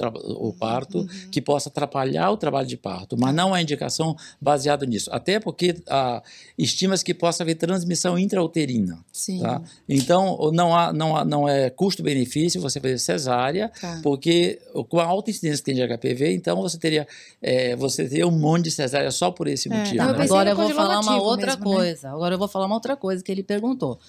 o 0.47 0.53
parto, 0.53 0.99
Uhum. 0.99 1.07
que 1.31 1.41
possa 1.41 1.69
atrapalhar 1.69 2.31
o 2.31 2.38
trabalho 2.38 2.67
de 2.67 2.77
parto, 2.77 3.15
mas 3.19 3.36
não 3.36 3.53
há 3.53 3.62
indicação 3.62 4.15
baseada 4.41 4.86
nisso. 4.86 5.10
Até 5.13 5.39
porque 5.39 5.75
ah, 5.89 6.23
estima-se 6.57 7.03
que 7.05 7.13
possa 7.13 7.43
haver 7.43 7.55
transmissão 7.55 8.17
intrauterina. 8.17 8.97
Sim. 9.12 9.39
Tá? 9.41 9.62
Então, 9.88 10.49
não, 10.53 10.75
há, 10.75 10.91
não, 10.93 11.15
há, 11.17 11.25
não 11.25 11.47
é 11.49 11.69
custo-benefício 11.69 12.62
você 12.62 12.79
fazer 12.79 12.97
cesárea, 12.97 13.69
Tá. 13.79 13.99
porque 14.01 14.60
com 14.89 14.99
a 14.99 15.05
alta 15.05 15.29
incidência 15.29 15.57
que 15.63 15.71
tem 15.71 15.75
de 15.75 15.81
HPV, 15.97 16.33
então 16.33 16.62
você 16.62 16.77
teria, 16.77 17.07
é, 17.41 17.75
você 17.75 18.07
teria 18.07 18.27
um 18.27 18.31
monte 18.31 18.65
de 18.65 18.71
cesárea 18.71 19.12
só 19.12 19.29
por 19.31 19.47
esse 19.47 19.71
É, 19.71 19.77
motivo. 19.77 19.97
não, 19.97 20.10
eu 20.12 20.17
né? 20.17 20.23
Agora 20.23 20.49
eu 20.51 20.55
vou 20.55 20.69
falar 20.71 20.99
uma 20.99 21.21
outra 21.21 21.55
mesmo, 21.55 21.69
né? 21.69 21.75
coisa. 21.75 22.10
Agora 22.10 22.36
eu 22.36 22.39
vou 22.39 22.47
falar 22.47 22.65
uma 22.65 22.75
outra 22.75 22.95
coisa 22.95 23.23
que 23.23 23.31
ele 23.31 23.43
perguntou. 23.43 23.99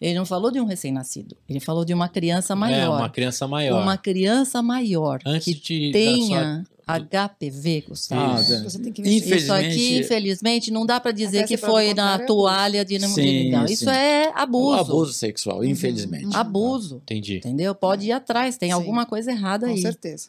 Ele 0.00 0.14
não 0.14 0.24
falou 0.24 0.50
de 0.50 0.60
um 0.60 0.64
recém-nascido. 0.64 1.36
Ele 1.48 1.58
falou 1.60 1.84
de 1.84 1.92
uma 1.92 2.08
criança 2.08 2.52
É, 2.52 2.56
maior. 2.56 2.98
uma 2.98 3.08
criança 3.10 3.48
maior. 3.48 3.82
Uma 3.82 3.96
criança 3.98 4.62
maior 4.62 5.18
Antes 5.26 5.44
que 5.46 5.54
de, 5.54 5.90
tenha 5.92 6.64
HPV, 6.86 7.84
Gustavo. 7.88 8.36
Ah, 8.36 8.40
Isso. 8.40 8.64
Você 8.64 8.78
tem 8.78 8.92
que 8.92 9.00
investir. 9.02 9.36
Isso 9.36 9.52
aqui, 9.52 9.66
Infelizmente- 9.66 10.00
infelizmente, 10.00 10.70
não 10.70 10.86
dá 10.86 10.98
para 11.00 11.12
dizer 11.12 11.46
que 11.46 11.56
foi 11.56 11.92
o 11.92 11.94
na 11.94 12.14
é 12.14 12.18
toalha 12.26 12.84
de 12.84 12.98
não. 12.98 13.08
Sim, 13.08 13.50
não, 13.50 13.66
sim. 13.66 13.72
Isso 13.74 13.90
é 13.90 14.32
abuso. 14.34 14.78
Abuso 14.80 15.12
sexual, 15.12 15.64
infelizmente. 15.64 16.34
Abuso. 16.34 16.96
Entendi. 17.02 17.36
Entendeu? 17.38 17.74
Pode 17.74 18.06
ir 18.06 18.12
atrás, 18.12 18.56
tem 18.56 18.68
Sim. 18.70 18.74
alguma 18.74 19.04
coisa 19.04 19.30
errada 19.32 19.66
Com 19.66 19.72
aí. 19.74 19.80
certeza. 19.82 20.28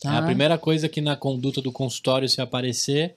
tá? 0.00 0.14
É 0.14 0.18
a 0.18 0.22
primeira 0.22 0.56
coisa 0.56 0.88
que 0.88 1.00
na 1.00 1.16
conduta 1.16 1.60
do 1.60 1.72
consultório, 1.72 2.28
se 2.28 2.40
aparecer, 2.40 3.16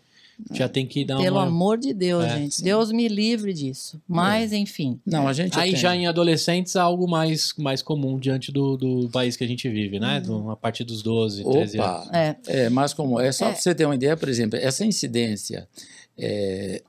já 0.52 0.68
tem 0.68 0.86
que 0.88 1.06
dar 1.06 1.18
Pelo 1.20 1.38
uma... 1.38 1.46
amor 1.46 1.78
de 1.78 1.94
Deus, 1.94 2.24
É, 2.26 2.38
gente. 2.38 2.56
sim. 2.56 2.64
Deus 2.64 2.92
me 2.92 3.08
livre 3.08 3.54
disso. 3.54 4.02
Mas, 4.08 4.52
enfim. 4.54 5.00
Não, 5.06 5.28
a 5.28 5.34
gente 5.34 5.58
Aí 5.60 5.72
tem. 5.72 5.80
já 5.80 5.96
em 5.96 6.08
adolescentes, 6.08 6.76
algo 6.76 7.08
mais, 7.08 7.54
mais 7.58 7.82
comum 7.84 8.18
diante 8.18 8.52
do, 8.52 8.76
do 8.78 9.10
país 9.10 9.36
que 9.38 9.44
a 9.44 9.48
gente 9.48 9.70
vive, 9.70 10.00
né? 10.00 10.20
Do- 10.20 10.50
a 10.50 10.56
partir 10.56 10.84
dos 10.84 11.02
12, 11.04 11.44
13 11.44 11.80
anos. 11.80 12.10
É. 12.12 12.36
É, 12.48 12.70
mas 12.70 12.94
como 12.94 13.20
é 13.20 13.32
só 13.32 13.46
É. 13.46 13.52
para 13.52 13.60
você 13.62 13.76
ter 13.76 13.86
uma 13.86 13.96
ideia, 13.96 14.18
por 14.18 14.30
exemplo, 14.30 14.58
essa 14.60 14.84
incidência 14.84 15.68
é, 16.18 16.82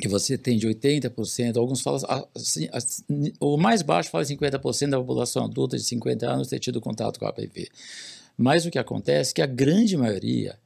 que 0.00 0.08
você 0.08 0.38
tem 0.38 0.56
de 0.56 0.66
80%, 0.68 1.56
alguns 1.56 1.80
falam 1.82 2.00
assim, 2.34 2.68
assim, 2.72 3.02
o 3.40 3.56
mais 3.56 3.82
baixo 3.82 4.08
fala 4.10 4.24
50% 4.24 4.88
da 4.90 4.98
população 4.98 5.44
adulta 5.44 5.76
de 5.76 5.82
50 5.84 6.26
anos 6.30 6.48
ter 6.48 6.58
tido 6.58 6.80
contato 6.80 7.18
com 7.20 7.26
HPV. 7.26 7.68
Mas 8.38 8.64
o 8.64 8.70
que 8.70 8.78
acontece 8.78 9.32
é 9.32 9.34
que 9.34 9.42
a 9.42 9.46
grande 9.46 9.96
maioria 9.96 10.56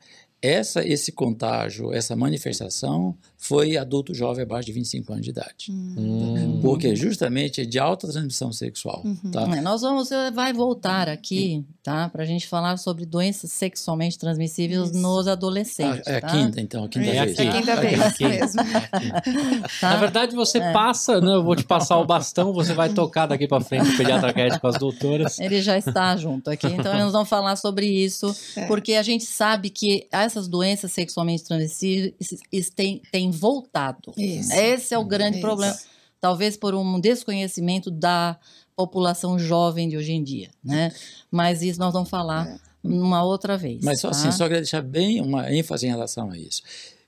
essa, 0.46 0.86
esse 0.86 1.10
contágio, 1.12 1.92
essa 1.92 2.14
manifestação 2.14 3.14
foi 3.36 3.76
adulto 3.76 4.12
jovem 4.14 4.42
abaixo 4.44 4.66
de 4.66 4.72
25 4.72 5.12
anos 5.12 5.24
de 5.24 5.30
idade. 5.30 5.70
Hum. 5.70 6.58
Porque 6.62 6.96
justamente 6.96 7.60
é 7.60 7.64
de 7.64 7.78
alta 7.78 8.08
transmissão 8.08 8.52
sexual. 8.52 9.02
Uhum. 9.04 9.30
Tá? 9.30 9.42
É, 9.42 9.60
Nós 9.60 9.82
vamos, 9.82 10.08
você 10.08 10.30
vai 10.30 10.52
voltar 10.52 11.08
aqui, 11.08 11.64
tá? 11.82 12.08
Pra 12.08 12.24
gente 12.24 12.46
falar 12.48 12.76
sobre 12.76 13.06
doenças 13.06 13.52
sexualmente 13.52 14.18
transmissíveis 14.18 14.90
Isso. 14.90 14.98
nos 14.98 15.28
adolescentes. 15.28 16.02
Ah, 16.06 16.12
é 16.12 16.16
a 16.16 16.20
tá? 16.20 16.28
quinta, 16.28 16.60
então, 16.60 16.84
a 16.84 16.88
quinta 16.88 17.06
É 17.06 17.24
vez. 17.24 17.38
É 17.38 17.50
quinta 17.50 17.72
Aqui. 17.74 17.86
vez 17.86 18.00
Aqui. 18.00 18.24
mesmo. 18.28 18.62
Tá? 19.80 19.90
Na 19.90 19.96
verdade, 19.96 20.34
você 20.34 20.60
passa, 20.72 21.20
né? 21.20 21.34
Eu 21.34 21.42
vou 21.42 21.54
te 21.56 21.64
passar 21.64 21.98
o 21.98 22.04
bastão, 22.06 22.52
você 22.52 22.72
vai 22.72 22.88
tocar 22.92 23.26
daqui 23.26 23.46
pra 23.46 23.60
frente 23.60 23.90
o 23.90 23.96
pediatra 23.96 24.32
Cat 24.32 24.58
com 24.60 24.66
as 24.66 24.78
doutoras. 24.78 25.38
Ele 25.38 25.60
já 25.60 25.76
está 25.76 26.16
junto 26.16 26.50
aqui, 26.50 26.66
então 26.66 26.96
nós 26.98 27.12
vamos 27.12 27.28
falar 27.28 27.56
sobre 27.56 27.86
isso, 27.86 28.34
É. 28.56 28.66
porque 28.66 28.94
a 28.94 29.02
gente 29.02 29.24
sabe 29.24 29.70
que 29.70 30.06
essas 30.36 30.48
doenças 30.48 30.92
sexualmente 30.92 31.44
transmissíveis 31.44 32.70
têm, 32.74 33.00
têm 33.10 33.30
voltado. 33.30 34.12
Isso. 34.16 34.52
Esse 34.52 34.94
é 34.94 34.98
o 34.98 35.04
grande 35.04 35.38
Isso. 35.38 35.46
problema, 35.46 35.76
talvez 36.20 36.56
por 36.56 36.74
um 36.74 37.00
desconhecimento 37.00 37.90
da 37.90 38.38
população 38.74 39.38
jovem 39.38 39.88
de 39.88 39.96
hoje 39.96 40.12
em 40.12 40.22
dia, 40.22 40.50
né? 40.62 40.92
Mas 41.30 41.62
isso 41.62 41.78
nós 41.78 41.94
vamos 41.94 42.10
falar 42.10 42.60
numa 42.82 43.24
outra 43.24 43.56
vez. 43.56 43.82
Mas 43.82 44.00
só 44.00 44.10
tá? 44.10 44.16
assim, 44.16 44.30
só 44.30 44.44
queria 44.44 44.60
deixar 44.60 44.82
bem 44.82 45.20
uma 45.20 45.50
ênfase 45.52 45.86
em 45.86 45.90
relação 45.90 46.30
a 46.30 46.36
isso. 46.36 46.62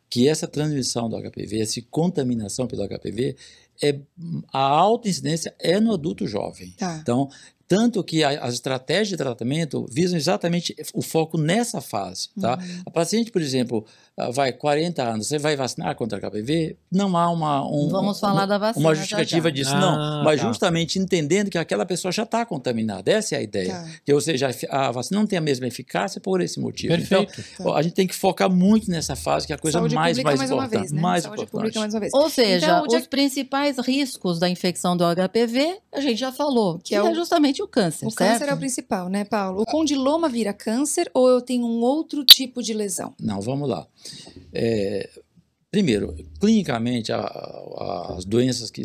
Que 0.09 0.27
essa 0.27 0.49
transmissão 0.49 1.09
do 1.11 1.17
HPV, 1.21 1.61
essa 1.61 1.81
contaminação 1.91 2.67
pelo 2.67 2.88
HPV, 2.88 3.37
é, 3.83 4.01
a 4.51 4.61
alta 4.61 5.09
incidência 5.09 5.55
é 5.61 5.79
no 5.79 5.93
adulto 5.93 6.27
jovem. 6.27 6.71
Tá. 6.79 6.99
Então, 7.03 7.29
tanto 7.68 8.02
que 8.02 8.24
a- 8.24 8.40
as 8.42 8.54
estratégias 8.54 9.09
de 9.11 9.16
tratamento 9.18 9.87
visam 9.90 10.16
exatamente 10.16 10.74
o 10.94 11.02
foco 11.02 11.37
nessa 11.38 11.81
fase, 11.83 12.31
tá? 12.40 12.57
Uhum. 12.59 12.83
A 12.87 12.90
paciente, 12.90 13.31
por 13.31 13.42
exemplo, 13.42 13.85
vai 14.33 14.52
40 14.52 15.02
anos, 15.02 15.26
você 15.28 15.38
vai 15.38 15.57
vacinar 15.57 15.94
contra 15.94 16.18
HPV? 16.20 16.76
Não 16.90 17.16
há 17.16 17.31
uma 17.31 17.64
um, 17.66 17.88
Vamos 17.88 18.18
falar 18.20 18.46
da 18.46 18.59
vacina 18.59 18.85
uma 18.85 18.94
já, 18.94 19.00
justificativa 19.02 19.48
já. 19.48 19.54
disso, 19.54 19.74
Ah, 19.74 19.81
não. 19.81 20.24
Mas 20.24 20.40
tá. 20.40 20.46
justamente 20.48 20.98
entendendo 20.98 21.50
que 21.50 21.59
aquela 21.59 21.87
pessoa 21.87 22.11
já 22.12 22.24
está 22.24 22.44
contaminada, 22.44 23.11
essa 23.11 23.35
é 23.35 23.38
a 23.38 23.42
ideia. 23.42 23.72
Tá. 23.74 23.88
Que, 24.04 24.12
ou 24.12 24.20
seja, 24.20 24.50
a 24.70 24.90
vacina 24.90 25.20
não 25.20 25.26
tem 25.26 25.38
a 25.38 25.42
mesma 25.42 25.66
eficácia 25.66 26.20
por 26.20 26.40
esse 26.40 26.59
motivo. 26.61 26.94
Perfeito. 26.94 27.44
Então, 27.54 27.74
a 27.74 27.83
gente 27.83 27.94
tem 27.94 28.07
que 28.07 28.14
focar 28.14 28.50
muito 28.50 28.90
nessa 28.90 29.14
fase, 29.16 29.46
que 29.46 29.52
é 29.52 29.57
a 29.57 29.59
coisa 29.59 29.78
Saúde 29.78 29.94
mais, 29.94 30.16
mais, 30.18 30.38
mais 30.38 30.50
importante. 30.50 30.74
uma 30.74 30.81
vez, 30.81 30.92
né? 30.92 31.00
Mais 31.00 31.22
Saúde 31.24 31.42
importante. 31.42 31.78
mais 31.78 31.94
uma 31.94 32.00
vez. 32.00 32.12
Ou 32.14 32.28
seja, 32.31 32.66
Então, 32.66 32.83
o 32.85 32.87
dia- 32.88 32.98
os 32.98 33.07
principais 33.07 33.78
riscos 33.78 34.38
da 34.38 34.48
infecção 34.48 34.96
do 34.96 35.04
HPV, 35.04 35.78
a 35.92 36.00
gente 36.00 36.18
já 36.18 36.33
falou, 36.33 36.78
que, 36.83 36.94
é 36.94 36.98
é, 36.98 37.02
o- 37.02 37.14
justamente 37.14 37.62
o 37.62 37.68
câncer, 37.68 38.07
O 38.07 38.11
certo? 38.11 38.33
câncer 38.38 38.50
é 38.50 38.54
o 38.54 38.59
principal, 38.59 39.09
né, 39.09 39.24
Paulo? 39.24 39.62
O 39.62 39.64
condiloma 39.66 40.28
vira 40.28 40.52
câncer 40.52 41.11
ou 41.14 41.28
eu 41.28 41.40
tenho 41.40 41.64
um 41.66 41.81
outro 41.81 42.24
tipo 42.24 42.62
de 42.62 42.72
lesão? 42.74 43.12
Não, 43.20 43.40
vamos 43.40 43.68
lá. 43.68 43.87
É, 44.53 45.09
primeiro, 45.71 46.15
clinicamente, 46.41 47.13
a- 47.13 47.19
a- 47.21 48.15
as 48.19 48.25
doenças 48.25 48.71
que 48.71 48.83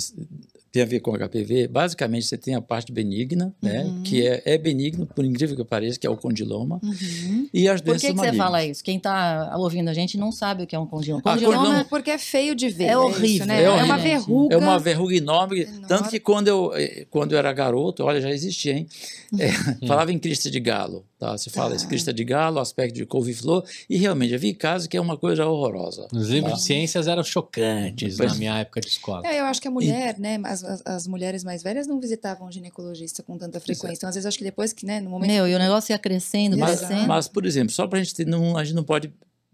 têm 0.71 0.82
a 0.82 0.86
ver 0.86 1.02
com 1.02 1.13
HPV, 1.15 1.67
basicamente 1.67 2.26
você 2.26 2.36
tem 2.36 2.56
a 2.56 2.62
parte 2.62 2.91
benigna, 2.91 3.54
né, 3.62 3.84
Uhum. 3.86 4.02
que 4.02 4.26
é, 4.26 4.41
é 4.43 4.58
benigno, 4.58 5.06
por 5.06 5.23
incrível 5.23 5.56
que 5.56 5.63
pareça, 5.63 5.99
que 5.99 6.08
é 6.08 6.10
o 6.10 6.17
condiloma, 6.17 6.80
Uhum. 6.84 7.47
e 7.54 7.67
as 7.69 7.80
Por 7.80 7.86
doenças 7.89 8.10
que, 8.10 8.13
que 8.15 8.19
você 8.19 8.34
fala 8.34 8.65
isso? 8.65 8.84
Quem 8.84 8.97
está 8.97 9.56
ouvindo 9.56 9.88
a 9.89 9.93
gente 9.93 10.17
não 10.17 10.32
sabe 10.32 10.63
o 10.63 10.67
que 10.67 10.76
é 10.76 10.80
um 10.80 10.88
condiloma. 10.88 11.21
Ah, 11.26 11.34
Condiloma 11.34 11.58
condiloma- 11.58 11.80
é 11.82 11.84
Porque 11.84 12.10
é 12.10 12.17
feio 12.17 12.56
de 12.56 12.69
ver. 12.69 12.86
É 12.86 12.88
isso, 12.93 12.99
horrível, 13.02 13.45
né? 13.45 13.62
é 13.62 13.65
É, 13.65 13.69
uma 13.69 13.82
horrível. 13.93 14.02
verruga. 14.19 14.56
É 14.56 14.58
uma 14.58 14.80
verruga 14.80 15.15
enorme, 15.15 15.62
Enorme. 15.62 15.88
tanto 15.88 16.10
que 16.10 16.19
quando 16.19 16.47
eu, 16.47 16.73
eh, 16.76 17.06
quando 17.12 17.34
eu 17.34 17.38
era 17.38 17.54
garoto, 17.54 18.04
olha, 18.04 18.19
já 18.19 18.32
existia, 18.32 18.73
hein? 18.73 18.88
É, 19.39 19.88
falava 19.88 20.12
em 20.12 20.17
crista 20.19 20.49
de 20.49 20.60
galo, 20.60 21.06
tá? 21.23 21.38
Se 21.38 21.49
fala 21.49 21.75
esse 21.75 21.88
crista 21.88 22.13
de 22.13 22.23
galo, 22.23 22.59
aspecto 22.59 22.95
de 22.95 23.05
couve-flor, 23.05 23.63
e 23.89 23.97
realmente, 23.97 24.31
já 24.31 24.38
vi 24.38 24.53
casos 24.53 24.88
que 24.88 24.97
é 24.97 25.01
uma 25.01 25.17
coisa 25.17 25.45
horrorosa. 25.45 26.07
Os 26.12 26.27
livros 26.27 26.51
tá? 26.51 26.57
de 26.57 26.63
ciências 26.63 27.07
eram 27.07 27.23
chocantes 27.23 28.17
na 28.17 28.36
minha 28.36 28.59
época 28.59 28.81
de 28.81 28.88
escola. 28.88 29.25
É, 29.25 29.39
eu 29.39 29.45
acho 29.45 29.62
que 29.62 29.67
a 29.67 29.71
mulher, 29.71 30.19
né, 30.19 30.39
as, 30.43 30.63
as, 30.86 31.07
mulheres 31.07 31.43
mais 31.43 31.63
velhas 31.63 31.88
não 31.88 31.99
visitavam 31.99 32.47
o 32.47 32.51
ginecologista 32.51 33.23
com 33.23 33.38
tanta 33.38 33.59
frequência. 33.59 33.95
Então, 33.95 34.09
às 34.09 34.15
vezes, 34.15 34.25
acho 34.25 34.38
que 34.38 34.43
depois 34.43 34.73
que, 34.73 34.86
né, 34.86 34.99
no 34.99 35.09
momento... 35.09 35.31
Meu, 35.31 35.47
e 35.47 35.55
o 35.55 35.59
negócio 35.59 35.93
ia 35.93 35.99
crescendo, 35.99 36.57
Mas- 36.57 36.79
crescendo. 36.79 37.07
Mas, 37.07 37.27
por 37.27 37.45
exemplo, 37.45 37.73
só 37.73 37.88
para 37.88 37.99
a 37.99 38.03
gente 38.03 38.15
ter, 38.15 38.27
não, 38.27 38.57
a 38.57 38.63
gente 38.63 38.75
não 38.75 38.83
pode 38.83 39.13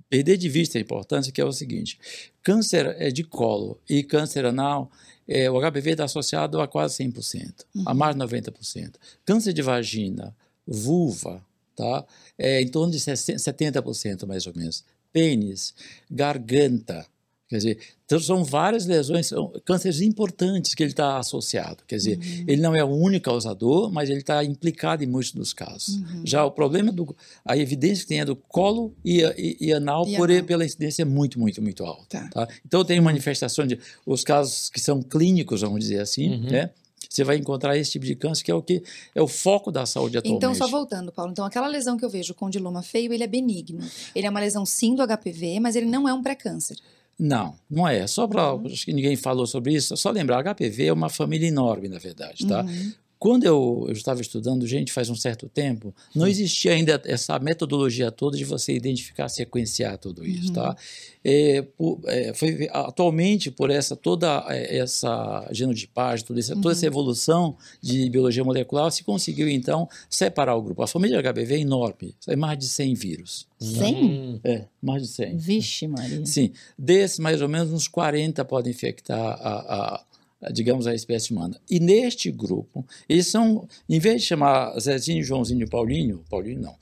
perder 0.09 0.37
de 0.37 0.49
vista 0.49 0.77
a 0.77 0.81
importância, 0.81 1.31
que 1.31 1.39
é 1.39 1.45
o 1.45 1.51
seguinte: 1.51 1.99
câncer 2.41 2.95
é 2.97 3.11
de 3.11 3.23
colo 3.23 3.79
e 3.87 4.03
câncer 4.03 4.45
anal, 4.45 4.91
é, 5.27 5.49
o 5.49 5.59
HPV 5.59 5.91
está 5.91 6.05
associado 6.05 6.59
a 6.59 6.67
quase 6.67 7.03
100%, 7.03 7.65
a 7.85 7.93
mais 7.93 8.15
de 8.15 8.21
90%. 8.21 8.95
Câncer 9.23 9.53
de 9.53 9.61
vagina, 9.61 10.35
vulva, 10.65 11.45
tá? 11.79 12.05
É 12.37 12.61
em 12.61 12.67
torno 12.67 12.91
de 12.91 12.99
60 12.99 13.37
70% 13.81 14.27
mais 14.27 14.45
ou 14.45 14.53
menos. 14.55 14.83
Pênis, 15.13 15.73
garganta. 16.11 17.05
Quer 17.47 17.57
dizer, 17.57 17.79
então 18.05 18.19
são 18.19 18.43
várias 18.43 18.85
lesões, 18.85 19.25
são 19.25 19.51
cânceres 19.65 20.01
importantes 20.01 20.75
que 20.75 20.83
ele 20.83 20.91
está 20.91 21.17
associado. 21.17 21.83
Quer 21.87 21.95
dizer, 21.95 22.19
ele 22.47 22.61
não 22.61 22.75
é 22.75 22.83
o 22.83 22.89
único 22.89 23.25
causador, 23.25 23.91
mas 23.91 24.07
ele 24.07 24.19
está 24.19 24.43
implicado 24.43 25.03
em 25.03 25.07
muitos 25.07 25.31
dos 25.31 25.51
casos. 25.51 25.95
Uhum. 25.95 26.21
Já 26.23 26.45
o 26.45 26.51
problema 26.51 26.91
do. 26.91 27.15
A 27.43 27.57
evidência 27.57 28.03
que 28.03 28.09
tem 28.09 28.19
é 28.19 28.25
do 28.25 28.35
colo 28.35 28.93
e, 29.03 29.21
e, 29.35 29.57
e 29.61 29.73
anal, 29.73 30.07
E 30.07 30.15
por, 30.15 30.29
anal. 30.29 30.43
pela 30.43 30.63
incidência 30.63 31.03
muito, 31.03 31.39
muito, 31.39 31.59
muito 31.59 31.83
alta. 31.83 32.05
Tá. 32.19 32.45
Tá? 32.45 32.47
Então 32.63 32.85
tem 32.85 33.01
manifestação 33.01 33.65
de. 33.65 33.79
Os 34.05 34.23
casos 34.23 34.69
que 34.69 34.79
são 34.79 35.01
clínicos, 35.01 35.61
vamos 35.61 35.79
dizer 35.79 36.01
assim, 36.01 36.29
Uhum. 36.29 36.51
né? 36.51 36.69
Você 37.09 37.23
vai 37.23 37.37
encontrar 37.37 37.75
esse 37.75 37.91
tipo 37.91 38.05
de 38.05 38.15
câncer 38.15 38.43
que 38.43 38.51
é 38.51 38.53
o 38.53 38.61
que 38.61 38.83
é 39.15 39.21
o 39.21 39.27
foco 39.27 39.71
da 39.71 39.85
saúde 39.85 40.19
atualmente. 40.19 40.37
Então, 40.37 40.53
só 40.53 40.67
voltando, 40.67 41.11
Paulo. 41.11 41.31
Então, 41.31 41.43
aquela 41.43 41.67
lesão 41.67 41.97
que 41.97 42.05
eu 42.05 42.09
vejo, 42.09 42.33
o 42.33 42.35
condiloma 42.35 42.83
feio, 42.83 43.11
ele 43.11 43.23
é 43.23 43.27
benigno. 43.27 43.79
Ele 44.13 44.27
é 44.27 44.29
uma 44.29 44.39
lesão 44.39 44.63
sim 44.63 44.93
do 44.93 45.05
HPV, 45.05 45.59
mas 45.59 45.75
ele 45.75 45.87
não 45.87 46.07
é 46.07 46.13
um 46.13 46.21
pré-câncer. 46.21 46.77
Não, 47.17 47.55
não 47.69 47.85
é. 47.85 48.07
Só 48.07 48.27
para. 48.27 48.53
Uhum. 48.53 48.67
Acho 48.67 48.85
que 48.85 48.93
ninguém 48.93 49.15
falou 49.17 49.45
sobre 49.45 49.73
isso. 49.73 49.97
Só 49.97 50.11
lembrar: 50.11 50.41
HPV 50.41 50.85
é 50.85 50.93
uma 50.93 51.09
família 51.09 51.47
enorme, 51.47 51.89
na 51.89 51.97
verdade, 51.97 52.47
tá? 52.47 52.61
Uhum. 52.61 52.93
Quando 53.19 53.43
eu, 53.43 53.83
eu 53.87 53.91
estava 53.93 54.21
estudando, 54.21 54.65
gente, 54.65 54.93
faz 54.93 55.09
um 55.09 55.15
certo 55.15 55.49
tempo, 55.49 55.93
não 56.15 56.25
existia 56.25 56.71
ainda 56.71 57.01
essa 57.05 57.37
metodologia 57.37 58.09
toda 58.09 58.37
de 58.37 58.45
você 58.45 58.71
identificar, 58.73 59.27
sequenciar 59.27 59.97
tudo 59.97 60.25
isso, 60.25 60.53
tá? 60.53 60.73
É, 61.21 61.61
por- 61.61 61.99
é, 62.05 62.33
foi, 62.33 62.69
atualmente, 62.71 63.51
por 63.51 63.69
essa 63.69 63.93
toda 63.93 64.45
é, 64.47 64.77
essa 64.77 65.45
genotipagem, 65.51 66.25
toda 66.25 66.39
essa, 66.39 66.55
toda 66.55 66.71
essa 66.71 66.85
evolução 66.85 67.57
de 67.81 68.09
biologia 68.09 68.41
molecular, 68.43 68.89
se 68.89 69.03
conseguiu, 69.03 69.49
então, 69.49 69.89
separar 70.09 70.55
o 70.55 70.61
grupo. 70.61 70.81
A 70.81 70.87
família 70.87 71.19
HPV 71.21 71.55
é 71.55 71.59
enorme, 71.59 72.15
é 72.25 72.37
mais 72.37 72.57
de 72.57 72.67
100 72.67 72.93
vírus. 72.93 73.45
100? 73.59 73.95
Hum. 74.05 74.39
É, 74.45 74.63
mais 74.81 75.01
de 75.01 75.09
100. 75.09 75.35
Vixe, 75.35 75.87
Maria. 75.89 76.25
Sim, 76.25 76.51
desses 76.77 77.19
mais 77.19 77.41
ou 77.41 77.49
menos 77.49 77.73
uns 77.73 77.89
40 77.89 78.45
podem 78.45 78.71
infectar 78.71 79.19
a- 79.19 79.95
a, 79.95 80.03
digamos, 80.51 80.87
a 80.87 80.95
espécie 80.95 81.31
humana. 81.33 81.59
E 81.69 81.79
neste 81.79 82.31
grupo, 82.31 82.85
eles 83.07 83.27
são, 83.27 83.67
em 83.89 83.99
vez 83.99 84.21
de 84.21 84.27
chamar 84.27 84.77
Zezinho, 84.79 85.23
Joãozinho 85.23 85.63
e 85.63 85.69
Paulinho, 85.69 86.23
Paulinho 86.29 86.61
não, 86.61 86.75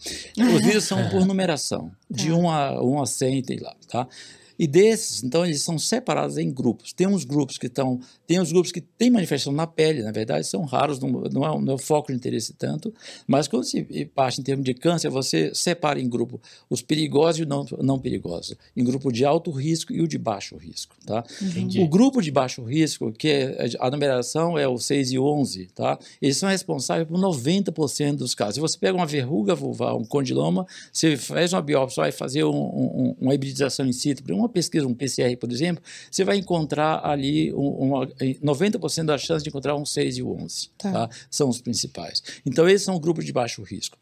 os 0.56 0.62
vírus 0.62 0.84
são 0.84 0.98
por 1.10 1.26
numeração, 1.26 1.91
de 2.10 2.28
Tá. 2.28 2.36
1 2.36 2.50
a, 2.50 2.84
1 2.84 3.02
a 3.02 3.06
100, 3.06 3.41
tem 3.41 3.60
lá, 3.60 3.76
tá? 3.89 4.08
E 4.60 4.65
desses, 4.65 5.24
então, 5.24 5.46
eles 5.46 5.62
são 5.62 5.78
separados 5.78 6.38
em 6.38 6.50
grupos. 6.52 6.93
Tem 6.93 7.06
uns 7.08 7.24
grupos 7.24 7.58
que 7.58 7.67
estão. 7.67 8.00
Tem 8.26 8.39
os 8.39 8.52
grupos 8.52 8.72
que 8.72 8.82
têm 8.82 9.10
manifestação 9.10 9.54
na 9.54 9.67
pele, 9.67 10.02
na 10.04 10.12
verdade, 10.12 10.46
são 10.48 10.63
raros, 10.65 11.00
não, 11.00 11.10
não, 11.10 11.46
é, 11.46 11.52
o- 11.52 11.62
não 11.62 11.74
é 11.74 11.76
o 11.76 11.78
foco 11.78 12.12
de 12.12 12.17
interesse 12.17 12.54
tanto. 12.54 12.93
Mas 13.28 13.48
quando 13.48 13.63
se 13.63 13.84
parte 14.15 14.41
em 14.41 14.43
termos 14.43 14.65
de 14.65 14.74
câncer, 14.74 15.10
você 15.10 15.52
separa 15.54 16.00
em 16.00 16.10
grupo 16.10 16.41
os 16.70 16.82
perigosos 16.82 17.39
e 17.39 17.43
os 17.43 17.48
não, 17.48 17.65
não 17.82 18.00
perigosos. 18.00 18.56
Em 18.76 18.84
grupo 18.84 19.12
de 19.12 19.24
alto 19.26 19.52
risco 19.52 19.93
e 19.93 20.02
o 20.02 20.08
de 20.08 20.17
baixo 20.17 20.58
risco. 20.58 20.96
Tá? 21.06 21.24
Entendi. 21.41 21.80
O 21.80 21.88
grupo 21.88 22.22
de 22.22 22.32
baixo 22.32 22.63
risco, 22.63 23.12
que 23.12 23.28
é, 23.30 23.70
a 23.80 23.89
numeração 23.91 24.58
é 24.58 24.67
o 24.67 24.78
6 24.78 25.12
e 25.12 25.20
11, 25.20 25.67
tá? 25.76 25.98
eles 26.22 26.38
são 26.38 26.50
responsáveis 26.50 27.08
por 27.08 27.17
90% 27.17 28.15
dos 28.17 28.34
casos. 28.36 28.56
Se 28.56 28.60
você 28.60 28.78
pega 28.78 28.98
uma 28.98 29.06
verruga 29.06 29.54
vulvar, 29.56 29.96
um 29.96 30.04
condiloma, 30.04 30.65
você 30.91 31.15
faz 31.17 31.54
uma 31.54 31.62
biópsia, 31.62 32.02
vai 32.04 32.12
fazer 32.12 32.43
um- 32.43 32.50
um- 32.56 33.15
uma 33.22 33.34
hibridização 33.34 33.86
in 33.86 33.93
situ, 33.93 34.24
uma 34.34 34.46
pesquisa, 34.49 34.88
um 34.88 34.93
PCR, 34.93 35.36
por 35.38 35.51
exemplo, 35.51 35.83
você 36.10 36.23
vai 36.23 36.38
encontrar 36.38 37.05
ali 37.05 37.53
um- 37.53 37.69
uma, 37.93 38.07
90% 38.43 39.05
da 39.07 39.17
chance 39.17 39.43
de 39.43 39.49
encontrar 39.49 39.75
um 39.75 39.86
6 39.86 40.17
e 40.17 40.23
o 40.23 40.31
11. 40.31 40.69
Tá. 40.77 40.91
Tá. 40.91 41.10
São 41.29 41.49
os 41.49 41.62
principais. 41.62 42.21
Então, 42.45 42.67
esses 42.67 42.83
são 42.86 42.95
o 42.95 42.99
grupo 42.99 43.23
de 43.23 43.31
baixo 43.31 43.62
risco. 43.63 43.97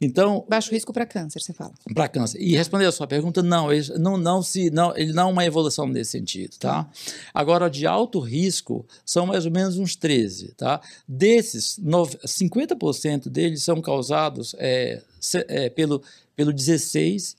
Então, 0.00 0.44
Baixo 0.48 0.70
risco 0.72 0.92
para 0.92 1.04
câncer, 1.04 1.40
você 1.40 1.52
fala. 1.52 1.72
para 1.94 2.08
câncer. 2.08 2.40
E 2.40 2.56
responder 2.56 2.86
a 2.86 2.92
sua 2.92 3.06
pergunta, 3.06 3.42
não, 3.42 3.72
ele 3.72 3.86
não, 3.98 4.16
não 4.16 4.42
se, 4.42 4.70
não, 4.70 4.96
ele 4.96 5.12
não 5.12 5.28
é 5.28 5.32
uma 5.32 5.44
evolução 5.44 5.86
nesse 5.86 6.12
sentido, 6.12 6.56
tá? 6.58 6.88
Agora, 7.34 7.68
de 7.68 7.86
alto 7.86 8.18
risco, 8.18 8.86
são 9.04 9.26
mais 9.26 9.44
ou 9.44 9.52
menos 9.52 9.76
uns 9.78 9.94
13, 9.96 10.54
tá? 10.56 10.80
Desses, 11.06 11.76
nove- 11.78 12.18
50% 12.26 13.28
deles 13.28 13.62
são 13.62 13.80
causados 13.80 14.54
é, 14.58 15.02
é, 15.48 15.68
pelo, 15.68 16.02
pelo 16.34 16.52
16, 16.52 17.36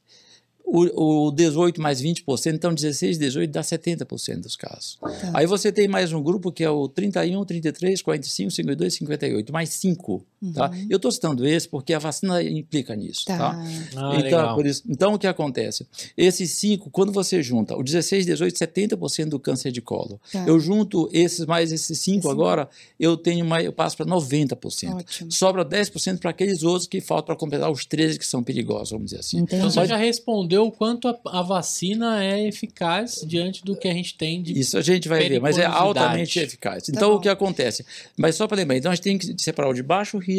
o, 0.66 1.28
o 1.28 1.32
18 1.32 1.82
mais 1.82 2.02
20%, 2.02 2.54
então 2.54 2.74
16, 2.74 3.18
18 3.18 3.52
dá 3.52 3.62
70% 3.62 4.42
dos 4.42 4.56
casos. 4.56 4.98
Aí 5.34 5.46
você 5.46 5.72
tem 5.72 5.88
mais 5.88 6.14
um 6.14 6.22
grupo 6.22 6.52
que 6.52 6.64
é 6.64 6.70
o 6.70 6.88
31, 6.88 7.44
33, 7.46 8.02
45, 8.02 8.52
52, 8.52 8.94
58, 8.94 9.54
mais 9.54 9.70
5 9.70 10.26
Tá? 10.56 10.70
Uhum. 10.72 10.88
Eu 10.90 10.96
estou 10.96 11.12
citando 11.12 11.46
esse 11.46 11.68
porque 11.70 11.94
a 11.94 12.00
vacina 12.00 12.42
implica 12.42 12.96
nisso. 12.96 13.26
Tá. 13.26 13.38
Tá? 13.38 13.52
Ah, 13.62 13.70
então, 13.94 14.12
legal. 14.22 14.56
por 14.56 14.66
isso, 14.66 14.82
então, 14.90 15.14
o 15.14 15.20
que 15.20 15.28
acontece? 15.28 15.86
Esses 16.18 16.52
cinco, 16.52 16.90
quando 16.90 17.12
você 17.12 17.44
junta 17.44 17.76
o 17.78 17.84
16, 17.84 18.26
18, 18.26 18.56
70% 18.58 19.26
do 19.30 19.40
câncer 19.40 19.72
de 19.72 19.82
colo. 19.82 20.20
Tá. 20.32 20.44
Eu 20.48 20.60
junto 20.60 21.08
esses 21.14 21.46
mais 21.46 21.72
esses 21.72 22.00
cinco 22.00 22.20
Esse- 22.22 22.30
agora, 22.32 22.68
eu 23.00 23.16
tenho 23.16 23.46
mais, 23.46 23.66
eu 23.66 23.72
passo 23.72 23.96
para 23.96 24.06
90%. 24.06 24.96
Ótimo. 24.96 25.32
Sobra 25.32 25.64
10% 25.64 26.20
para 26.20 26.32
aqueles 26.32 26.64
outros 26.64 26.88
que 26.88 27.00
faltam 27.02 27.28
para 27.28 27.36
completar 27.36 27.70
os 27.72 27.86
13 27.86 28.18
que 28.18 28.26
são 28.26 28.42
perigosos, 28.42 28.90
vamos 28.92 29.06
dizer 29.12 29.20
assim. 29.20 29.38
Entendi. 29.38 29.58
Então 29.58 29.70
você 29.70 29.86
já 29.86 29.98
respondeu 29.98 30.66
o 30.66 30.72
quanto 30.72 31.08
a, 31.08 31.20
a 31.28 31.42
vacina 31.42 32.24
é 32.24 32.48
eficaz 32.48 33.22
diante 33.28 33.64
do 33.64 33.76
que 33.76 33.88
a 33.88 33.94
gente 33.94 34.18
tem 34.18 34.42
de. 34.42 34.58
Isso 34.60 34.78
a 34.78 34.82
gente 34.82 35.08
vai 35.08 35.28
ver, 35.30 35.40
mas 35.40 35.58
é 35.58 35.66
altamente 35.66 36.40
eficaz. 36.40 36.84
Tá 36.86 36.92
Então, 36.96 37.12
bom. 37.12 37.16
o 37.18 37.20
que 37.20 37.30
acontece? 37.30 37.86
Mas 38.18 38.36
só 38.36 38.48
para 38.48 38.58
lembrar, 38.58 38.78
então 38.78 38.92
a 38.92 38.96
gente 38.96 39.04
tem 39.04 39.18
que 39.18 39.36
separar 39.42 39.70
o 39.70 39.74
de 39.74 39.84
baixo 39.84 40.18
risco 40.18 40.31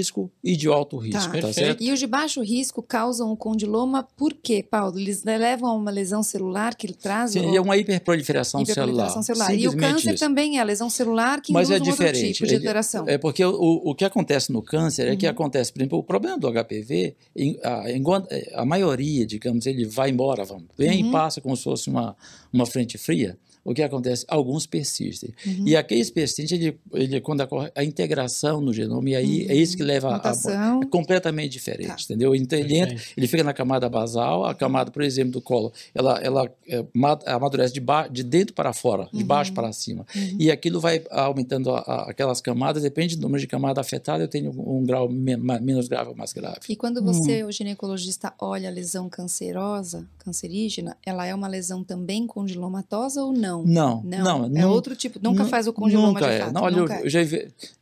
e 0.43 0.57
de 0.57 0.69
alto 0.69 0.97
risco, 0.97 1.21
tá, 1.25 1.31
Perfeito. 1.31 1.55
certo? 1.55 1.83
E 1.83 1.93
os 1.93 1.99
de 1.99 2.07
baixo 2.07 2.41
risco 2.43 2.83
causam 2.83 3.31
o 3.33 3.37
condiloma 3.37 4.03
por 4.17 4.33
quê, 4.35 4.63
Paulo? 4.69 4.99
Eles 4.99 5.23
levam 5.25 5.69
a 5.71 5.75
uma 5.75 5.91
lesão 5.91 6.23
celular 6.23 6.75
que 6.75 6.93
traz? 6.93 7.33
Sim, 7.33 7.47
ou- 7.47 7.57
é 7.57 7.61
uma 7.61 7.77
hiperproliferação, 7.77 8.63
hiperproliferação 8.63 9.23
celular. 9.23 9.55
E 9.55 9.69
o 9.69 9.77
câncer 9.77 10.15
isso. 10.15 10.25
também 10.25 10.59
é 10.59 10.61
a 10.61 10.65
lesão 10.65 10.89
celular 10.91 11.41
que 11.41 11.53
Mas 11.53 11.71
é 11.71 11.75
um 11.75 11.77
outro 11.79 11.91
diferente. 11.93 12.33
tipo 12.35 12.47
de 12.47 12.55
É- 12.55 12.57
alteração. 12.59 13.05
É 13.09 13.19
porque 13.19 13.45
o, 13.45 13.53
o 13.85 13.95
que 13.95 14.05
acontece 14.05 14.53
no 14.53 14.63
câncer 14.63 15.09
é 15.09 15.17
que 15.17 15.27
Uhum. 15.27 15.33
acontece, 15.33 15.73
por 15.73 15.81
exemplo, 15.81 15.99
o 15.99 16.03
problema 16.03 16.39
do 16.39 16.47
HPV, 16.49 17.15
a, 17.63 17.91
enquanto- 17.93 18.29
a 18.55 18.65
maioria, 18.65 19.27
digamos, 19.27 19.67
ele 19.67 19.85
vai 19.85 20.11
embora, 20.11 20.45
vamos, 20.45 20.67
vem 20.77 21.03
Uhum. 21.03 21.09
e 21.09 21.13
passa 21.13 21.41
como 21.41 21.57
se 21.57 21.65
fosse 21.65 21.89
uma, 21.89 22.17
uma 22.53 22.67
frente 22.67 22.97
fria. 22.99 23.37
O 23.65 23.73
que 23.73 23.83
acontece? 23.83 24.25
Alguns 24.29 24.67
persistem. 24.67 25.33
Uhum. 25.47 25.69
E 25.69 25.77
aqueles 25.77 26.11
persistentes, 26.11 26.53
ele, 26.53 26.79
ele, 26.93 27.21
quando 27.21 27.43
ocorre 27.43 27.71
a 27.77 27.85
integração 27.85 28.61
no 28.61 28.73
genoma, 28.73 29.09
e 29.11 29.15
aí 29.15 29.47
é 29.49 29.55
isso 29.55 29.77
que 29.77 29.83
leva 29.85 30.09
a, 30.09 30.13
Mutação. 30.15 30.81
é 30.83 30.87
completamente 30.87 31.53
diferente, 31.53 31.87
Tá. 31.89 31.97
entendeu? 32.05 32.35
Então 32.35 32.59
ele 32.59 32.77
entra, 32.77 32.97
ele 33.17 33.27
fica 33.29 33.45
na 33.45 33.53
camada 33.53 33.89
basal, 33.89 34.45
a 34.45 34.55
camada, 34.55 34.91
por 34.91 35.03
exemplo, 35.03 35.33
do 35.33 35.41
colo, 35.41 35.73
ela, 35.95 36.19
ela 36.21 36.51
é, 36.69 36.85
ma- 36.93 37.19
amadurece 37.27 37.73
de, 37.73 37.81
ba- 37.81 38.09
de 38.09 38.23
dentro 38.25 38.53
para 38.55 38.73
fora, 38.73 39.09
de 39.13 39.21
Uhum. 39.21 39.27
baixo 39.27 39.53
para 39.53 39.73
cima. 39.73 40.05
Uhum. 40.15 40.37
E 40.41 40.51
aquilo 40.51 40.81
vai 40.81 41.01
aumentando 41.11 41.71
a- 41.71 41.79
a- 41.81 42.11
aquelas 42.11 42.41
camadas, 42.41 42.83
depende 42.83 43.15
do 43.17 43.23
número 43.23 43.41
de 43.41 43.47
camada 43.47 43.81
afetada, 43.81 44.25
eu 44.25 44.29
tenho 44.29 44.51
um 44.59 44.85
grau 44.85 45.09
me- 45.09 45.37
ma- 45.37 45.61
menos 45.61 45.87
grave 45.89 46.11
ou 46.11 46.17
mais 46.17 46.33
grave. 46.33 46.59
E 46.69 46.75
quando 46.75 47.01
você, 47.03 47.45
o 47.45 47.53
ginecologista, 47.53 48.33
olha 48.41 48.69
a 48.69 48.73
lesão 48.73 49.09
cancerosa, 49.09 50.05
cancerígena, 50.19 50.97
ela 51.07 51.25
é 51.27 51.35
uma 51.35 51.47
lesão 51.47 51.85
também 51.85 52.27
condilomatosa 52.27 53.23
ou 53.23 53.33
não? 53.33 53.52
Não, 53.65 54.03
Não, 54.03 54.23
não, 54.25 54.45
é 54.47 54.49
não- 54.63 54.71
outro 54.71 54.97
tipo. 54.97 55.19
Nunca 55.23 55.43
nu- 55.43 55.49
faz 55.49 55.67
o 55.67 55.73
condiloma 55.73 56.09
nunca 56.09 56.27
de 56.27 56.33
é. 56.33 56.39
fato. 56.41 56.53
Não, 56.55 56.63
olha, 56.63 56.77
nunca 56.77 56.95
eu, 56.95 56.99
é. 57.01 57.05
eu 57.07 57.11
já 57.11 57.21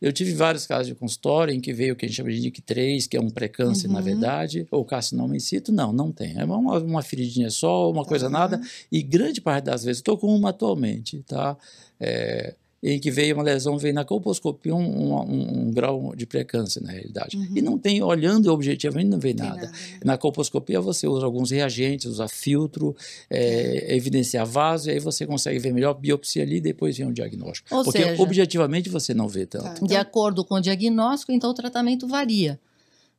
eu 0.03 0.13
tive 0.13 0.33
vários 0.35 0.67
casos 0.67 0.87
de 0.89 0.95
consultório 0.95 1.55
em 1.55 1.61
que 1.61 1.73
veio 1.73 1.95
o 1.95 1.97
que 1.97 2.05
a 2.05 2.09
gente 2.09 2.17
chama 2.17 2.31
de 2.33 2.41
NIC3, 2.41 3.07
que 3.09 3.17
é 3.17 3.21
um 3.21 3.31
pré-câncer, 3.31 3.89
na 3.89 3.99
Uhum. 3.99 4.05
verdade, 4.05 4.67
ou 4.71 4.85
carcinoma 4.85 5.37
in 5.37 5.41
situ. 5.41 5.71
Não, 5.73 5.93
não 5.93 6.11
tem. 6.11 6.37
É 6.39 6.45
uma, 6.45 6.79
uma 6.79 7.03
feridinha 7.03 7.51
só, 7.51 7.91
uma 7.91 8.05
coisa 8.05 8.27
Tá. 8.27 8.31
nada. 8.33 8.61
E 8.91 9.03
grande 9.03 9.41
parte 9.41 9.65
das 9.67 9.85
vezes, 9.85 9.99
estou 10.01 10.19
com 10.19 10.35
uma 10.35 10.51
atualmente, 10.51 11.23
tá? 11.27 11.57
É, 12.01 12.55
em 12.83 12.99
que 12.99 13.11
veio 13.11 13.35
uma 13.35 13.43
lesão, 13.45 13.77
veio 13.77 13.93
na 13.93 14.05
colposcopia 14.07 14.75
um, 14.75 14.81
um- 14.81 15.21
um- 15.21 15.59
um 15.67 15.71
grau 15.71 16.15
de 16.17 16.25
pré-câncer, 16.25 16.83
na 16.83 16.91
realidade. 16.93 17.37
Uhum. 17.37 17.49
E 17.55 17.61
não 17.61 17.79
tem, 17.79 18.03
olhando 18.03 18.51
objetivamente, 18.53 19.09
não 19.11 19.19
vê 19.19 19.35
nada. 19.35 19.55
nada, 19.57 19.67
né? 19.67 19.73
Na 20.03 20.17
colposcopia 20.17 20.81
você 20.81 21.07
usa 21.07 21.27
alguns 21.27 21.51
reagentes, 21.51 22.07
usa 22.07 22.27
filtro, 22.27 22.97
é, 23.29 23.95
evidenciar 23.95 24.47
vaso, 24.47 24.89
e 24.89 24.93
aí 24.93 24.99
você 24.99 25.27
consegue 25.27 25.59
ver 25.59 25.73
melhor 25.75 25.93
biopsia 25.93 26.43
ali 26.43 26.57
e 26.57 26.61
depois 26.61 26.97
vem 26.97 27.07
o 27.07 27.13
diagnóstico. 27.13 27.75
Ou 27.75 27.85
Porque 27.85 28.03
seja- 28.03 28.23
objetivamente 28.23 28.89
você 28.89 29.13
não 29.13 29.29
vê 29.29 29.45
tanto. 29.45 29.65
Tá, 29.65 29.75
De 29.75 29.85
então- 29.85 30.01
acordo 30.01 30.43
com 30.45 30.55
o 30.55 30.61
diagnóstico, 30.61 31.33
então 31.33 31.51
o 31.51 31.55
tratamento 31.55 32.07
varia. 32.09 32.59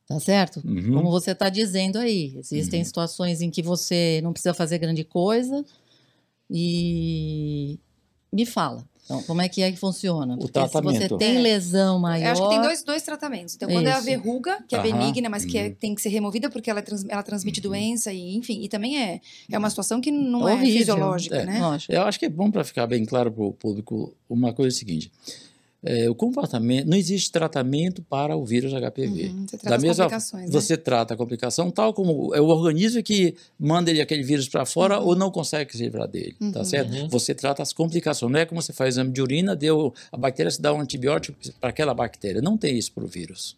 Tá 0.08 0.18
certo? 0.18 0.60
Uhum. 0.64 0.94
Como 0.94 1.10
você 1.12 1.30
está 1.30 1.48
dizendo 1.48 1.96
aí. 1.98 2.34
Existem 2.36 2.82
situações 2.82 3.40
em 3.40 3.48
que 3.48 3.62
você 3.62 4.20
não 4.24 4.32
precisa 4.32 4.52
fazer 4.52 4.78
grande 4.78 5.04
coisa. 5.04 5.64
E 6.50 7.78
me 8.32 8.44
fala. 8.44 8.84
Então, 9.14 9.22
como 9.24 9.42
é 9.42 9.48
que 9.48 9.62
é 9.62 9.70
que 9.70 9.78
funciona? 9.78 10.36
Porque 10.36 10.58
se 10.58 10.66
você 10.66 10.70
tratamento. 10.80 11.18
tem 11.18 11.36
É. 11.36 11.40
lesão 11.40 11.98
maior. 11.98 12.26
Eu 12.26 12.32
acho 12.32 12.42
que 12.42 12.48
tem 12.48 12.60
dois, 12.62 12.82
dois 12.82 13.02
tratamentos. 13.02 13.54
Então, 13.54 13.68
quando 13.68 13.86
é 13.86 13.92
a 13.92 13.96
Isso. 13.96 14.04
verruga, 14.06 14.58
que 14.66 14.74
é 14.74 14.78
Aham. 14.78 14.90
benigna, 14.98 15.28
mas 15.28 15.44
que 15.44 15.58
é- 15.58 15.66
Uhum. 15.68 15.74
tem 15.74 15.94
que 15.94 16.00
ser 16.02 16.08
removida 16.08 16.48
porque 16.50 16.70
ela, 16.70 16.82
trans- 16.82 17.04
ela 17.08 17.22
transmite 17.22 17.60
doença, 17.60 18.12
e 18.12 18.34
enfim, 18.36 18.60
e 18.62 18.68
também 18.68 18.98
é, 18.98 19.20
é 19.50 19.58
uma 19.58 19.68
situação 19.70 20.00
que 20.00 20.10
não 20.10 20.48
é 20.48 20.54
Horrível. 20.54 20.78
fisiológica, 20.78 21.36
É. 21.36 21.44
né? 21.46 21.60
Eu 21.88 22.02
acho 22.02 22.18
que 22.18 22.26
é 22.26 22.28
bom 22.28 22.50
para 22.50 22.64
ficar 22.64 22.86
bem 22.86 23.04
claro 23.04 23.30
para 23.30 23.44
o 23.44 23.52
público 23.52 24.14
uma 24.28 24.52
coisa 24.52 24.76
seguinte. 24.76 25.10
É, 25.84 26.08
o 26.08 26.14
comportamento, 26.14 26.86
não 26.86 26.96
existe 26.96 27.32
tratamento 27.32 28.02
para 28.02 28.36
o 28.36 28.44
vírus 28.44 28.72
HPV. 28.72 29.24
Uhum, 29.26 29.46
você 29.48 29.56
trata 29.58 29.68
Da 29.70 29.76
as 29.76 29.82
mesma, 29.82 30.04
complicações, 30.04 30.44
né? 30.44 30.50
você 30.52 30.76
trata 30.76 31.14
a 31.14 31.16
complicação 31.16 31.70
tal 31.72 31.92
como 31.92 32.32
é 32.34 32.40
o 32.40 32.46
organismo 32.46 33.02
que 33.02 33.34
manda 33.58 33.90
ele 33.90 34.00
aquele 34.00 34.22
vírus 34.22 34.48
para 34.48 34.64
fora 34.64 35.00
ou 35.00 35.16
não 35.16 35.28
consegue 35.30 35.72
se 35.76 35.82
livrar 35.82 36.06
dele, 36.06 36.36
tá 36.52 36.60
Uhum. 36.60 36.64
certo? 36.64 36.92
Uhum. 36.94 37.08
Você 37.08 37.34
trata 37.34 37.62
as 37.62 37.72
complicações. 37.72 38.30
Não 38.30 38.38
é 38.38 38.46
como 38.46 38.62
você 38.62 38.72
faz 38.72 38.94
exame 38.94 39.10
de 39.10 39.20
urina, 39.20 39.56
deu 39.56 39.92
a 40.12 40.16
bactéria 40.16 40.50
se 40.52 40.62
dá 40.62 40.72
um 40.72 40.80
antibiótico 40.80 41.36
para 41.60 41.70
aquela 41.70 41.92
bactéria. 41.92 42.40
Não 42.40 42.56
tem 42.56 42.78
isso 42.78 42.92
para 42.92 43.02
o 43.04 43.08
vírus. 43.08 43.56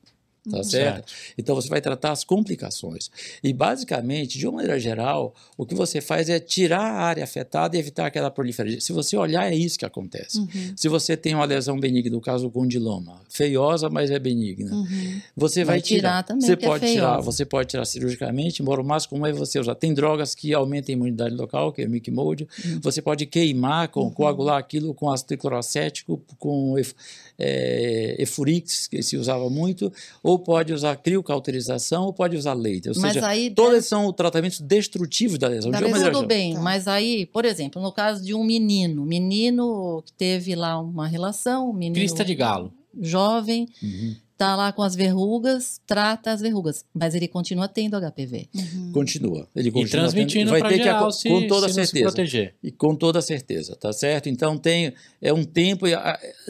Tá 0.51 0.63
certo? 0.63 1.11
Então 1.39 1.55
você 1.55 1.69
vai 1.69 1.81
tratar 1.81 2.13
as 2.13 2.23
complicações. 2.23 3.11
E 3.43 3.53
basicamente, 3.53 4.39
de 4.39 4.47
uma 4.47 4.57
maneira 4.57 4.79
geral, 4.79 5.35
o 5.57 5.65
que 5.65 5.75
você 5.75 6.03
faz 6.03 6.29
é 6.29 6.39
tirar 6.39 6.83
a 6.83 7.03
área 7.03 7.25
afetada 7.25 7.77
e 7.77 7.81
evitar 7.81 8.07
aquela 8.07 8.31
proliferação. 8.31 8.81
Se 8.81 8.93
você 8.93 9.17
olhar, 9.17 9.51
é 9.51 9.55
isso 9.55 9.79
que 9.79 9.87
acontece. 9.87 10.39
Uhum, 10.39 10.73
Se 10.77 10.89
você 10.89 11.17
tem 11.17 11.35
uma 11.35 11.47
lesão 11.47 11.81
benigna, 11.81 12.15
no 12.15 12.21
caso 12.21 12.47
o 12.47 12.51
condiloma, 12.51 13.23
feiosa, 13.29 13.89
mas 13.89 14.11
é 14.11 14.19
benigna, 14.19 14.75
uhum. 14.75 15.21
você 15.35 15.65
vai, 15.65 15.75
Vai 15.75 15.81
tirar 15.81 16.23
também, 16.23 16.47
Você 16.47 16.57
que 16.57 16.65
é 16.65 16.69
pode 16.69 16.87
tirar, 16.87 17.09
feiosa. 17.09 17.23
você 17.23 17.45
pode 17.45 17.69
tirar 17.71 17.85
cirurgicamente, 17.85 18.63
embora 18.63 18.81
o 18.81 18.85
mais 18.85 19.07
comum 19.07 19.27
é 19.27 19.33
você 19.33 19.59
usar. 19.59 19.75
Tem 19.75 19.95
drogas 19.95 20.35
que 20.35 20.53
aumentam 20.53 20.93
a 20.93 20.97
imunidade 20.97 21.35
local, 21.35 21.73
que 21.73 21.83
é 21.83 21.89
Mic 21.89 22.11
Mode. 22.11 22.47
Uhum. 22.65 22.81
Você 22.83 23.01
pode 23.01 23.27
queimar, 23.27 23.89
com, 23.89 24.11
coagular 24.11 24.59
aquilo 24.59 24.93
com 24.95 25.11
ácido 25.11 25.29
tricloracético, 25.29 26.23
com 26.39 26.77
é, 27.38 28.16
efurix, 28.18 28.87
que 28.87 29.03
se 29.03 29.16
usava 29.16 29.49
muito, 29.51 29.92
ou 30.23 30.38
pode 30.38 30.73
usar 30.73 30.97
criocauterização, 30.97 32.05
ou 32.05 32.12
pode 32.12 32.37
usar 32.37 32.53
leite. 32.55 32.88
Ou 32.88 32.94
Mas 32.99 33.14
seja, 33.14 33.27
aí 33.27 33.51
todos 33.51 33.85
são 33.87 34.12
tratamentos 34.12 34.61
destrutivos 34.61 35.38
da 35.38 35.49
lesão. 35.49 35.70
Da 35.70 35.79
de 35.79 35.85
lesão. 35.85 36.12
Tudo 36.12 36.27
bem, 36.27 36.55
Tá. 36.55 36.61
mas 36.61 36.87
aí, 36.88 37.27
por 37.27 37.44
exemplo, 37.44 37.81
no 37.83 37.92
caso 37.92 38.23
de 38.25 38.35
um 38.35 38.44
menino, 38.44 39.05
menino 39.05 40.03
que 40.05 40.12
teve 40.12 40.55
lá 40.55 40.79
uma 40.81 41.07
relação, 41.09 41.70
um 41.70 41.73
menino 41.73 41.94
Crista 41.97 42.25
de 42.25 42.35
galo. 42.35 42.73
jovem, 43.01 43.68
Uhum. 43.83 44.14
Tá 44.37 44.57
lá 44.57 44.73
com 44.73 44.83
as 44.83 44.97
verrugas, 44.97 45.81
trata 45.87 46.33
as 46.33 46.40
verrugas, 46.40 46.85
mas 46.92 47.14
ele 47.14 47.29
continua 47.29 47.68
tendo 47.68 47.97
HPV. 47.97 48.49
Uhum. 48.55 48.90
Continua. 48.92 49.47
Ele 49.55 49.68
E 49.68 49.73
continua 49.73 50.03
transmitindo 50.03 50.40
tendo- 50.47 50.51
vai 50.51 50.61
para 50.61 50.68
ter 50.70 50.79
que 50.79 50.83
geral 50.85 51.03
aco- 51.03 51.12
se, 51.12 51.29
com 51.29 51.47
toda 51.47 51.68
se 51.68 51.77
não 51.79 51.85
se 51.85 51.90
certeza. 51.92 52.05
proteger. 52.12 52.55
E 52.62 52.73
com 52.73 52.97
toda 52.97 53.23
certeza, 53.23 53.77
tá 53.77 53.92
certo? 53.92 54.29
Então 54.29 54.59
tem 54.59 54.92
é 55.23 55.33
um 55.33 55.44
tempo, 55.44 55.87
e 55.87 55.92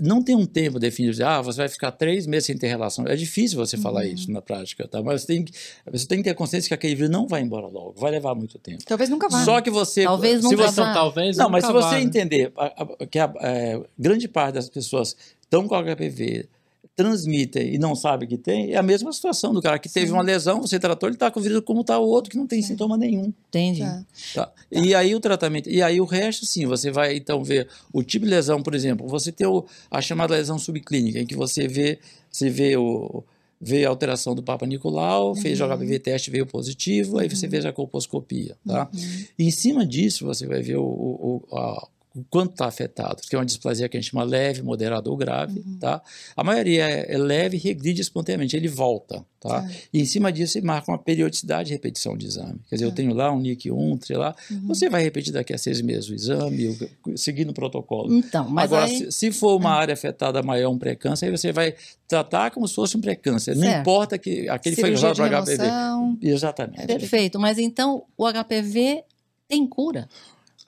não 0.02 0.22
tem 0.22 0.34
um 0.34 0.46
tempo 0.46 0.78
definido, 0.78 1.24
ah, 1.26 1.42
você 1.42 1.58
vai 1.58 1.68
ficar 1.68 1.92
três 1.92 2.26
meses 2.26 2.46
sem 2.46 2.56
ter 2.56 2.68
relação. 2.68 3.06
É 3.06 3.14
difícil 3.16 3.58
você 3.58 3.76
falar 3.76 4.06
isso 4.06 4.30
na 4.32 4.40
prática, 4.40 4.88
tá? 4.88 5.02
Mas 5.02 5.24
tem, 5.26 5.44
que- 5.44 5.52
você 5.92 6.06
tem 6.06 6.18
que 6.18 6.24
ter 6.24 6.34
consciência 6.34 6.68
que 6.68 6.74
aquele 6.74 6.94
vírus 6.94 7.10
não 7.10 7.26
vai 7.28 7.42
embora 7.42 7.66
logo, 7.66 7.94
vai 7.98 8.10
levar 8.10 8.34
muito 8.34 8.58
tempo. 8.58 8.82
Talvez 8.86 9.10
nunca 9.10 9.28
vá. 9.28 9.44
Só 9.44 9.60
que 9.60 9.70
você, 9.70 10.04
Talvez 10.04 10.38
se 10.38 10.42
nunca 10.44 10.56
você 10.56 10.80
vá. 10.80 10.90
Então, 10.90 10.94
talvez 10.94 11.36
não, 11.36 11.50
mas 11.50 11.64
se 11.66 11.72
você 11.72 11.86
vá, 11.88 11.92
né? 11.92 12.02
entender 12.02 12.50
a- 12.56 12.82
a- 12.82 13.06
que 13.06 13.18
a, 13.18 13.32
é, 13.42 13.80
grande 13.98 14.26
parte 14.26 14.54
das 14.54 14.68
pessoas 14.70 15.14
estão 15.42 15.68
com 15.68 15.74
HPV, 15.74 16.48
transmitem 16.96 17.74
e 17.74 17.78
não 17.78 17.94
sabe 17.94 18.26
que 18.26 18.38
tem, 18.38 18.72
é 18.72 18.76
a 18.76 18.82
mesma 18.82 19.12
situação 19.12 19.52
do 19.52 19.60
cara 19.60 19.78
que 19.78 19.88
teve 19.88 20.06
Sim. 20.06 20.12
uma 20.12 20.22
lesão, 20.22 20.60
você 20.60 20.78
tratou, 20.78 21.08
ele 21.08 21.16
está 21.16 21.30
com 21.30 21.40
o 21.40 21.42
vírus 21.42 21.60
como 21.64 21.80
está 21.80 21.98
o 21.98 22.06
outro 22.06 22.30
que 22.30 22.36
não 22.36 22.46
tem 22.46 22.62
Sim. 22.62 22.68
sintoma 22.68 22.96
nenhum. 22.96 23.32
Entendi. 23.48 23.80
Tá. 23.80 24.04
Tá. 24.34 24.52
E 24.70 24.94
aí 24.94 25.14
o 25.14 25.20
tratamento, 25.20 25.68
e 25.68 25.82
aí 25.82 26.00
o 26.00 26.04
resto 26.04 26.46
sim, 26.46 26.66
você 26.66 26.90
vai 26.90 27.16
então 27.16 27.42
ver 27.42 27.68
o 27.92 28.02
tipo 28.02 28.24
de 28.24 28.30
lesão, 28.30 28.62
por 28.62 28.74
exemplo, 28.74 29.06
você 29.08 29.32
tem 29.32 29.46
o- 29.46 29.64
a 29.90 30.00
chamada 30.00 30.34
lesão 30.34 30.58
subclínica, 30.58 31.18
em 31.18 31.26
que 31.26 31.34
você 31.36 31.66
vê, 31.66 31.98
você 32.30 32.48
vê 32.48 32.76
o 32.76 33.22
vê 33.66 33.86
a 33.86 33.88
alteração 33.88 34.34
do 34.34 34.42
Papa 34.42 34.66
Nicolau, 34.66 35.34
fez 35.34 35.58
o 35.58 35.64
HPV 35.64 35.98
teste, 35.98 36.30
veio 36.30 36.44
positivo, 36.44 37.18
aí 37.18 37.30
você 37.30 37.46
vê 37.48 37.66
a 37.66 37.72
colposcopia, 37.72 38.56
tá? 38.66 38.90
Uhum. 38.92 39.24
E 39.38 39.44
em 39.46 39.50
cima 39.50 39.86
disso 39.86 40.26
você 40.26 40.46
vai 40.46 40.60
ver 40.60 40.76
o, 40.76 40.82
o, 40.84 41.42
o- 41.50 41.56
a- 41.56 41.88
o 42.14 42.22
quanto 42.30 42.52
está 42.52 42.66
afetado, 42.66 43.20
que 43.28 43.34
é 43.34 43.38
uma 43.38 43.44
displasia 43.44 43.88
que 43.88 43.96
a 43.96 44.00
gente 44.00 44.10
chama 44.10 44.22
leve, 44.22 44.62
moderada 44.62 45.10
ou 45.10 45.16
grave, 45.16 45.58
Uhum. 45.66 45.78
tá? 45.80 46.00
A 46.36 46.44
maioria 46.44 46.88
é, 46.88 47.12
é 47.14 47.18
leve 47.18 47.56
e 47.56 47.60
regride 47.60 48.00
espontaneamente, 48.00 48.56
ele 48.56 48.68
volta, 48.68 49.24
tá? 49.40 49.68
E 49.92 50.00
em 50.00 50.04
cima 50.04 50.30
disso 50.32 50.52
você 50.52 50.60
marca 50.60 50.90
uma 50.92 50.98
periodicidade 50.98 51.68
de 51.68 51.72
repetição 51.74 52.16
de 52.16 52.26
exame. 52.26 52.60
Quer 52.68 52.76
dizer, 52.76 52.84
eu 52.84 52.90
Tá. 52.90 52.96
tenho 52.96 53.12
lá 53.12 53.32
um 53.32 53.40
NIC1, 53.40 53.98
sei 54.06 54.16
lá, 54.16 54.34
Uhum. 54.50 54.68
você 54.68 54.88
vai 54.88 55.02
repetir 55.02 55.32
daqui 55.32 55.52
a 55.52 55.58
seis 55.58 55.80
meses 55.80 56.08
o 56.08 56.14
exame, 56.14 56.78
seguindo 57.16 57.50
o 57.50 57.54
protocolo. 57.54 58.14
Então, 58.14 58.48
mas 58.48 58.66
Agora, 58.66 58.84
aí, 58.84 58.96
se, 58.96 59.10
se 59.12 59.32
for 59.32 59.56
uma 59.56 59.70
área 59.70 59.92
afetada 59.94 60.40
maior, 60.42 60.70
um 60.70 60.78
pré-câncer, 60.78 61.26
aí 61.26 61.30
você 61.32 61.50
vai 61.52 61.74
tratar 62.06 62.52
como 62.52 62.68
se 62.68 62.74
fosse 62.76 62.96
um 62.96 63.00
pré-câncer. 63.00 63.56
Não 63.56 63.68
importa 63.80 64.16
que 64.18 64.48
aquele 64.48 64.76
foi 64.76 64.84
Cirurgia 64.96 65.10
usado 65.10 65.24
de 65.24 65.30
para 65.30 65.42
HPV. 65.42 66.28
Exatamente. 66.30 66.86
perfeito, 66.86 67.40
mas 67.40 67.58
então 67.58 68.04
o 68.16 68.24
HPV 68.32 69.02
tem 69.48 69.66
cura. 69.66 70.08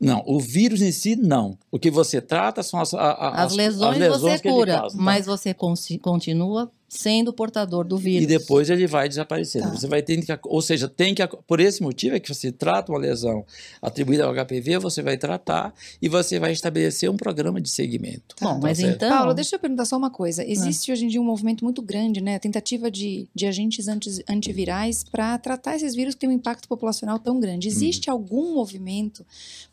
Não, 0.00 0.22
o 0.26 0.38
vírus 0.38 0.82
em 0.82 0.92
si, 0.92 1.16
não. 1.16 1.56
O 1.70 1.78
que 1.78 1.90
você 1.90 2.20
trata 2.20 2.62
são 2.62 2.78
as, 2.80 2.92
a- 2.92 3.00
a- 3.00 3.42
As 3.44 3.54
lesões, 3.54 3.98
você 4.08 4.38
que 4.38 4.48
ele 4.48 4.54
cura, 4.56 4.78
causa, 4.80 4.96
tá? 4.96 5.02
mas 5.02 5.24
você 5.26 5.54
continua 6.02 6.70
sendo 6.88 7.32
portador 7.32 7.84
do 7.84 7.96
vírus. 7.96 8.24
E 8.24 8.26
depois 8.26 8.70
ele 8.70 8.86
vai 8.86 9.08
desaparecendo. 9.08 9.66
Tá. 9.66 9.76
Você 9.76 9.86
vai 9.88 10.02
tendo 10.02 10.24
que, 10.24 10.38
ou 10.44 10.62
seja, 10.62 10.88
tem 10.88 11.14
que 11.14 11.26
por 11.46 11.60
esse 11.60 11.82
motivo 11.82 12.14
é 12.16 12.20
que 12.20 12.32
você 12.32 12.52
trata 12.52 12.92
uma 12.92 12.98
lesão 12.98 13.44
atribuída 13.82 14.24
ao 14.24 14.32
HPV, 14.32 14.78
você 14.78 15.02
vai 15.02 15.16
tratar 15.16 15.74
e 16.00 16.08
você 16.08 16.38
vai 16.38 16.52
estabelecer 16.52 17.10
um 17.10 17.16
programa 17.16 17.60
de 17.60 17.68
segmento. 17.68 18.36
Bom, 18.40 18.54
Tá 18.54 18.60
mas 18.62 18.78
certo? 18.78 18.96
então. 18.96 19.10
Paulo, 19.10 19.34
deixa 19.34 19.56
eu 19.56 19.60
perguntar 19.60 19.84
só 19.84 19.96
uma 19.96 20.10
coisa. 20.10 20.44
Existe 20.44 20.92
hoje 20.92 21.04
em 21.04 21.08
dia 21.08 21.20
um 21.20 21.24
movimento 21.24 21.64
muito 21.64 21.82
grande, 21.82 22.20
né? 22.20 22.36
A 22.36 22.40
tentativa 22.40 22.90
de, 22.90 23.28
de 23.34 23.46
agentes 23.46 23.88
anti, 23.88 24.24
antivirais 24.28 25.02
para 25.04 25.36
tratar 25.38 25.76
esses 25.76 25.94
vírus 25.94 26.14
que 26.14 26.20
têm 26.20 26.28
um 26.28 26.32
impacto 26.32 26.68
populacional 26.68 27.18
tão 27.18 27.40
grande. 27.40 27.68
Existe 27.68 28.08
algum 28.08 28.54
movimento 28.54 29.24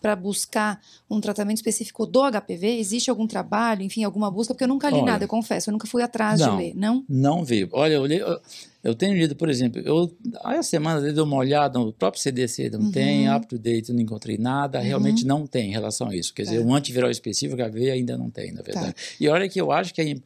para 0.01 0.15
buscar 0.15 0.81
um 1.09 1.19
tratamento 1.21 1.57
específico 1.57 2.05
do 2.05 2.21
HPV? 2.23 2.79
Existe 2.79 3.09
algum 3.09 3.27
trabalho, 3.27 3.83
enfim, 3.83 4.03
alguma 4.03 4.31
busca? 4.31 4.53
Porque 4.53 4.63
eu 4.63 4.67
nunca 4.67 4.89
li 4.89 4.97
Olha, 4.97 5.05
nada, 5.05 5.23
eu 5.25 5.27
confesso. 5.27 5.69
Eu 5.69 5.73
nunca 5.73 5.87
fui 5.87 6.01
atrás 6.01 6.39
não. 6.39 6.57
de 6.57 6.63
ler, 6.63 6.73
não? 6.75 7.02
Não 7.09 7.43
veio. 7.43 7.69
Olha, 7.71 7.93
eu, 7.93 8.05
eu- 8.07 8.39
eu 8.83 8.93
tenho 8.93 9.13
lido, 9.15 9.33
por 9.33 9.49
exemplo, 9.49 9.81
eu 9.81 10.11
há 10.43 10.61
semana 10.61 11.07
eu 11.07 11.13
dei 11.13 11.23
uma 11.23 11.37
olhada 11.37 11.79
no 11.79 11.93
próprio 11.93 12.21
CDC, 12.21 12.69
não 12.69 12.81
Uhum. 12.81 12.91
tem, 12.91 13.33
up 13.33 13.47
to 13.47 13.57
date, 13.57 13.93
não 13.93 14.01
encontrei 14.01 14.37
nada, 14.37 14.77
realmente 14.79 15.25
não 15.25 15.47
tem 15.47 15.69
em 15.69 15.71
relação 15.71 16.09
a 16.09 16.15
isso. 16.15 16.33
Quer 16.33 16.41
dizer, 16.43 16.59
Tá. 16.59 16.65
um 16.65 16.75
antiviral 16.75 17.09
específico 17.09 17.61
HV 17.61 17.89
ainda 17.91 18.17
não 18.17 18.29
tem, 18.29 18.51
na 18.51 18.61
verdade. 18.61 18.93
E 19.21 19.29
olha 19.29 19.47
que 19.47 19.61
eu 19.61 19.71
acho 19.71 19.93
que 19.93 20.01
é, 20.01 20.09
im- 20.09 20.21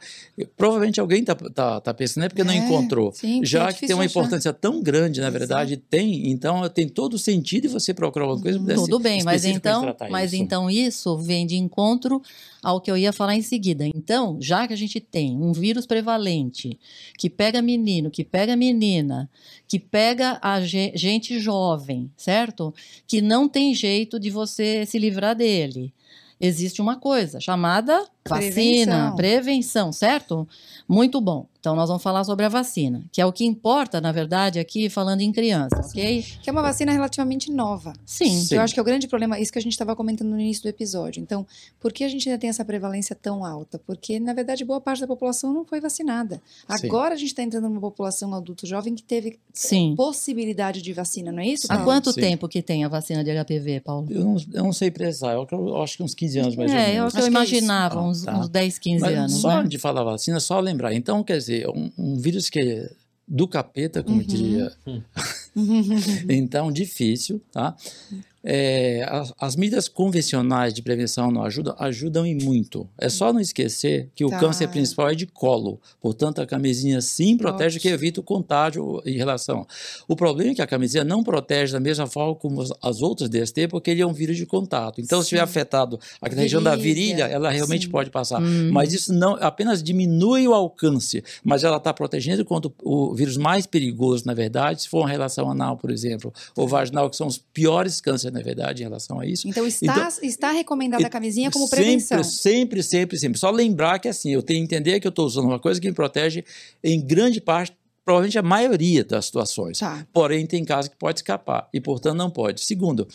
provavelmente 0.56 1.00
alguém 1.00 1.20
está 1.22 1.36
tá, 1.36 1.80
tá 1.80 1.94
pensando, 1.94 2.24
é 2.24 2.30
porque 2.30 2.44
não 2.44 2.52
É, 2.54 2.58
encontrou. 2.58 3.12
sim, 3.14 3.46
Já 3.46 3.70
é 3.70 3.74
que 3.74 3.86
tem 3.86 3.96
uma 3.96 4.06
achar. 4.06 4.20
importância 4.20 4.52
tão 4.52 4.82
grande, 4.82 5.20
na 5.22 5.28
Exato. 5.28 5.38
verdade, 5.40 5.78
tem, 5.78 6.32
então 6.32 6.68
tem 6.70 6.88
todo 6.90 7.14
o 7.14 7.20
sentido 7.20 7.70
você 7.70 7.94
procurar 7.94 8.26
uma 8.26 8.42
coisa 8.42 8.58
Tudo 8.74 8.98
bem, 8.98 9.22
mas 9.24 9.46
então, 9.46 9.96
mas 10.10 10.34
isso. 10.34 10.42
então 10.42 10.68
isso 10.68 11.16
vem 11.20 11.46
de 11.46 11.58
encontro 11.58 12.20
ao 12.64 12.82
que 12.82 12.90
eu 12.90 12.98
ia 12.98 13.14
falar 13.14 13.36
em 13.36 13.42
seguida. 13.42 13.86
Então, 13.88 14.38
já 14.42 14.68
que 14.68 14.74
a 14.74 14.78
gente 14.78 15.00
tem 15.00 15.36
um 15.38 15.52
vírus 15.54 15.86
prevalente 15.86 16.78
que 17.18 17.30
pega 17.30 17.62
menino, 17.62 18.10
que 18.12 18.24
pega 18.24 18.56
menina, 18.56 19.30
que 19.68 19.80
pega 19.80 20.40
a 20.42 20.62
ge- 20.62 20.92
gente 20.96 21.40
jovem, 21.40 22.12
certo? 22.18 22.74
Que 23.08 23.22
não 23.22 23.48
tem 23.48 23.74
jeito 23.76 24.20
de 24.20 24.30
você 24.30 24.86
se 24.86 24.98
livrar 25.00 25.36
dele. 25.36 25.94
Existe 26.40 26.82
uma 26.82 26.96
coisa 26.98 27.40
chamada 27.40 28.06
vacina, 28.28 28.46
Prevenção. 28.86 29.16
prevenção, 29.16 29.92
certo? 29.92 30.48
Muito 30.88 31.20
bom. 31.20 31.48
Então, 31.60 31.76
nós 31.76 31.88
vamos 31.90 32.04
falar 32.04 32.24
sobre 32.24 32.46
a 32.46 32.50
vacina, 32.50 33.04
que 33.12 33.20
é 33.20 33.26
o 33.26 33.34
que 33.34 33.44
importa, 33.46 34.00
na 34.00 34.12
verdade, 34.12 34.60
aqui 34.60 34.90
falando 34.90 35.22
em 35.22 35.32
criança, 35.32 35.82
ok? 35.84 36.24
Que 36.42 36.50
é 36.50 36.54
uma 36.54 36.62
vacina 36.62 36.92
relativamente 36.92 37.52
nova. 37.52 37.94
Sim. 38.06 38.30
Sim. 38.42 38.56
Eu 38.56 38.62
acho 38.62 38.74
que 38.74 38.80
é 38.80 38.82
o 38.82 38.86
grande 38.86 39.08
problema, 39.08 39.40
isso 39.40 39.52
que 39.52 39.60
a 39.60 39.62
gente 39.62 39.72
estava 39.74 39.96
comentando 39.96 40.30
no 40.30 40.40
início 40.40 40.64
do 40.64 40.70
episódio. 40.70 41.22
Então, 41.22 41.46
por 41.80 41.92
que 41.92 42.04
a 42.04 42.08
gente 42.10 42.28
ainda 42.30 42.40
tem 42.40 42.50
essa 42.50 42.64
prevalência 42.64 43.16
tão 43.16 43.44
alta? 43.44 43.80
Porque, 43.80 44.20
na 44.20 44.34
verdade, 44.34 44.64
boa 44.64 44.80
parte 44.80 45.02
da 45.02 45.08
população 45.08 45.54
não 45.54 45.66
foi 45.66 45.82
vacinada. 45.82 46.42
Sim. 46.78 46.88
Agora 46.88 47.16
a 47.16 47.18
gente 47.18 47.30
está 47.30 47.42
entrando 47.44 47.68
numa 47.68 47.82
população 47.82 48.34
adulto 48.34 48.66
jovem 48.66 48.94
que 48.96 49.04
teve 49.04 49.40
Sim. 49.54 49.94
possibilidade 49.98 50.82
de 50.82 50.94
vacina, 50.94 51.32
não 51.32 51.40
é 51.42 51.48
isso? 51.48 51.66
Há 51.70 51.76
Paulo? 51.76 51.84
quanto 51.86 52.12
Sim. 52.14 52.22
tempo 52.22 52.48
que 52.48 52.62
tem 52.62 52.84
a 52.86 52.88
vacina 52.88 53.24
de 53.24 53.32
HPV, 53.32 53.82
Paulo? 53.82 54.08
Eu 54.10 54.24
não, 54.24 54.38
eu 54.54 54.64
não 54.64 54.74
sei 54.74 54.90
precisar, 54.92 55.34
eu, 55.34 55.48
eu 55.52 55.82
acho 55.82 55.98
que 55.98 56.04
uns 56.04 56.14
15 56.14 56.40
anos 56.40 56.56
mais 56.56 56.72
ou 56.72 56.78
é, 56.78 56.94
menos. 56.94 56.94
é 56.94 56.96
que 56.96 57.18
Acho 57.18 57.28
eu 57.28 57.32
que 57.32 57.38
é 57.38 57.44
isso. 57.44 57.54
imaginava, 57.56 58.00
Ah, 58.00 58.04
uns, 58.04 58.22
tá. 58.24 58.38
uns 58.40 58.50
10, 58.50 58.80
15 58.80 59.02
Mas 59.02 59.18
anos. 59.18 59.34
só 59.34 59.62
né? 59.64 59.68
de 59.68 59.78
falar 59.78 60.04
vacina, 60.04 60.40
só 60.40 60.60
lembrar. 60.60 60.94
Então, 60.94 61.24
quer 61.24 61.38
dizer, 61.38 61.47
um, 61.74 61.92
um 61.98 62.18
vírus 62.18 62.50
que 62.50 62.60
é 62.60 62.90
do 63.28 63.48
capeta, 63.48 64.02
como 64.04 64.18
Uhum. 64.22 64.26
diria. 64.26 64.72
então, 66.30 66.72
difícil, 66.72 67.42
tá? 67.52 67.76
É, 68.44 69.06
as, 69.10 69.34
as 69.40 69.56
medidas 69.56 69.88
convencionais 69.88 70.74
de 70.74 70.82
prevenção 70.82 71.30
não 71.32 71.44
ajudam? 71.44 71.76
Ajudam 71.80 72.26
e 72.26 72.36
muito. 72.36 72.88
É 72.98 73.10
só 73.10 73.34
não 73.34 73.40
esquecer 73.42 74.10
que 74.16 74.24
o 74.24 74.30
Tá. 74.30 74.40
câncer 74.40 74.68
principal 74.70 75.10
é 75.10 75.16
de 75.16 75.26
colo. 75.26 75.80
Portanto, 76.02 76.42
a 76.42 76.46
camisinha 76.46 77.02
sim 77.02 77.36
protege, 77.38 77.80
que 77.80 77.88
evita 77.88 78.20
o 78.20 78.24
contágio 78.24 79.02
em 79.06 79.18
relação. 79.18 79.66
O 80.08 80.16
problema 80.16 80.52
é 80.52 80.56
que 80.56 80.62
a 80.62 80.68
camisinha 80.68 81.04
não 81.04 81.24
protege 81.24 81.74
da 81.74 81.80
mesma 81.80 82.08
forma 82.08 82.36
como 82.36 82.62
as- 82.62 82.72
as 82.82 83.02
outras 83.02 83.30
DST, 83.30 83.68
porque 83.68 83.92
ele 83.92 84.02
é 84.02 84.08
um 84.08 84.14
vírus 84.14 84.38
de 84.38 84.46
contato. 84.46 85.02
Então, 85.02 85.20
se 85.22 85.26
Sim. 85.26 85.30
tiver 85.30 85.42
afetado 85.42 86.00
a 86.22 86.30
região 86.30 86.62
da 86.62 86.76
Virilha, 86.76 86.94
virilha, 86.98 87.24
ela 87.26 87.50
realmente 87.50 87.86
sim. 87.86 87.92
pode 87.92 88.10
passar. 88.10 88.42
Hum. 88.42 88.70
Mas 88.72 88.94
isso 88.94 89.12
não 89.14 89.36
apenas 89.42 89.82
diminui 89.84 90.48
o 90.48 90.54
alcance, 90.54 91.24
mas 91.44 91.64
ela 91.64 91.78
está 91.78 91.94
protegendo 91.94 92.46
contra 92.46 92.72
o 92.84 93.14
vírus 93.14 93.38
mais 93.38 93.66
perigoso, 93.66 94.24
na 94.26 94.34
verdade, 94.34 94.84
se 94.84 94.90
for 94.90 95.00
uma 95.00 95.10
relação 95.10 95.50
anal, 95.50 95.78
por 95.78 95.90
exemplo, 95.92 96.34
ou 96.56 96.68
vaginal, 96.68 97.10
que 97.10 97.16
são 97.16 97.28
os 97.28 97.38
piores 97.38 98.00
cânceres, 98.00 98.27
na 98.32 98.42
verdade, 98.42 98.84
em 98.84 98.86
relação 98.86 99.20
a 99.20 99.26
isso. 99.26 99.48
Então, 99.48 99.66
está, 99.68 100.10
está 100.22 100.52
recomendada 100.52 101.06
a 101.06 101.10
camisinha 101.10 101.52
como 101.52 101.68
Sempre, 101.68 101.84
prevenção. 101.84 102.24
Sempre, 102.24 102.84
sempre, 102.84 103.18
sempre. 103.18 103.40
Só 103.40 103.52
lembrar 103.52 104.00
que 104.00 104.08
assim, 104.08 104.32
eu 104.32 104.42
tenho 104.42 104.60
que 104.60 104.76
entender 104.76 105.00
que 105.00 105.08
eu 105.08 105.10
estou 105.10 105.26
usando 105.26 105.46
uma 105.46 105.60
coisa 105.60 105.80
que 105.80 105.88
me 105.88 105.94
protege 105.94 106.44
em 106.84 107.00
grande 107.00 107.42
parte, 107.42 107.76
provavelmente 108.06 108.38
a 108.38 108.44
maioria 108.44 109.04
das 109.04 109.26
situações. 109.26 109.80
Tá. 109.80 110.06
Porém, 110.14 110.46
tem 110.46 110.64
casos 110.64 110.90
que 110.90 110.98
pode 110.98 111.20
escapar 111.20 111.68
e, 111.74 111.82
portanto, 111.82 112.16
não 112.16 112.30
pode. 112.30 112.62
Segundo, 112.62 113.08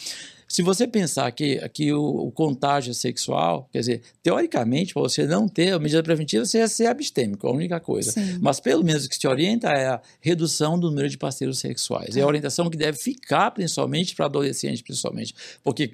se 0.53 0.61
você 0.61 0.87
pensar 0.87 1.33
que, 1.33 1.67
que 1.71 1.95
o, 1.95 2.27
o 2.27 2.31
contágio 2.31 2.93
sexual, 2.93 3.71
quer 3.73 3.79
dizer, 3.79 4.03
teoricamente, 4.23 4.93
para 4.93 5.01
você 5.01 5.27
não 5.27 5.49
ter 5.49 5.73
a 5.73 5.79
medida 5.79 6.03
preventiva, 6.03 6.45
você 6.45 6.59
ia 6.59 6.69
ser 6.69 6.89
abstêmico, 6.89 7.49
a 7.49 7.51
única 7.51 7.81
coisa. 7.81 8.13
Sim. 8.13 8.39
Mas 8.39 8.61
pelo 8.61 8.85
menos 8.85 9.07
o 9.07 9.09
que 9.09 9.17
se 9.17 9.27
orienta 9.27 9.69
é 9.69 9.87
a 9.87 10.03
redução 10.21 10.79
do 10.79 10.91
número 10.91 11.09
de 11.09 11.17
parceiros 11.17 11.59
sexuais. 11.59 12.19
É 12.19 12.21
a 12.21 12.27
orientação 12.27 12.69
que 12.69 12.77
deve 12.77 12.99
ficar, 12.99 13.51
principalmente 13.53 14.15
para 14.15 14.27
adolescentes, 14.27 14.83
principalmente. 14.83 15.35
Porque 15.65 15.93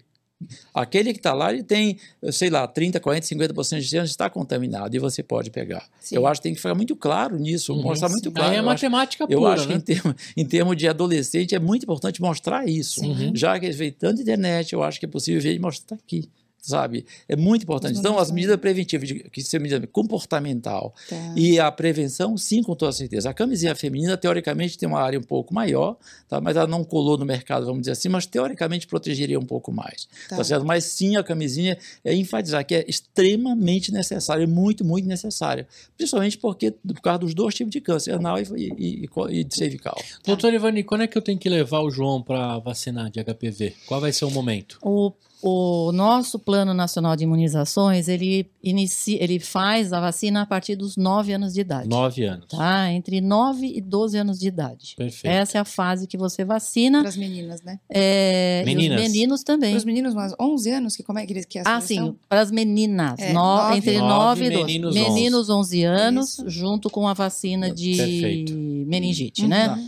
aquele 0.72 1.12
que 1.12 1.18
está 1.18 1.32
lá, 1.32 1.52
ele 1.52 1.62
tem, 1.62 1.98
sei 2.30 2.50
lá, 2.50 2.66
30, 2.66 3.00
40, 3.00 3.26
50% 3.26 3.80
de 3.80 3.88
chance 3.88 4.04
de 4.06 4.10
estar 4.10 4.30
contaminado 4.30 4.94
e 4.94 4.98
você 4.98 5.22
pode 5.22 5.50
pegar. 5.50 5.86
Sim. 6.00 6.16
Eu 6.16 6.26
acho 6.26 6.40
que 6.40 6.44
tem 6.44 6.54
que 6.54 6.60
ficar 6.60 6.74
muito 6.74 6.94
claro 6.94 7.38
nisso, 7.38 7.72
Uhum. 7.74 7.82
mostrar 7.82 8.08
muito 8.08 8.30
claro. 8.30 8.50
Aí 8.50 8.56
é 8.56 8.58
Eu 8.58 8.62
acho- 8.62 8.66
matemática 8.68 9.26
eu 9.28 9.38
pura, 9.40 9.52
acho 9.54 9.66
que 9.66 9.72
né? 9.74 9.78
em 9.78 9.80
termos 9.80 10.14
em 10.36 10.44
termo 10.46 10.74
de 10.76 10.88
adolescente 10.88 11.54
é 11.54 11.58
muito 11.58 11.82
importante 11.82 12.20
mostrar 12.20 12.68
isso. 12.68 13.00
Uhum. 13.02 13.32
Já 13.34 13.58
que 13.58 13.66
eles 13.66 13.76
veem 13.76 13.92
tanto 13.92 14.22
internet, 14.22 14.72
eu 14.72 14.82
acho 14.82 14.98
que 15.00 15.06
é 15.06 15.08
possível 15.08 15.40
ver 15.40 15.54
e 15.54 15.58
mostrar 15.58 15.96
aqui. 15.96 16.28
Sabe? 16.68 17.06
É 17.26 17.34
muito 17.34 17.62
importante. 17.62 17.98
Então, 17.98 18.18
as 18.18 18.30
medidas 18.30 18.58
preventivas, 18.58 19.10
que 19.32 19.40
são 19.42 19.58
medida 19.58 19.86
comportamental 19.86 20.94
Tá. 21.08 21.16
e 21.34 21.58
a 21.58 21.72
prevenção, 21.72 22.36
sim, 22.36 22.62
com 22.62 22.74
toda 22.74 22.92
certeza. 22.92 23.30
A 23.30 23.32
camisinha 23.34 23.74
feminina, 23.74 24.18
teoricamente, 24.18 24.76
tem 24.76 24.86
uma 24.86 25.00
área 25.00 25.18
um 25.18 25.22
pouco 25.22 25.54
maior, 25.54 25.96
tá? 26.28 26.42
mas 26.42 26.58
ela 26.58 26.66
não 26.66 26.84
colou 26.84 27.16
no 27.16 27.24
mercado, 27.24 27.64
vamos 27.64 27.80
dizer 27.80 27.92
assim, 27.92 28.10
mas 28.10 28.26
teoricamente 28.26 28.86
protegeria 28.86 29.38
um 29.38 29.46
pouco 29.46 29.72
mais. 29.72 30.06
Tá. 30.28 30.36
Tá. 30.36 30.44
certo? 30.44 30.66
Mas 30.66 30.84
sim, 30.84 31.16
a 31.16 31.24
camisinha 31.24 31.78
é 32.04 32.14
enfatizar 32.14 32.66
que 32.66 32.74
é 32.74 32.84
extremamente 32.86 33.90
necessária, 33.92 34.46
muito, 34.46 34.84
muito 34.84 35.08
necessária. 35.08 35.66
Principalmente 35.96 36.36
porque, 36.36 36.70
por 36.70 37.00
causa 37.00 37.20
dos 37.20 37.32
dois 37.34 37.54
tipos 37.54 37.70
de 37.72 37.80
câncer, 37.80 38.12
anal 38.12 38.38
e, 38.38 38.44
e, 38.78 39.08
e, 39.30 39.40
e 39.40 39.46
cervical. 39.50 39.96
Doutor 40.22 40.52
Ivani, 40.52 40.82
quando 40.84 41.02
é 41.02 41.06
que 41.06 41.16
eu 41.16 41.22
tenho 41.22 41.38
que 41.38 41.48
levar 41.48 41.80
o 41.80 41.90
João 41.90 42.22
para 42.22 42.58
vacinar 42.58 43.10
de 43.10 43.24
HPV? 43.24 43.74
Qual 43.86 44.00
vai 44.00 44.12
ser 44.12 44.26
o 44.26 44.30
momento? 44.30 44.78
O, 44.82 45.12
o 45.40 45.92
nosso 45.92 46.38
Plano 46.38 46.74
Nacional 46.74 47.14
de 47.14 47.22
Imunizações, 47.24 48.08
ele, 48.08 48.50
inicia, 48.62 49.22
ele 49.22 49.38
faz 49.38 49.92
a 49.92 50.00
vacina 50.00 50.42
a 50.42 50.46
partir 50.46 50.74
dos 50.74 50.96
9 50.96 51.32
anos 51.32 51.54
de 51.54 51.60
idade. 51.60 51.88
Nove 51.88 52.24
anos. 52.24 52.46
Tá? 52.48 52.90
Entre 52.92 53.20
9 53.20 53.66
e 53.66 53.80
12 53.80 54.18
anos 54.18 54.38
de 54.40 54.48
idade. 54.48 54.94
Perfeito. 54.96 55.32
Essa 55.32 55.58
é 55.58 55.60
a 55.60 55.64
fase 55.64 56.06
que 56.08 56.16
você 56.18 56.44
vacina. 56.44 57.00
Para 57.00 57.08
as 57.08 57.16
meninas, 57.16 57.62
né? 57.62 57.78
É, 57.88 58.62
e 58.62 58.66
Meninas. 58.66 59.00
os 59.00 59.06
meninos 59.12 59.42
também. 59.44 59.70
Para 59.70 59.78
os 59.78 59.84
meninos, 59.84 60.14
mas 60.14 60.34
11 60.40 60.70
anos, 60.72 60.96
que 60.96 61.02
como 61.04 61.18
é 61.20 61.26
que 61.26 61.32
eles 61.32 61.44
que 61.44 61.58
é 61.58 61.62
Ah, 61.64 61.80
sim, 61.80 62.16
para 62.28 62.40
as 62.40 62.50
meninas. 62.50 63.18
É, 63.20 63.32
No- 63.32 63.38
nove- 63.40 63.76
entre 63.76 63.98
Nove, 63.98 64.08
9 64.08 64.44
e 64.44 64.50
12. 64.50 64.64
meninos, 64.64 64.94
Meninos, 64.94 65.48
11 65.50 65.82
anos, 65.84 66.30
Isso. 66.32 66.50
junto 66.50 66.90
com 66.90 67.06
a 67.06 67.14
vacina 67.14 67.70
de 67.70 67.96
Perfeito. 67.96 68.54
meningite, 68.54 69.42
Uhum. 69.42 69.48
né? 69.48 69.68
Tá. 69.68 69.78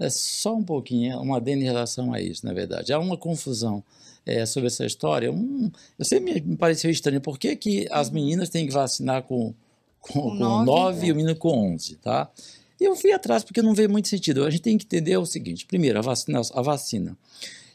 É 0.00 0.10
só 0.10 0.54
um 0.54 0.62
pouquinho, 0.62 1.20
uma 1.20 1.38
adendo 1.38 1.62
em 1.62 1.64
relação 1.64 2.12
a 2.12 2.20
isso, 2.20 2.46
na 2.46 2.52
verdade. 2.52 2.92
Há 2.92 2.98
uma 3.00 3.16
confusão 3.16 3.82
é, 4.28 4.46
sobre 4.46 4.66
essa 4.66 4.84
história. 4.84 5.30
Um, 5.32 5.70
eu 5.98 6.04
sempre 6.04 6.34
me- 6.34 6.40
me 6.40 6.56
pareceu 6.56 6.90
estranho. 6.90 7.20
Por 7.20 7.38
que, 7.38 7.54
que 7.56 7.86
as 7.90 8.10
meninas 8.10 8.48
têm 8.48 8.66
que 8.66 8.72
vacinar 8.72 9.22
com, 9.22 9.54
com, 10.00 10.12
Com 10.22 10.30
com 10.30 10.34
nove, 10.64 10.66
9 10.66 11.06
e 11.06 11.08
é. 11.08 11.12
o 11.12 11.16
menino 11.16 11.36
com 11.36 11.72
11, 11.74 11.96
tá? 11.96 12.30
E 12.80 12.84
eu 12.84 12.94
fui 12.94 13.10
atrás 13.12 13.42
porque 13.42 13.60
não 13.62 13.74
veio 13.74 13.90
muito 13.90 14.08
sentido. 14.08 14.44
A 14.44 14.50
gente 14.50 14.62
tem 14.62 14.78
que 14.78 14.84
entender 14.84 15.16
o 15.16 15.26
seguinte. 15.26 15.66
Primeiro, 15.66 15.98
a 15.98 16.02
vacina, 16.02 16.40
a 16.54 16.62
vacina 16.62 17.16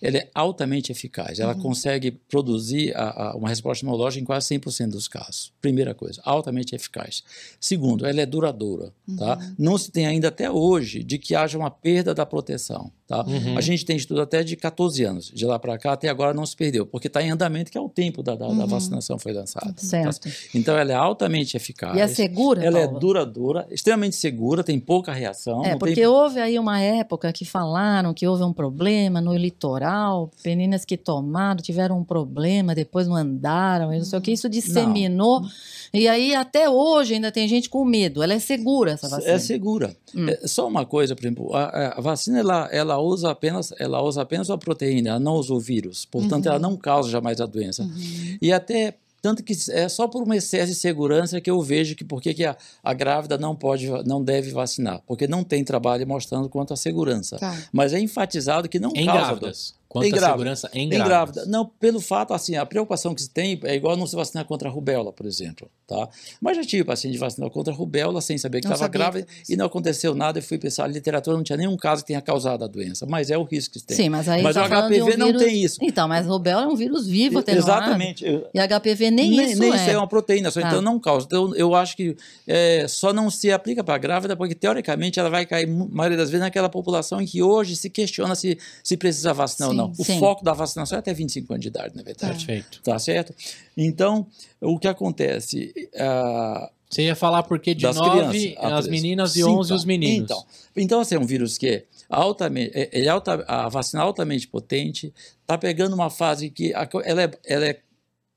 ela 0.04 0.18
é 0.18 0.30
altamente 0.36 0.92
eficaz. 0.92 1.39
Ela 1.39 1.56
consegue 1.56 2.12
produzir 2.12 2.96
a- 2.96 3.30
a- 3.32 3.36
uma 3.36 3.50
resposta 3.50 3.84
imunológica 3.86 4.22
em 4.22 4.26
quase 4.26 4.48
100% 4.48 4.92
dos 4.92 5.08
casos. 5.08 5.52
Primeira 5.62 5.94
coisa, 5.94 6.22
altamente 6.26 6.76
eficaz. 6.76 7.24
Segundo, 7.60 8.06
ela 8.06 8.22
é 8.22 8.26
duradoura. 8.26 8.92
Tá? 9.18 9.38
Não 9.58 9.78
se 9.78 9.92
tem 9.92 10.06
ainda 10.06 10.28
até 10.28 10.50
hoje 10.52 11.04
de 11.04 11.18
que 11.18 11.36
haja 11.36 11.58
uma 11.58 11.72
perda 11.72 12.13
da 12.13 12.26
proteção. 12.26 12.92
Tá? 13.08 13.24
Uhum. 13.26 13.58
A 13.58 13.62
gente 13.62 13.86
tem 13.86 13.96
estudo 13.98 14.22
até 14.22 14.44
de 14.44 14.56
14 14.56 15.04
anos. 15.04 15.30
De 15.34 15.46
lá 15.46 15.60
para 15.60 15.78
cá, 15.78 15.94
até 15.94 16.08
agora 16.10 16.34
não 16.34 16.46
se 16.46 16.56
perdeu, 16.56 16.86
porque 16.86 17.08
está 17.08 17.22
em 17.22 17.30
andamento, 17.30 17.70
que 17.72 17.78
é 17.78 17.82
o 17.82 17.89
tempo 17.89 18.24
da, 18.24 18.36
da, 18.36 18.48
da 18.48 18.66
vacinação 18.66 19.20
foi 19.20 19.34
lançada. 19.34 19.74
Certo. 19.78 20.28
Então, 20.56 20.76
ela 20.78 20.91
é 20.91 20.95
altamente 20.95 21.56
eficaz. 21.58 21.95
E 21.97 21.99
é 21.99 22.08
segura, 22.08 22.64
Ela 22.64 22.80
é 22.80 22.86
Paula? 22.86 22.99
duradoura, 22.99 23.68
extremamente 23.70 24.16
segura, 24.16 24.64
tem 24.64 24.80
pouca 24.80 25.12
reação. 25.14 25.64
É, 25.66 25.76
porque 25.78 25.95
tem... 25.95 26.08
houve 26.08 26.39
aí 26.39 26.58
uma 26.58 26.80
época 26.82 27.32
que 27.34 27.45
falaram 27.45 28.14
que 28.14 28.26
houve 28.28 28.43
um 28.43 28.54
problema 28.54 29.20
no 29.22 29.36
litoral, 29.36 29.93
tal, 29.94 30.32
meninas 30.44 30.84
que 30.84 30.98
tomaram, 30.98 31.62
tiveram 31.62 32.00
um 32.00 32.04
problema, 32.04 32.74
depois 32.74 33.08
não 33.08 33.16
andaram, 33.16 33.91
não 33.91 34.04
sei 34.04 34.18
o 34.18 34.22
que, 34.22 34.32
isso 34.32 34.50
disseminou. 34.50 35.41
Não. 35.41 35.50
E 35.94 36.08
aí, 36.08 36.34
até 36.34 36.68
hoje, 36.68 37.14
ainda 37.14 37.32
tem 37.32 37.48
gente 37.48 37.70
com 37.70 37.86
medo. 37.86 38.24
Ela 38.24 38.34
é 38.34 38.39
segura, 38.39 38.94
essa 38.94 39.08
vacina? 39.08 39.32
É 39.32 39.38
segura. 39.38 39.96
Hum. 40.16 40.28
É, 40.28 40.48
só 40.48 40.68
uma 40.68 40.84
coisa, 40.84 41.16
por 41.16 41.24
exemplo, 41.24 41.56
a, 41.56 42.00
a, 42.00 42.02
vacina, 42.02 42.39
ela, 42.39 42.68
ela, 42.72 43.00
usa 43.00 43.30
apenas, 43.30 43.72
ela 43.78 44.02
usa 44.02 44.24
apenas 44.24 44.50
a 44.50 44.58
proteína, 44.58 45.12
ela 45.12 45.20
não 45.20 45.36
usa 45.36 45.54
o 45.54 45.60
vírus. 45.60 46.06
Portanto, 46.06 46.46
uhum. 46.46 46.52
ela 46.52 46.60
não 46.60 46.76
causa 46.76 47.10
jamais 47.10 47.39
a 47.39 47.46
doença. 47.46 47.84
Uhum. 47.84 48.38
E 48.41 48.52
até 48.52 48.96
tanto 49.24 49.41
que 49.41 49.54
é 49.72 49.88
só 49.88 50.06
por 50.06 50.28
um 50.28 50.34
excesso 50.34 50.74
de 50.74 50.76
segurança 50.78 51.39
que 51.39 51.50
eu 51.50 51.62
vejo 51.62 51.96
que 51.96 52.04
por 52.04 52.22
que 52.22 52.44
a, 52.44 52.58
a 52.84 52.94
grávida 52.94 53.38
não 53.38 53.56
pode, 53.56 53.88
não 54.06 54.22
deve 54.22 54.52
vacinar, 54.52 55.02
porque 55.08 55.26
não 55.28 55.46
tem 55.46 55.64
trabalho 55.64 56.06
mostrando 56.06 56.50
quanto 56.50 56.74
à 56.74 56.76
segurança. 56.76 57.38
Tá. 57.38 57.58
Mas 57.72 57.94
é 57.94 58.00
enfatizado 58.02 58.68
que 58.68 58.82
não 58.82 58.91
em 58.94 59.06
causa 59.06 59.22
grávidas. 59.22 59.76
Quanto 59.94 60.16
à 60.16 60.20
segurança 60.20 60.70
em 60.74 60.89
grávida. 60.89 61.08
grávida. 61.08 61.46
Não, 61.46 61.68
pelo 61.80 62.02
fato, 62.02 62.34
assim, 62.34 62.56
a 62.56 62.66
preocupação 62.66 63.14
que 63.14 63.22
se 63.22 63.30
tem 63.30 63.60
é 63.64 63.76
igual 63.76 63.96
não 63.96 64.08
se 64.08 64.16
vacinar 64.16 64.44
contra 64.46 64.68
a 64.68 64.72
rubéola, 64.72 65.14
por 65.14 65.28
exemplo, 65.28 65.70
tá? 65.88 66.10
Mas 66.41 66.58
já 66.58 66.64
tive 66.64 66.84
paciente 66.84 67.16
vacinar 67.20 67.48
contra 67.52 67.72
a 67.72 67.76
rubéola 67.76 68.20
sem 68.20 68.36
saber 68.36 68.60
que 68.60 68.66
estava 68.66 68.88
grávida 68.88 69.28
e 69.48 69.56
não 69.56 69.68
aconteceu 69.68 70.16
nada. 70.16 70.39
Eu 70.39 70.44
fui 70.44 70.58
pensar, 70.58 70.86
a 70.86 70.88
literatura 70.88 71.38
não 71.38 71.44
tinha 71.44 71.58
nenhum 71.58 71.78
caso 71.78 72.02
que 72.02 72.08
tenha 72.08 72.22
causado 72.22 72.64
a 72.64 72.68
doença, 72.68 73.06
mas 73.06 73.30
é 73.30 73.38
o 73.38 73.44
risco 73.44 73.74
que 73.74 73.80
se 73.80 73.86
tem. 73.86 73.96
Sim, 73.96 74.10
mas 74.10 74.28
aí 74.28 74.41
mas 74.41 74.56
tá 74.56 74.64
o 74.64 74.68
HPV 74.68 75.04
um 75.04 75.18
não 75.18 75.26
vírus... 75.28 75.44
tem 75.44 75.64
isso. 75.64 75.78
Então, 75.80 76.08
mas 76.08 76.26
rubéola 76.26 76.64
é 76.64 76.68
um 76.68 76.76
vírus 76.76 77.06
vivo, 77.06 77.38
até 77.38 77.54
Exatamente. 77.54 78.26
E 78.26 78.60
HPV 78.60 79.12
nem, 79.12 79.30
nem 79.30 79.52
isso 79.52 79.60
nem 79.60 79.72
é. 79.72 79.76
isso 79.76 79.89
é 79.91 79.98
uma 79.98 80.08
proteína, 80.08 80.50
só 80.50 80.60
tá. 80.60 80.70
então 80.70 80.82
não 80.82 81.00
causa. 81.00 81.28
Então, 81.28 81.56
eu 81.56 81.76
acho 81.76 81.96
que 81.96 82.18
é, 82.48 82.88
só 82.88 83.14
não 83.14 83.30
se 83.30 83.52
aplica 83.52 83.84
para 83.84 83.94
a 83.94 84.00
grávida 84.00 84.36
porque, 84.36 84.56
teoricamente, 84.56 85.20
ela 85.20 85.30
vai 85.30 85.46
cair, 85.46 85.70
a 85.70 85.96
maioria 85.96 86.18
das 86.18 86.32
vezes, 86.32 86.44
naquela 86.44 86.70
população 86.70 87.22
em 87.22 87.26
que 87.26 87.44
hoje 87.44 87.76
se 87.76 87.91
questiona 87.91 88.34
se, 88.34 88.58
se 88.84 88.98
precisa 88.98 89.34
vacinar 89.34 89.70
sim, 89.70 89.76
ou 89.76 89.78
não. 89.78 89.82
O 89.97 90.03
sim. 90.03 90.19
foco 90.19 90.43
da 90.43 90.53
vacinação 90.53 90.95
é 90.97 90.99
até 90.99 91.13
25 91.13 91.53
anos 91.53 91.61
de 91.61 91.67
idade, 91.67 91.95
na 91.95 92.03
verdade. 92.03 92.45
Perfeito. 92.45 92.81
Tá 92.84 92.97
certo? 92.99 93.34
Então, 93.75 94.27
o 94.61 94.77
que 94.77 94.88
acontece? 94.88 95.73
Uh, 95.93 96.69
Você 96.89 97.03
ia 97.03 97.15
falar 97.15 97.43
porque 97.43 97.73
de 97.73 97.86
9 97.86 98.55
as 98.59 98.88
meninas 98.88 99.36
e 99.36 99.43
11 99.43 99.73
os 99.73 99.86
meninos. 99.86 100.31
Então, 100.31 100.45
então, 100.75 100.99
assim, 101.01 101.15
é 101.15 101.19
um 101.19 101.25
vírus 101.25 101.57
que 101.57 101.67
é 101.67 101.84
altamente, 102.09 102.71
é, 102.75 102.89
ele 102.91 103.07
é 103.07 103.09
alta, 103.09 103.43
a 103.47 103.67
vacina 103.69 104.01
é 104.01 104.05
altamente 104.05 104.47
potente, 104.47 105.13
está 105.41 105.57
pegando 105.57 105.93
uma 105.93 106.09
fase 106.09 106.49
que 106.49 106.73
ela 106.73 107.23
é, 107.23 107.31
ela 107.45 107.65
é 107.65 107.79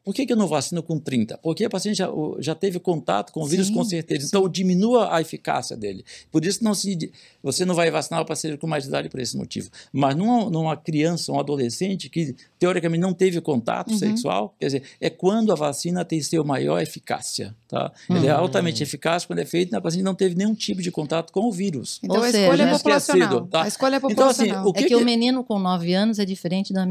por 0.07 0.15
que, 0.15 0.25
que 0.25 0.33
eu 0.33 0.37
não 0.37 0.47
vacino 0.47 0.85
com 0.85 1.01
30? 1.01 1.37
Porque 1.39 1.65
a 1.65 1.69
paciente 1.69 1.97
já, 1.97 2.09
já 2.39 2.55
teve 2.55 2.79
contato 2.79 3.33
com 3.33 3.43
o 3.43 3.45
vírus 3.45 3.67
sim, 3.67 3.75
com 3.75 3.83
certeza. 3.83 4.25
Então, 4.29 4.49
diminua 4.49 5.13
a 5.13 5.21
eficácia 5.21 5.77
dele. 5.77 6.05
Por 6.31 6.45
isso, 6.45 6.63
não 6.63 6.75
se, 6.75 7.11
você 7.43 7.65
não 7.65 7.75
vai 7.75 7.91
vacinar 7.91 8.23
o 8.23 8.25
paciente 8.25 8.57
com 8.57 8.69
mais 8.69 8.87
idade 8.87 9.09
por 9.09 9.19
esse 9.19 9.37
motivo. 9.37 9.69
Mas 9.93 10.15
numa, 10.15 10.49
numa 10.49 10.77
criança, 10.77 11.33
um 11.33 11.41
adolescente 11.41 12.09
que, 12.09 12.37
teoricamente, 12.57 13.01
não 13.01 13.13
teve 13.13 13.41
contato 13.41 13.91
uhum. 13.91 13.99
sexual, 13.99 14.55
quer 14.61 14.67
dizer, 14.67 14.83
é 15.01 15.11
quando 15.11 15.51
a 15.51 15.57
vacina 15.57 16.05
tem 16.05 16.23
seu 16.23 16.45
maior 16.45 16.81
eficácia. 16.81 17.53
Tá? 17.67 17.91
Uhum. 18.09 18.19
Ele 18.19 18.29
é 18.29 18.33
uhum. 18.33 18.43
altamente 18.43 18.85
eficaz 18.85 19.27
quando 19.27 19.41
é 19.41 19.45
feito 19.45 19.73
na 19.73 19.81
paciente 19.81 20.05
não 20.05 20.15
teve 20.15 20.37
nenhum 20.37 20.55
tipo 20.55 20.81
de 20.81 20.93
contato 20.93 21.33
com 21.33 21.49
o 21.49 21.51
vírus. 21.51 21.99
Então, 22.01 22.19
Ou 22.19 22.23
a 22.23 22.31
escolha 22.31 22.63
é 22.63 22.71
populacional. 22.71 23.47
Tá? 23.49 23.63
A 23.65 23.67
escolha 23.67 23.97
é 23.97 23.99
populacional. 23.99 24.61
Então, 24.61 24.61
assim, 24.61 24.71
o 24.71 24.73
que 24.73 24.79
é 24.79 24.83
que, 24.85 24.89
que 24.91 24.95
o 24.95 25.05
menino 25.05 25.43
com 25.43 25.59
9 25.59 25.93
anos 25.95 26.21
é 26.21 26.25
diferente 26.25 26.73
da, 26.73 26.87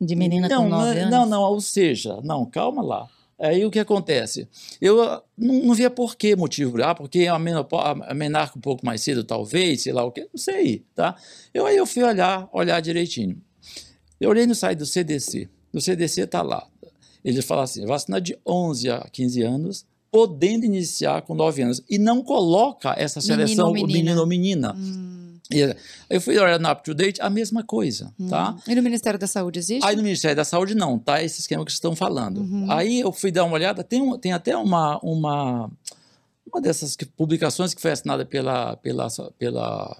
de 0.00 0.14
menina 0.14 0.48
não, 0.48 0.64
com 0.64 0.68
9 0.68 0.84
não, 0.84 1.00
anos? 1.00 1.10
Não, 1.10 1.26
não, 1.26 1.42
ou 1.42 1.60
seja, 1.60 2.20
não, 2.22 2.44
calma 2.44 2.82
lá. 2.82 3.08
Aí 3.38 3.64
o 3.64 3.70
que 3.70 3.78
acontece? 3.78 4.48
Eu 4.80 5.02
ah, 5.02 5.22
não, 5.36 5.54
não 5.64 5.74
via 5.74 5.90
por 5.90 6.16
que 6.16 6.34
motivo. 6.34 6.82
Ah, 6.82 6.94
porque 6.94 7.26
a, 7.26 7.34
a 7.34 8.14
menarca 8.14 8.58
um 8.58 8.62
pouco 8.62 8.84
mais 8.84 9.02
cedo, 9.02 9.24
talvez, 9.24 9.82
sei 9.82 9.92
lá 9.92 10.04
o 10.04 10.10
que, 10.10 10.22
não 10.22 10.36
sei, 10.36 10.84
tá? 10.94 11.14
Eu, 11.52 11.66
aí 11.66 11.76
eu 11.76 11.86
fui 11.86 12.02
olhar, 12.02 12.48
olhar 12.52 12.80
direitinho. 12.80 13.40
Eu 14.18 14.30
olhei 14.30 14.46
no 14.46 14.54
site 14.54 14.78
do 14.78 14.86
CDC. 14.86 15.48
O 15.72 15.80
CDC 15.80 16.22
está 16.22 16.40
lá. 16.40 16.66
Ele 17.22 17.42
fala 17.42 17.64
assim, 17.64 17.84
vacina 17.84 18.20
de 18.20 18.38
11 18.46 18.88
a 18.88 19.00
15 19.12 19.42
anos, 19.42 19.86
podendo 20.10 20.64
iniciar 20.64 21.20
com 21.22 21.34
9 21.34 21.62
anos. 21.62 21.82
E 21.90 21.98
não 21.98 22.22
coloca 22.22 22.94
essa 22.96 23.20
seleção 23.20 23.72
menino, 23.72 23.92
menino 23.92 24.20
ou 24.20 24.26
menina. 24.26 24.74
Hum. 24.74 25.05
Eu 26.10 26.20
fui 26.20 26.36
olhar 26.38 26.58
no 26.58 26.70
UpToDate, 26.70 27.20
a 27.20 27.30
mesma 27.30 27.62
coisa, 27.62 28.12
hum. 28.18 28.28
tá? 28.28 28.56
E 28.66 28.74
no 28.74 28.82
Ministério 28.82 29.18
da 29.18 29.26
Saúde 29.26 29.58
existe? 29.58 29.86
Aí 29.86 29.94
no 29.94 30.02
Ministério 30.02 30.36
da 30.36 30.44
Saúde 30.44 30.74
não, 30.74 30.98
tá? 30.98 31.22
Esse 31.22 31.40
esquema 31.40 31.64
que 31.64 31.70
vocês 31.70 31.76
estão 31.76 31.94
falando. 31.94 32.38
Uhum. 32.38 32.70
Aí 32.70 33.00
eu 33.00 33.12
fui 33.12 33.30
dar 33.30 33.44
uma 33.44 33.54
olhada, 33.54 33.84
tem, 33.84 34.02
um, 34.02 34.18
tem 34.18 34.32
até 34.32 34.56
uma, 34.56 34.98
uma, 34.98 35.70
uma 36.52 36.60
dessas 36.60 36.96
publicações 37.16 37.74
que 37.74 37.80
foi 37.80 37.92
assinada 37.92 38.24
pela, 38.24 38.76
pela, 38.76 39.08
pela 39.38 39.96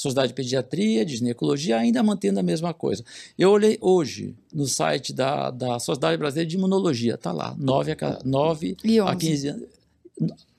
Sociedade 0.00 0.28
de 0.28 0.34
Pediatria, 0.34 1.04
de 1.04 1.16
Ginecologia, 1.16 1.76
ainda 1.76 2.02
mantendo 2.02 2.40
a 2.40 2.42
mesma 2.42 2.72
coisa. 2.72 3.04
Eu 3.38 3.50
olhei 3.50 3.76
hoje 3.82 4.34
no 4.50 4.66
site 4.66 5.12
da, 5.12 5.50
da 5.50 5.78
Sociedade 5.78 6.16
Brasileira 6.16 6.48
de 6.48 6.56
Imunologia, 6.56 7.18
tá 7.18 7.32
lá, 7.32 7.54
9 7.58 7.92
a, 7.92 8.18
9 8.24 8.76
a 9.06 9.14
15 9.14 9.48
anos. 9.48 9.68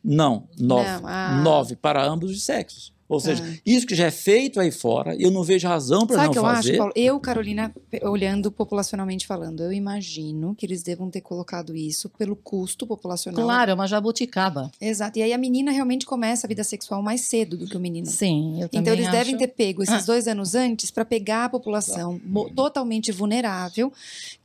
Não, 0.04 0.48
9. 0.60 1.02
Não, 1.02 1.08
ah. 1.08 1.42
9 1.44 1.76
para 1.76 2.06
ambos 2.06 2.30
os 2.30 2.44
sexos. 2.44 2.94
Ou 3.12 3.20
seja, 3.20 3.44
ah. 3.46 3.58
isso 3.66 3.86
que 3.86 3.94
já 3.94 4.06
é 4.06 4.12
feito 4.12 4.58
aí 4.58 4.72
fora, 4.72 5.14
eu 5.20 5.30
não 5.30 5.44
vejo 5.44 5.68
razão 5.68 6.08
para 6.08 6.24
não 6.24 6.32
que 6.32 6.38
eu 6.38 6.44
fazer. 6.44 6.70
Acho, 6.70 6.78
Paulo? 6.78 6.94
Eu, 6.96 7.20
Carolina, 7.20 7.74
olhando 8.04 8.50
populacionalmente 8.50 9.28
falando, 9.28 9.64
eu 9.64 9.74
imagino 9.74 10.56
que 10.56 10.66
eles 10.66 10.82
devam 10.82 11.10
ter 11.10 11.20
colocado 11.20 11.76
isso 11.76 12.08
pelo 12.18 12.38
custo 12.38 12.88
populacional. 12.88 13.44
Claro, 13.44 13.72
é 13.72 13.74
uma 13.74 13.86
jabuticaba. 13.86 14.72
Exato. 14.80 15.20
E 15.20 15.24
aí 15.24 15.34
a 15.34 15.38
menina 15.38 15.72
realmente 15.72 16.06
começa 16.06 16.48
a 16.48 16.50
vida 16.50 16.64
sexual 16.64 17.04
mais 17.04 17.20
cedo 17.22 17.58
do 17.58 17.68
que 17.68 17.76
o 17.76 17.82
menino. 17.82 18.08
Sim, 18.08 18.62
eu 18.62 18.70
também 18.70 18.82
Então 18.82 18.94
eles 18.94 19.08
acho... 19.08 19.18
devem 19.18 19.38
ter 19.38 19.48
pego 19.48 19.84
esses 19.84 20.04
ah. 20.04 20.06
dois 20.06 20.26
anos 20.26 20.56
antes 20.56 20.90
para 20.90 21.04
pegar 21.04 21.46
a 21.46 21.50
população 21.50 22.18
totalmente 22.56 23.12
vulnerável 23.12 23.92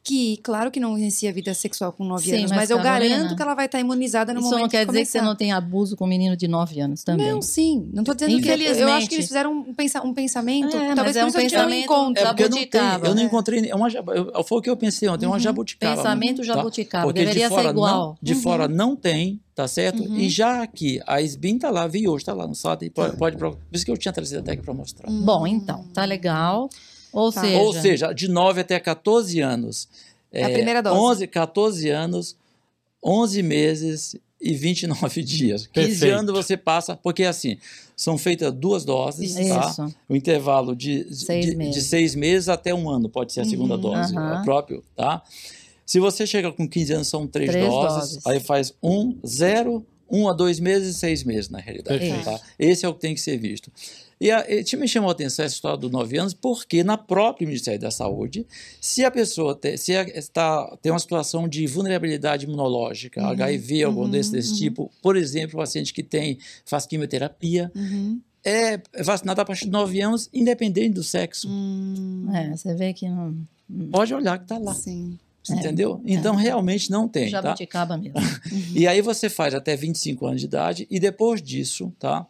que, 0.07 0.37
claro 0.37 0.71
que 0.71 0.79
não 0.79 0.97
inicia 0.97 1.31
a 1.31 1.33
vida 1.33 1.53
sexual 1.53 1.93
com 1.93 2.05
9 2.05 2.31
anos, 2.31 2.51
mas, 2.51 2.61
mas 2.61 2.71
eu 2.71 2.81
garanto 2.81 3.35
que 3.35 3.43
ela 3.43 3.55
vai 3.55 3.67
estar 3.67 3.81
imunizada 3.81 4.33
no 4.33 4.39
isso 4.39 4.51
momento 4.51 4.59
Isso 4.59 4.63
não 4.63 4.69
quer 4.71 4.87
que 4.87 4.93
dizer 4.93 5.05
que 5.05 5.11
você 5.11 5.21
não 5.21 5.35
tem 5.35 5.51
abuso 5.51 5.97
com 5.97 6.05
um 6.05 6.09
menino 6.09 6.37
de 6.37 6.47
9 6.47 6.81
anos 6.81 7.03
também. 7.03 7.33
Não, 7.33 7.43
sim. 7.43 7.91
Não 7.93 8.03
estou 8.03 8.15
dizendo 8.15 8.41
que 8.41 8.49
eu 8.49 8.89
acho 8.93 9.09
que 9.09 9.17
eles 9.17 9.27
fizeram 9.27 9.53
um, 9.53 9.75
pensa, 9.75 10.01
um 10.03 10.15
pensamento, 10.15 10.77
é, 10.77 10.95
talvez 10.95 11.17
é 11.17 11.25
um 11.25 11.33
pensamento 11.33 11.89
não 11.89 12.15
é 12.15 12.25
porque 12.27 12.45
eu 12.45 12.51
não, 12.51 12.67
tenho, 12.67 13.05
eu 13.05 13.15
não 13.17 13.23
encontrei, 13.23 13.69
é 13.69 13.75
uma, 13.75 13.89
eu, 13.91 14.45
foi 14.45 14.59
o 14.59 14.63
que 14.63 14.71
eu 14.71 14.77
pensei 14.77 15.09
ontem, 15.09 15.27
uhum. 15.27 15.33
uma 15.33 15.41
jabuticaba. 15.41 15.97
Pensamento 15.97 16.45
jabuticaba, 16.45 17.07
tá? 17.07 17.13
deveria 17.13 17.49
de 17.49 17.49
fora 17.49 17.63
ser 17.63 17.71
igual. 17.71 17.99
Não, 17.99 18.19
de 18.23 18.35
uhum. 18.35 18.41
fora 18.41 18.69
não 18.69 18.95
tem, 18.95 19.41
tá 19.57 19.67
certo? 19.67 20.05
Uhum. 20.05 20.19
E 20.19 20.29
já 20.29 20.63
aqui, 20.63 21.01
a 21.05 21.21
SBIM 21.21 21.59
tá 21.59 21.69
lá, 21.69 21.89
vi 21.89 22.07
hoje, 22.07 22.25
tá 22.25 22.33
lá 22.33 22.47
no 22.47 22.55
site, 22.55 22.91
pode, 22.91 23.17
pode 23.17 23.37
por 23.37 23.59
isso 23.73 23.85
que 23.85 23.91
eu 23.91 23.97
tinha 23.97 24.13
trazido 24.13 24.39
até 24.39 24.53
aqui 24.53 24.63
para 24.63 24.73
mostrar. 24.73 25.11
Bom, 25.11 25.49
então, 25.49 25.85
tá 25.93 26.05
legal. 26.05 26.71
Ou 27.17 27.33
tá. 27.33 27.41
seja... 27.41 27.59
Ou 27.59 27.73
seja, 27.73 28.13
de 28.13 28.29
9 28.29 28.61
até 28.61 28.79
14 28.79 29.41
anos 29.41 29.89
é, 30.31 30.45
a 30.45 30.51
primeira 30.51 30.83
dose. 30.83 30.99
11, 30.99 31.27
14 31.29 31.89
anos, 31.89 32.37
11 33.03 33.43
meses 33.43 34.17
e 34.41 34.53
29 34.53 35.23
dias. 35.25 35.67
15 35.67 35.89
Perfeito. 35.89 36.15
anos 36.15 36.33
você 36.33 36.57
passa, 36.57 36.95
porque 36.95 37.25
assim, 37.25 37.57
são 37.97 38.19
feitas 38.19 38.53
duas 38.53 38.85
doses, 38.85 39.35
tá? 39.35 39.41
Isso. 39.41 39.77
tá? 39.77 39.91
O 40.09 40.15
intervalo 40.15 40.77
de 40.77 41.07
seis, 41.15 41.47
de, 41.47 41.71
de, 41.71 41.81
seis 41.81 42.15
meses 42.15 42.51
até 42.51 42.75
um 42.75 42.91
ano, 42.91 43.09
pode 43.09 43.33
ser 43.33 43.41
a 43.41 43.45
segunda 43.45 43.77
uhum, 43.77 43.81
dose, 43.81 44.15
uhum. 44.15 44.35
é 44.35 44.45
próprio, 44.45 44.85
tá? 44.95 45.23
Se 45.87 46.01
você 46.01 46.27
chega 46.27 46.53
com 46.53 46.69
15 46.69 46.93
anos, 46.93 47.09
são 47.09 47.27
três, 47.27 47.49
três 47.49 47.67
doses, 47.67 48.11
doses, 48.11 48.27
aí 48.27 48.41
faz 48.41 48.75
um, 48.83 49.17
zero, 49.25 49.87
um 50.11 50.29
a 50.29 50.33
dois 50.33 50.59
meses 50.59 50.97
e 50.97 50.99
seis 50.99 51.23
meses, 51.23 51.49
na 51.49 51.61
realidade. 51.61 52.05
Tá? 52.25 52.41
Esse 52.59 52.85
é 52.85 52.89
o 52.89 52.93
que 52.93 53.01
tem 53.01 53.15
que 53.15 53.21
ser 53.21 53.39
visto. 53.39 53.71
E, 54.21 54.31
a, 54.31 54.47
e 54.49 54.77
me 54.77 54.89
chamou 54.89 55.11
a 55.11 55.13
atenção 55.13 55.45
essa 55.45 55.55
história 55.55 55.77
dos 55.77 55.91
nove 55.91 56.17
anos, 56.17 56.33
porque 56.33 56.83
na 56.83 56.97
própria 56.97 57.47
Ministério 57.47 57.81
da 57.81 57.91
Saúde, 57.91 58.47
se 58.81 59.05
a 59.05 59.11
pessoa 59.11 59.55
te, 59.55 59.77
se 59.77 59.93
está, 59.93 60.77
tem 60.81 60.91
uma 60.91 60.99
situação 60.99 61.47
de 61.47 61.67
vulnerabilidade 61.67 62.47
imunológica, 62.47 63.21
uhum, 63.21 63.29
HIV, 63.29 63.83
algum 63.83 64.03
uhum, 64.03 64.11
desse, 64.11 64.33
desse 64.33 64.53
uhum. 64.53 64.57
tipo, 64.57 64.91
por 65.03 65.17
exemplo, 65.17 65.57
o 65.57 65.59
paciente 65.59 65.93
que 65.93 66.03
tem, 66.03 66.39
faz 66.65 66.87
quimioterapia, 66.87 67.71
uhum. 67.75 68.21
é 68.43 68.81
vacinado 69.03 69.41
a 69.41 69.45
partir 69.45 69.67
de 69.67 69.71
nove 69.71 70.01
anos, 70.01 70.31
independente 70.33 70.95
do 70.95 71.03
sexo. 71.03 71.47
Hum. 71.51 72.27
É, 72.33 72.57
você 72.57 72.75
vê 72.75 72.95
que 72.95 73.09
não. 73.09 73.37
Pode 73.91 74.15
olhar 74.15 74.39
que 74.39 74.45
está 74.45 74.57
lá. 74.57 74.73
Sim. 74.73 75.19
É, 75.51 75.55
entendeu? 75.55 76.01
É. 76.07 76.15
Então, 76.15 76.39
é. 76.39 76.43
realmente 76.43 76.91
não 76.91 77.07
tem. 77.07 77.31
Tá? 77.31 77.43
Jabuticaba 77.43 77.97
tá? 77.97 78.01
mesmo. 78.01 78.19
e 78.75 78.87
aí 78.87 79.03
você 79.03 79.29
faz 79.29 79.55
até 79.55 79.77
25 79.77 80.27
anos 80.27 80.41
de 80.41 80.47
idade, 80.47 80.87
e 80.91 80.99
depois 80.99 81.43
disso, 81.43 81.93
tá? 81.99 82.27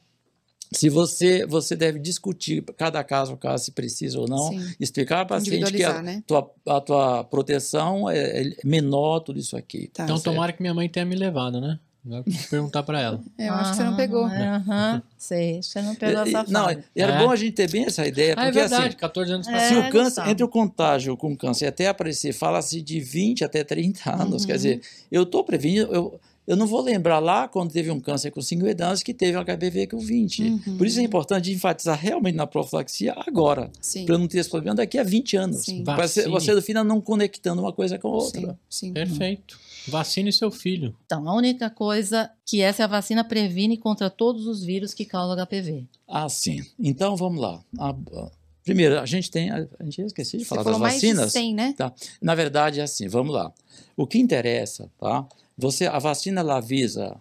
Se 0.73 0.89
você 0.89 1.47
você 1.47 1.77
deve 1.77 1.99
discutir 1.99 2.63
cada 2.77 3.03
caso 3.05 3.35
a 3.35 3.37
caso 3.37 3.65
se 3.65 3.73
precisa 3.73 4.19
ou 4.19 4.29
não 4.29 4.49
Sim. 4.49 4.75
explicar 4.81 5.25
para 5.27 5.37
o 5.37 5.41
paciente 5.41 5.73
que 5.73 5.85
a, 5.85 6.03
né? 6.03 6.23
tua, 6.27 6.51
a 6.67 6.81
tua 6.81 7.25
proteção 7.25 8.09
é, 8.11 8.43
é 8.43 8.53
menor 8.65 9.21
tudo 9.21 9.39
isso 9.39 9.57
aqui 9.57 9.89
tá, 9.89 10.05
então 10.05 10.17
certo. 10.17 10.33
tomara 10.33 10.53
que 10.53 10.63
minha 10.63 10.75
mãe 10.75 10.89
tenha 10.89 11.07
me 11.07 11.17
levado 11.17 11.61
né 11.61 11.79
Vou 12.07 12.23
perguntar 12.49 12.85
para 12.85 13.01
ela. 13.01 13.21
Eu 13.37 13.53
acho 13.53 13.71
que 13.71 13.77
você 13.79 13.83
não 13.83 13.97
pegou. 13.97 14.27
Aham, 14.27 15.03
sei. 15.19 15.61
Você 15.61 15.83
não 15.83 15.95
pegou 15.97 16.23
essa 16.23 16.31
fase. 16.31 16.53
Não, 16.53 16.69
era 16.69 17.13
é. 17.13 17.19
bom 17.19 17.33
a 17.33 17.37
gente 17.37 17.53
ter 17.53 17.69
bem 17.69 17.85
essa 17.85 18.07
ideia. 18.07 18.35
Ah, 18.35 18.45
porque, 18.45 18.59
é 18.59 18.61
verdade, 18.61 18.89
assim, 18.89 18.97
14 18.97 19.33
anos 19.33 19.47
para 19.49 19.61
é, 19.61 19.69
Se 19.69 19.75
o 19.75 19.91
câncer, 19.91 20.29
entre 20.29 20.45
o 20.45 20.49
contágio 20.49 21.17
com 21.17 21.37
câncer 21.37 21.67
até 21.67 21.89
aparecer, 21.89 22.33
fala-se 22.33 22.81
de 22.81 23.01
20 23.01 23.45
até 23.45 23.65
30 23.65 24.09
anos. 24.23 24.43
Uhum. 24.43 24.47
Quer 24.47 24.57
dizer, 24.57 24.81
eu 25.11 25.25
estou 25.25 25.43
prevenindo, 25.43 25.93
eu, 25.93 26.21
eu 26.47 26.57
não 26.57 26.67
vou 26.67 26.81
lembrar 26.81 27.19
lá 27.19 27.49
quando 27.49 27.73
teve 27.73 27.91
um 27.91 27.99
câncer 27.99 28.31
com 28.31 28.41
50 28.41 28.85
anos 28.85 29.03
que 29.03 29.13
teve 29.13 29.37
um 29.37 29.45
HPV 29.45 29.87
com 29.89 29.99
20. 29.99 30.43
Uhum. 30.43 30.79
Por 30.79 30.87
isso 30.87 31.01
é 31.01 31.03
importante 31.03 31.53
enfatizar 31.53 31.99
realmente 31.99 32.35
na 32.37 32.47
profilaxia 32.47 33.15
agora, 33.27 33.71
para 34.05 34.15
eu 34.15 34.19
não 34.19 34.29
ter 34.29 34.39
esse 34.39 34.51
problema 34.51 34.77
daqui 34.77 34.99
a 34.99 35.03
20 35.03 35.37
anos. 35.37 35.65
Sim. 35.65 35.83
Pra 35.85 36.07
Você, 36.07 36.29
você 36.29 36.55
no 36.55 36.63
final 36.63 36.85
não 36.85 37.01
conectando 37.01 37.61
uma 37.63 37.73
coisa 37.73 37.99
com 37.99 38.09
a 38.09 38.13
outra. 38.13 38.41
Sim, 38.69 38.89
sim. 38.89 38.93
Perfeito. 38.93 39.59
Vacine 39.89 40.33
seu 40.33 40.51
filho. 40.51 40.97
Então, 41.07 41.29
a 41.29 41.35
única 41.35 41.71
coisa 41.71 42.31
que 42.45 42.61
essa 42.61 42.85
a 42.85 42.87
vacina 42.89 43.23
previne 43.25 43.77
contra 43.77 44.11
todos 44.11 44.47
os 44.47 44.65
vírus 44.65 44.93
que 44.93 45.05
causam 45.05 45.37
HPV. 45.45 45.85
Ah, 46.09 46.29
sim. 46.29 46.65
Então 46.79 47.17
vamos 47.17 47.41
lá. 47.41 47.61
A- 47.79 47.91
a- 47.91 48.31
primeiro, 48.65 48.99
a 48.99 49.07
gente 49.07 49.31
tem. 49.31 49.49
A, 49.51 49.67
a 49.79 49.85
gente 49.85 50.03
esqueci 50.03 50.39
de 50.39 50.45
Você 50.45 50.49
falar 50.49 50.65
falou 50.65 50.81
das 50.81 50.89
mais 50.89 51.01
de 51.01 51.07
vacinas. 51.09 51.33
100, 51.33 51.55
né? 51.55 51.75
Tá. 51.77 51.93
Na 52.21 52.35
verdade, 52.35 52.81
é 52.81 52.83
assim, 52.83 53.07
vamos 53.07 53.33
lá. 53.33 53.53
O 53.97 54.07
que 54.09 54.19
interessa, 54.19 54.91
tá? 54.99 55.25
Você, 55.59 55.87
a 55.87 55.99
vacina 55.99 56.41
ela 56.41 56.61
visa 56.61 57.17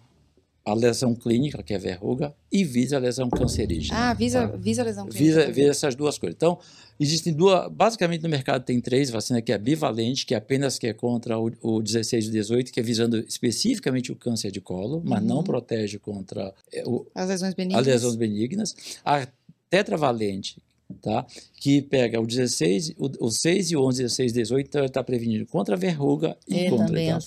a 0.64 0.74
lesão 0.74 1.14
clínica, 1.14 1.62
que 1.62 1.72
é 1.72 1.78
verruga, 1.78 2.34
e 2.50 2.64
visa 2.64 2.96
a 2.96 2.98
lesão 2.98 3.30
cancerígena. 3.30 4.10
Ah, 4.10 4.14
visa, 4.14 4.48
tá? 4.48 4.56
visa 4.56 4.82
a 4.82 4.84
lesão 4.84 5.06
clínica. 5.06 5.24
Visa, 5.40 5.52
visa 5.52 5.70
essas 5.70 5.94
duas 5.94 6.18
coisas. 6.18 6.34
Então, 6.34 6.58
existem 6.98 7.32
duas. 7.32 7.70
Basicamente, 7.70 8.22
no 8.22 8.28
mercado 8.28 8.64
tem 8.64 8.80
três 8.80 9.08
vacinas, 9.08 9.42
que 9.42 9.52
é 9.52 9.58
bivalente, 9.58 10.26
que 10.26 10.34
é 10.34 10.38
apenas 10.38 10.76
que 10.76 10.88
é 10.88 10.92
contra 10.92 11.38
o, 11.38 11.52
o 11.62 11.80
16 11.80 12.26
e 12.26 12.28
o 12.28 12.32
18, 12.32 12.72
que 12.72 12.80
é 12.80 12.82
visando 12.82 13.16
especificamente 13.28 14.10
o 14.10 14.16
câncer 14.16 14.50
de 14.50 14.60
colo, 14.60 15.00
mas 15.04 15.20
Uhum. 15.22 15.28
não 15.28 15.42
protege 15.44 15.98
contra 16.00 16.52
é, 16.72 16.82
o, 16.84 17.06
As 17.14 17.28
lesões 17.28 17.50
as 17.50 17.54
benignas. 17.54 17.86
lesões 17.86 18.16
benignas. 18.16 18.74
A 19.04 19.24
tetravalente, 19.70 20.60
tá? 21.00 21.24
que 21.60 21.80
pega 21.80 22.20
o 22.20 22.26
16, 22.26 22.94
o, 22.98 23.26
o 23.26 23.30
6 23.30 23.70
e 23.70 23.76
o 23.76 23.82
11, 23.86 24.02
16 24.02 24.32
18, 24.32 24.66
então 24.66 24.80
ele 24.80 24.88
está 24.88 25.02
prevenindo 25.04 25.46
contra 25.46 25.74
a 25.76 25.78
verruga 25.78 26.36
e, 26.48 26.66
E 26.66 26.70
contra. 26.70 26.86
também 26.86 27.10
tá? 27.10 27.18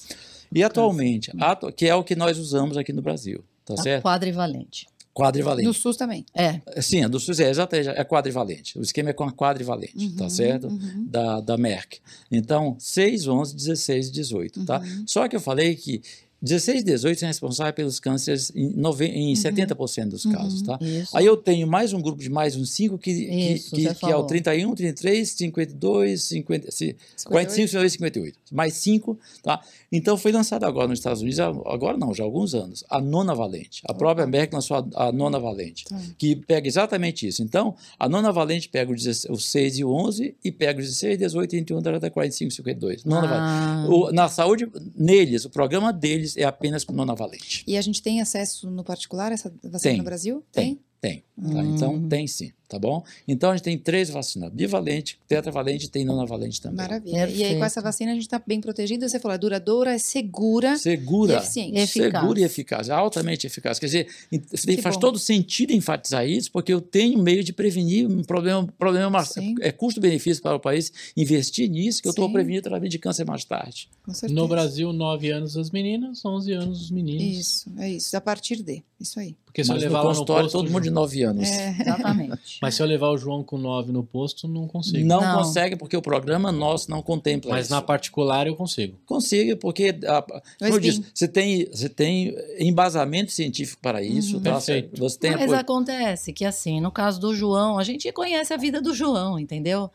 E 0.54 0.64
atualmente, 0.64 1.32
atu- 1.40 1.72
que 1.72 1.86
é 1.88 1.94
o 1.96 2.04
que 2.04 2.16
nós 2.16 2.38
usamos 2.38 2.76
aqui 2.78 2.92
no 2.94 3.02
Brasil, 3.02 3.44
tá 3.66 3.74
a 3.76 3.78
certo? 3.78 4.04
quadrivalente. 4.04 4.88
Quadrivalente. 5.14 5.68
No 5.68 5.74
SUS 5.74 5.98
também. 5.98 6.26
É, 6.34 6.62
Sim, 6.82 7.04
a 7.04 7.08
do 7.08 7.20
SUS 7.20 7.40
é 7.42 7.50
exatamente, 7.50 7.90
é 7.90 8.04
quadrivalente. 8.06 8.78
O 8.80 8.82
esquema 8.82 9.10
é 9.10 9.14
com 9.14 9.26
a 9.26 9.32
quadrivalente, 9.34 10.10
tá 10.12 10.24
Uhum, 10.26 10.30
certo? 10.30 10.68
uhum. 10.68 11.06
Da, 11.10 11.42
da 11.42 11.58
Merck. 11.58 12.00
Então, 12.32 12.78
6, 12.80 13.28
11, 13.28 13.54
16 13.56 14.08
e 14.08 14.12
18, 14.12 14.66
tá? 14.66 14.80
Uhum. 14.80 15.04
Só 15.06 15.28
que 15.28 15.36
eu 15.36 15.42
falei 15.42 15.76
que 15.76 16.02
16 16.42 16.82
e 16.82 16.84
18 16.86 17.20
são 17.20 17.28
responsáveis 17.28 17.76
pelos 17.76 18.00
cânceres 18.00 18.52
em, 18.56 18.70
nove, 18.70 19.06
em 19.06 19.34
70% 19.34 20.08
dos 20.10 20.24
casos, 20.26 20.62
tá? 20.62 20.78
isso. 20.82 21.16
Aí 21.18 21.26
eu 21.26 21.36
tenho 21.36 21.68
mais 21.68 21.92
um 21.94 22.02
grupo 22.02 22.22
de 22.22 22.30
mais 22.30 22.56
uns 22.56 22.72
5 22.72 22.98
que, 22.98 23.14
que, 23.14 23.22
Isso, 23.54 23.76
que, 23.76 23.82
você 23.84 23.96
que 23.96 24.06
é 24.06 24.08
o 24.10 24.12
falou. 24.12 24.26
31, 24.26 24.74
33, 24.76 25.30
52, 25.30 26.24
50, 26.24 26.72
se- 26.72 26.96
45, 27.26 27.68
52, 27.68 27.92
58. 27.94 28.38
Mais 28.52 28.74
5, 28.76 29.20
tá? 29.44 29.62
Então 29.92 30.18
foi 30.18 30.32
lançado 30.32 30.64
agora 30.64 30.88
nos 30.88 31.00
Estados 31.00 31.22
Unidos, 31.22 31.40
agora 31.40 31.98
não, 31.98 32.14
já 32.14 32.24
há 32.24 32.26
alguns 32.26 32.54
anos, 32.56 32.84
a 32.90 33.02
nona 33.02 33.36
valente. 33.36 33.82
A 33.86 33.94
própria 33.94 34.26
Merck 34.26 34.54
lançou 34.54 34.78
a, 34.96 35.08
a 35.08 35.12
nona 35.12 35.40
valente, 35.40 35.86
Tá. 35.86 36.00
que 36.18 36.36
pega 36.36 36.68
exatamente 36.68 37.28
isso. 37.28 37.42
Então, 37.44 37.76
a 38.00 38.08
nona 38.08 38.32
valente 38.32 38.70
pega 38.70 38.92
o, 38.92 38.96
16, 38.96 39.26
o 39.30 39.40
6 39.40 39.80
e 39.80 39.84
o 39.84 39.92
11 39.92 40.36
e 40.44 40.52
pega 40.52 40.80
o 40.80 40.82
16, 40.84 41.18
18, 41.18 41.52
21, 41.52 41.82
30, 41.82 42.10
45, 42.10 42.52
52. 42.54 43.04
Nona 43.04 43.28
valente. 43.28 43.40
Ah, 43.42 43.86
O- 43.90 44.12
na 44.12 44.30
saúde, 44.30 44.68
neles, 44.96 45.44
o 45.46 45.50
programa 45.50 45.92
deles 45.92 46.29
é 46.38 46.44
apenas 46.44 46.84
com 46.84 46.94
nona 46.94 47.16
valente. 47.16 47.64
E 47.68 47.78
a 47.78 47.82
gente 47.82 48.02
tem 48.02 48.22
acesso 48.22 48.70
no 48.70 48.84
particular 48.84 49.32
a 49.32 49.34
essa 49.34 49.50
vacina 49.64 49.80
Tem, 49.92 49.98
no 49.98 50.04
Brasil? 50.04 50.44
Tem. 50.52 50.80
Tem. 51.02 51.20
tá? 51.20 51.60
Hum. 51.60 51.76
Então, 51.76 52.10
tem 52.10 52.28
sim, 52.28 52.52
tá 52.70 52.80
bom? 52.80 53.04
Então, 53.28 53.50
a 53.52 53.56
gente 53.56 53.64
tem 53.64 53.78
três 53.78 54.10
vacinas: 54.10 54.52
bivalente, 54.54 55.20
tetravalente 55.28 55.86
e 55.88 55.90
tem 55.90 56.06
nonavalente 56.06 56.62
também. 56.62 56.78
Maravilha. 56.78 57.16
E 57.16 57.20
aí, 57.20 57.26
com 57.26 57.36
Perfeito. 57.40 57.64
essa 57.66 57.82
vacina, 57.82 58.12
a 58.12 58.14
gente 58.14 58.24
está 58.24 58.42
bem 58.46 58.62
protegido. 58.62 59.08
Você 59.10 59.20
falou, 59.20 59.36
é 59.36 59.38
duradoura, 59.40 59.94
é 59.94 59.98
segura 59.98 60.74
e 60.74 60.80
Segura. 60.80 61.38
eficiente. 61.38 61.78
Eficaz. 61.78 62.22
Segura 62.22 62.40
e 62.40 62.44
eficaz, 62.44 62.90
altamente 62.90 63.48
eficaz. 63.48 63.80
Quer 63.80 63.86
dizer, 63.88 64.08
Que 64.30 64.82
faz 64.82 64.96
bom. 64.96 65.02
todo 65.02 65.20
sentido 65.20 65.72
enfatizar 65.74 66.26
isso, 66.28 66.52
porque 66.52 66.72
eu 66.72 66.80
tenho 66.80 67.20
meio 67.22 67.44
de 67.44 67.52
prevenir 67.52 68.08
um 68.08 68.24
problema, 68.24 68.68
problema 68.78 69.10
mais, 69.10 69.34
é 69.62 69.72
custo-benefício 69.72 70.42
para 70.44 70.56
o 70.56 70.60
país 70.60 70.92
investir 71.18 71.70
nisso, 71.70 72.02
que 72.02 72.08
eu 72.08 72.12
estou 72.12 72.32
prevenindo 72.32 72.64
tratamento 72.64 72.92
de 72.92 73.00
câncer 73.00 73.26
mais 73.26 73.44
tarde. 73.44 73.90
Com 74.06 74.14
certeza. 74.14 74.40
No 74.40 74.48
Brasil, 74.48 74.94
9 74.94 75.32
anos 75.32 75.58
as 75.58 75.72
meninas, 75.72 76.24
11 76.24 76.52
anos 76.54 76.82
os 76.84 76.92
meninos. 76.92 77.40
Isso, 77.40 77.72
é 77.78 77.90
isso. 77.90 78.16
A 78.16 78.22
partir 78.22 78.62
de. 78.62 78.84
Isso 79.00 79.20
aí. 79.20 79.36
Porque 79.46 79.64
se 79.64 79.70
Mas 79.70 79.82
eu 79.82 79.88
levar 79.88 80.04
no 80.04 80.10
consultório, 80.10 80.50
todo 80.50 80.70
mundo 80.70 80.84
de 80.84 80.90
9 80.90 81.24
anos. 81.24 81.48
É. 81.50 81.76
exatamente. 81.82 82.59
Mas 82.62 82.76
se 82.76 82.82
eu 82.82 82.86
levar 82.88 83.10
o 83.10 83.18
João 83.18 83.44
com 83.44 83.58
9 83.58 83.92
no 83.92 84.04
posto, 84.04 84.48
não 84.48 84.68
consigo. 84.68 85.06
Não, 85.06 85.22
Não. 85.22 85.38
consegue, 85.38 85.76
porque 85.76 85.96
o 85.96 86.02
programa 86.02 86.52
nosso 86.52 86.90
não 86.92 87.02
contempla 87.02 87.52
Mas 87.52 87.66
isso. 87.66 87.74
na 87.76 87.82
particular 87.82 88.48
eu 88.48 88.56
consigo. 88.56 88.98
Consiga, 89.06 89.56
porque, 89.56 89.96
a- 90.06 90.22
como 90.22 90.74
eu 90.76 90.80
disse, 90.80 91.04
você 91.14 91.28
tem, 91.28 91.66
você 91.72 91.88
tem 91.88 92.36
embasamento 92.60 93.32
científico 93.32 93.82
para 93.82 94.02
isso. 94.04 94.38
Uhum. 94.38 94.44
tá? 94.44 94.52
Perfeito. 94.54 95.00
Você 95.00 95.18
tem 95.20 95.32
Mas 95.32 95.42
apoio. 95.44 95.60
acontece 95.60 96.34
que, 96.34 96.44
assim, 96.46 96.80
no 96.82 96.92
caso 96.92 97.20
do 97.20 97.34
João, 97.34 97.78
a 97.80 97.84
gente 97.84 98.12
conhece 98.12 98.54
a 98.54 98.58
vida 98.58 98.82
do 98.82 98.94
João, 98.94 99.40
entendeu? 99.40 99.90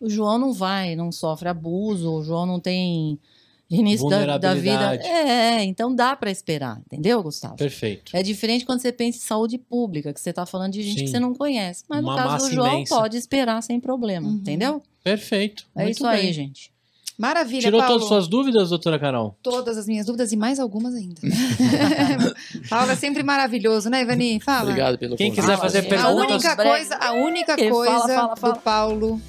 O 0.00 0.08
João 0.08 0.38
não 0.38 0.52
vai, 0.52 0.94
não 0.96 1.10
sofre 1.10 1.48
abuso, 1.48 2.10
o 2.12 2.22
João 2.22 2.44
não 2.46 2.60
tem 2.60 3.18
início 3.70 4.08
da, 4.08 4.38
da 4.38 4.54
vida. 4.54 4.94
É, 4.96 5.62
então 5.64 5.94
dá 5.94 6.14
para 6.14 6.30
esperar, 6.30 6.80
entendeu, 6.86 7.22
Gustavo? 7.22 7.56
Perfeito. 7.56 8.16
É 8.16 8.22
diferente 8.22 8.64
quando 8.64 8.80
você 8.80 8.92
pensa 8.92 9.18
em 9.18 9.20
saúde 9.22 9.58
pública, 9.58 10.12
que 10.12 10.20
você 10.20 10.30
está 10.30 10.44
falando 10.46 10.72
de 10.72 10.82
gente 10.82 10.98
Sim. 11.00 11.04
que 11.06 11.10
você 11.10 11.18
não 11.20 11.34
conhece. 11.34 11.84
Mas 11.88 12.00
Uma 12.02 12.12
no 12.12 12.28
caso 12.28 12.48
do 12.48 12.54
João, 12.54 12.74
imensa. 12.74 12.94
pode 12.94 13.16
esperar 13.16 13.62
sem 13.62 13.80
problema, 13.80 14.28
Uhum. 14.28 14.34
entendeu? 14.34 14.82
Perfeito. 15.02 15.66
É 15.76 15.84
Muito 15.84 15.96
isso 15.96 16.06
aí, 16.06 16.22
bem. 16.22 16.32
gente. 16.32 16.72
Maravilha, 17.16 17.60
Tirou 17.62 17.78
Paulo. 17.78 17.92
todas 17.94 18.02
as 18.02 18.08
suas 18.08 18.28
dúvidas, 18.28 18.70
doutora 18.70 18.98
Carol? 18.98 19.36
Todas 19.40 19.78
as 19.78 19.86
minhas 19.86 20.04
dúvidas 20.04 20.32
e 20.32 20.36
mais 20.36 20.58
algumas 20.58 20.94
ainda. 20.96 21.20
Paulo 22.68 22.90
é 22.90 22.96
sempre 22.96 23.22
maravilhoso, 23.22 23.88
né, 23.88 24.02
Ivani? 24.02 24.40
Fala. 24.40 24.62
Obrigado 24.70 24.98
pelo 24.98 25.16
Quem 25.16 25.30
convite. 25.30 25.44
quiser 25.44 25.56
fazer 25.58 25.82
gente. 25.82 25.94
A 25.94 25.98
perguntas. 26.02 26.30
única 26.30 26.56
coisa, 26.56 26.96
a 26.96 27.12
única 27.12 27.56
coisa 27.56 27.92
fala, 27.92 28.08
fala, 28.08 28.36
fala. 28.36 28.52
do 28.54 28.60
Paulo 28.60 29.22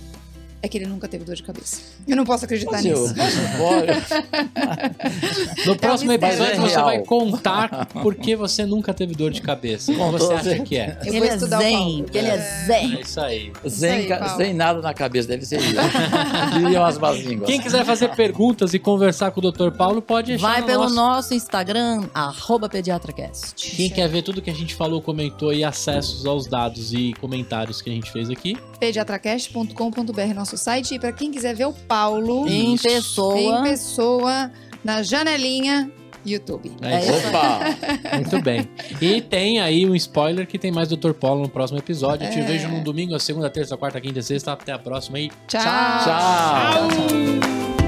é 0.65 0.67
que 0.67 0.77
ele 0.77 0.85
nunca 0.87 1.07
teve 1.07 1.23
dor 1.23 1.35
de 1.35 1.43
cabeça. 1.43 1.81
Eu 2.07 2.15
não 2.15 2.25
posso 2.25 2.45
acreditar 2.45 2.71
Mas 2.73 2.85
eu- 2.85 3.01
nisso. 3.01 3.15
No 5.65 5.75
próximo 5.75 6.11
mistério. 6.11 6.35
episódio 6.35 6.61
Mas 6.61 6.71
é 6.71 6.75
você 6.75 6.81
vai 6.83 6.99
contar 7.03 7.85
por 7.87 8.15
que 8.15 8.35
você 8.35 8.65
nunca 8.65 8.93
teve 8.93 9.13
dor 9.15 9.31
de 9.31 9.41
cabeça. 9.41 9.91
O 9.91 9.95
que 9.95 9.99
Com 10.01 10.11
você 10.11 10.33
acha 10.33 10.59
que 10.59 10.77
é? 10.77 10.97
Eu 11.05 11.13
ele 11.13 11.19
vou 11.19 11.29
é 11.29 11.33
estudar 11.35 11.59
o 11.59 11.61
zen, 11.61 11.77
Paulo. 11.77 12.03
porque 12.03 12.17
ele 12.17 12.27
é 12.27 12.37
zen. 12.65 12.95
É 12.97 13.01
isso 13.01 13.19
aí. 13.21 13.51
Paulo. 13.51 14.37
sem 14.37 14.53
nada 14.53 14.81
na 14.81 14.93
cabeça 14.93 15.27
dele, 15.27 15.45
seria. 15.45 15.65
Diriam 16.57 16.85
as 16.85 16.97
bazingas. 16.97 17.47
Quem 17.47 17.59
quiser 17.61 17.85
fazer 17.85 18.09
perguntas 18.15 18.73
e 18.73 18.79
conversar 18.79 19.31
com 19.31 19.39
o 19.41 19.51
Dr. 19.51 19.71
Paulo, 19.71 20.01
pode 20.01 20.37
Vai 20.37 20.61
no 20.61 20.67
pelo 20.67 20.83
nosso... 20.83 20.95
nosso 20.95 21.33
Instagram, 21.33 22.03
arroba 22.13 22.69
pediatracast. 22.69 23.53
Quem 23.75 23.89
quer 23.89 24.07
ver 24.09 24.21
tudo 24.21 24.41
que 24.41 24.49
a 24.49 24.53
gente 24.53 24.75
falou, 24.75 25.01
comentou 25.01 25.53
e 25.53 25.63
acessos 25.63 26.25
aos 26.25 26.47
dados 26.47 26.93
e 26.93 27.13
comentários 27.19 27.81
que 27.81 27.89
a 27.89 27.93
gente 27.93 28.11
fez 28.11 28.29
aqui, 28.29 28.57
pediatracast.com.br, 28.79 30.33
nosso 30.35 30.57
site. 30.57 30.95
E 30.95 30.99
para 30.99 31.11
quem 31.11 31.31
quiser 31.31 31.55
ver 31.55 31.65
o 31.65 31.73
Paulo 31.73 32.47
Em 32.47 32.77
pessoa. 32.77 33.39
em 33.39 33.63
pessoa, 33.63 34.51
na 34.83 35.01
janelinha, 35.03 35.91
YouTube. 36.25 36.71
é 36.81 36.99
isso. 36.99 37.27
Opa! 37.27 37.59
Muito 38.17 38.41
bem. 38.41 38.67
E 39.01 39.21
tem 39.21 39.59
aí 39.61 39.87
um 39.87 39.95
spoiler 39.95 40.47
que 40.47 40.57
tem 40.57 40.71
mais 40.71 40.89
Dr. 40.89 41.11
Paulo 41.13 41.41
no 41.43 41.49
próximo 41.49 41.79
episódio. 41.79 42.25
Eu 42.27 42.31
te 42.31 42.39
É. 42.39 42.43
vejo 42.43 42.67
no 42.67 42.83
domingo, 42.83 43.13
a 43.15 43.19
segunda, 43.19 43.49
terça, 43.49 43.77
quarta, 43.77 43.99
quinta, 44.01 44.21
sexta. 44.21 44.53
Até 44.53 44.71
a 44.71 44.79
próxima 44.79 45.17
aí. 45.17 45.29
Tchau. 45.47 45.61
Tchau! 45.61 47.84